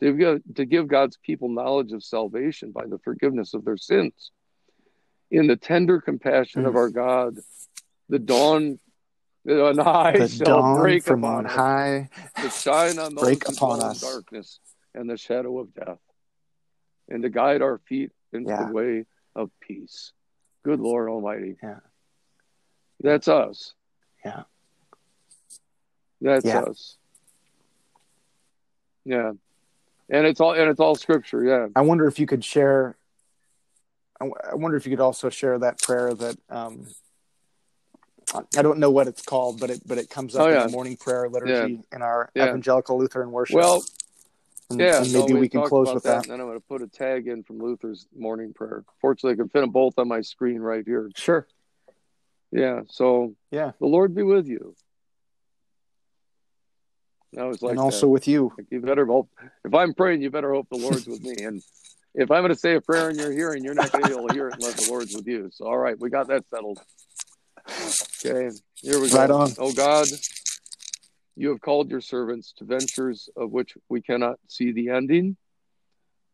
to 0.00 0.12
give, 0.12 0.40
to 0.56 0.64
give 0.64 0.88
God's 0.88 1.16
people 1.22 1.48
knowledge 1.48 1.92
of 1.92 2.02
salvation 2.02 2.72
by 2.72 2.86
the 2.86 2.98
forgiveness 2.98 3.54
of 3.54 3.64
their 3.64 3.76
sins. 3.76 4.30
In 5.30 5.46
the 5.46 5.56
tender 5.56 6.00
compassion 6.00 6.66
of 6.66 6.74
Mm. 6.74 6.76
our 6.76 6.90
God, 6.90 7.38
the 8.08 8.18
dawn, 8.18 8.78
the 9.44 9.82
eye 9.84 10.18
The 10.18 10.28
shall 10.28 10.60
dawn 10.60 10.78
break 10.80 11.04
from 11.04 11.24
upon 11.24 11.46
on 11.46 11.50
high. 11.50 12.10
to 12.42 12.50
shine 12.50 12.98
on 12.98 13.14
those 13.14 13.24
break 13.24 13.48
upon 13.48 13.80
us. 13.80 14.00
darkness 14.00 14.60
and 14.94 15.08
the 15.08 15.16
shadow 15.16 15.58
of 15.58 15.72
death, 15.74 15.98
and 17.08 17.22
to 17.22 17.30
guide 17.30 17.62
our 17.62 17.78
feet 17.78 18.12
into 18.32 18.50
Yeah. 18.50 18.66
the 18.66 18.72
way 18.72 19.06
of 19.34 19.50
peace. 19.60 20.12
Good 20.64 20.80
Lord 20.80 21.08
Almighty. 21.08 21.56
Yeah. 21.62 21.80
That's 23.00 23.28
us. 23.28 23.74
Yeah. 24.24 24.42
That's 26.20 26.46
Yeah. 26.46 26.60
us. 26.60 26.96
Yeah. 29.04 29.32
And 30.10 30.26
it's 30.26 30.40
all 30.40 30.52
and 30.52 30.70
it's 30.70 30.80
all 30.80 30.94
scripture, 30.94 31.42
yeah. 31.44 31.68
I 31.74 31.80
wonder 31.82 32.06
if 32.06 32.18
you 32.18 32.26
could 32.26 32.44
share. 32.44 32.96
I 34.20 34.24
w- 34.26 34.34
I 34.52 34.54
wonder 34.54 34.76
if 34.76 34.86
you 34.86 34.90
could 34.90 35.02
also 35.02 35.30
share 35.30 35.58
that 35.60 35.80
prayer 35.80 36.14
that 36.14 36.36
um, 36.48 36.86
I 38.56 38.62
don't 38.62 38.78
know 38.78 38.90
what 38.90 39.08
it's 39.08 39.22
called, 39.22 39.58
but 39.58 39.70
it 39.70 39.80
but 39.86 39.98
it 39.98 40.10
comes 40.10 40.36
up 40.36 40.46
Oh, 40.46 40.48
in 40.48 40.66
the 40.66 40.72
morning 40.72 40.96
prayer 40.96 41.28
liturgy 41.28 41.80
in 41.92 42.02
our 42.02 42.30
Yeah. 42.34 42.48
evangelical 42.48 42.98
Lutheran 42.98 43.32
worship. 43.32 43.56
Well, 43.56 43.84
and, 44.72 44.80
yeah, 44.80 45.02
and 45.02 45.12
maybe 45.12 45.34
we 45.34 45.48
can 45.48 45.62
close 45.62 45.92
with 45.92 46.02
that. 46.04 46.24
And 46.24 46.32
then 46.32 46.40
I'm 46.40 46.46
going 46.46 46.58
to 46.58 46.66
put 46.66 46.82
a 46.82 46.86
tag 46.86 47.28
in 47.28 47.42
from 47.42 47.58
Luther's 47.58 48.06
morning 48.16 48.52
prayer. 48.52 48.84
Fortunately, 49.00 49.34
I 49.34 49.36
can 49.36 49.48
fit 49.48 49.60
them 49.60 49.70
both 49.70 49.98
on 49.98 50.08
my 50.08 50.20
screen 50.20 50.60
right 50.60 50.84
here. 50.84 51.10
Sure. 51.14 51.46
Yeah. 52.50 52.82
So 52.88 53.34
Yeah, 53.50 53.72
the 53.78 53.86
Lord 53.86 54.14
be 54.14 54.22
with 54.22 54.46
you. 54.48 54.74
I 57.38 57.44
was 57.44 57.62
like, 57.62 57.70
and 57.70 57.78
that. 57.78 57.82
also 57.82 58.08
with 58.08 58.28
you. 58.28 58.52
Like, 58.56 58.66
you 58.70 58.80
better 58.80 59.06
hope. 59.06 59.30
If 59.64 59.74
I'm 59.74 59.94
praying, 59.94 60.22
you 60.22 60.30
better 60.30 60.52
hope 60.52 60.68
the 60.70 60.76
Lord's 60.76 61.06
with 61.06 61.22
me. 61.22 61.44
And 61.44 61.62
if 62.14 62.30
I'm 62.30 62.42
going 62.42 62.52
to 62.52 62.58
say 62.58 62.74
a 62.74 62.80
prayer 62.80 63.08
in 63.08 63.18
your 63.18 63.32
hearing, 63.32 63.64
you're 63.64 63.74
not 63.74 63.90
going 63.90 64.04
to 64.04 64.10
be 64.10 64.14
able 64.14 64.28
to 64.28 64.34
hear 64.34 64.48
it 64.48 64.56
unless 64.58 64.84
the 64.84 64.90
Lord's 64.90 65.14
with 65.14 65.26
you. 65.26 65.48
So, 65.52 65.66
all 65.66 65.78
right, 65.78 65.98
we 65.98 66.10
got 66.10 66.28
that 66.28 66.44
settled. 66.50 66.78
Okay, 68.24 68.50
here 68.82 69.00
we 69.00 69.08
go. 69.08 69.16
Right 69.16 69.30
on. 69.30 69.52
Oh 69.58 69.72
God, 69.72 70.08
you 71.36 71.48
have 71.48 71.60
called 71.60 71.90
your 71.90 72.00
servants 72.00 72.52
to 72.58 72.64
ventures 72.64 73.28
of 73.36 73.50
which 73.50 73.76
we 73.88 74.02
cannot 74.02 74.38
see 74.48 74.72
the 74.72 74.90
ending, 74.90 75.36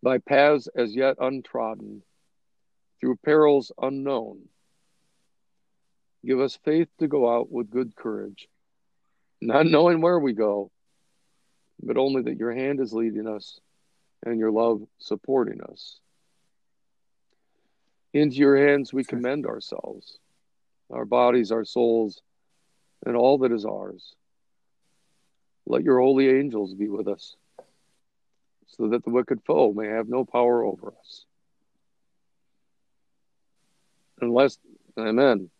by 0.02 0.18
paths 0.18 0.68
as 0.76 0.94
yet 0.94 1.16
untrodden, 1.20 2.02
through 3.00 3.16
perils 3.16 3.72
unknown. 3.80 4.48
Give 6.24 6.40
us 6.40 6.58
faith 6.64 6.88
to 6.98 7.08
go 7.08 7.32
out 7.32 7.50
with 7.50 7.70
good 7.70 7.94
courage, 7.94 8.48
not 9.40 9.66
knowing 9.66 10.00
where 10.00 10.18
we 10.18 10.32
go, 10.32 10.70
but 11.82 11.96
only 11.96 12.22
that 12.22 12.38
your 12.38 12.52
hand 12.52 12.80
is 12.80 12.92
leading 12.92 13.28
us 13.28 13.60
and 14.24 14.38
your 14.38 14.50
love 14.50 14.82
supporting 14.98 15.60
us. 15.62 16.00
Into 18.12 18.36
your 18.36 18.56
hands 18.56 18.92
we 18.92 19.04
commend 19.04 19.46
ourselves, 19.46 20.18
our 20.90 21.04
bodies, 21.04 21.52
our 21.52 21.64
souls, 21.64 22.20
and 23.06 23.14
all 23.16 23.38
that 23.38 23.52
is 23.52 23.64
ours. 23.64 24.16
Let 25.70 25.84
your 25.84 26.00
holy 26.00 26.30
angels 26.30 26.72
be 26.72 26.88
with 26.88 27.08
us, 27.08 27.36
so 28.68 28.88
that 28.88 29.04
the 29.04 29.10
wicked 29.10 29.40
foe 29.46 29.74
may 29.74 29.86
have 29.88 30.08
no 30.08 30.24
power 30.24 30.64
over 30.64 30.94
us. 30.98 31.24
Unless, 34.20 34.56
amen. 34.98 35.50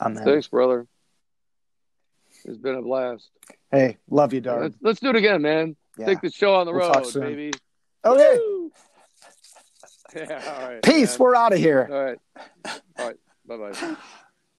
Amen. 0.00 0.24
Thanks, 0.24 0.48
brother. 0.48 0.88
It's 2.44 2.58
been 2.58 2.74
a 2.74 2.82
blast. 2.82 3.30
Hey, 3.70 3.98
love 4.10 4.32
you, 4.32 4.40
Darb. 4.40 4.62
Let's, 4.62 4.76
let's 4.82 5.00
do 5.00 5.10
it 5.10 5.16
again, 5.16 5.42
man. 5.42 5.76
Yeah. 5.96 6.06
Take 6.06 6.22
the 6.22 6.30
show 6.32 6.56
on 6.56 6.66
the 6.66 6.72
We'll 6.72 6.88
talk 6.88 7.02
road, 7.02 7.12
soon. 7.12 7.22
baby. 7.22 7.52
Okay. 8.04 8.38
Yeah, 10.14 10.42
all 10.58 10.68
right. 10.68 10.82
Peace. 10.82 11.18
man. 11.18 11.24
We're 11.24 11.34
out 11.34 11.54
of 11.54 11.58
here. 11.58 11.88
All 11.90 12.04
right. 12.04 12.18
All 12.98 13.06
right. 13.06 13.16
Bye 13.46 13.56
bye. 13.56 13.96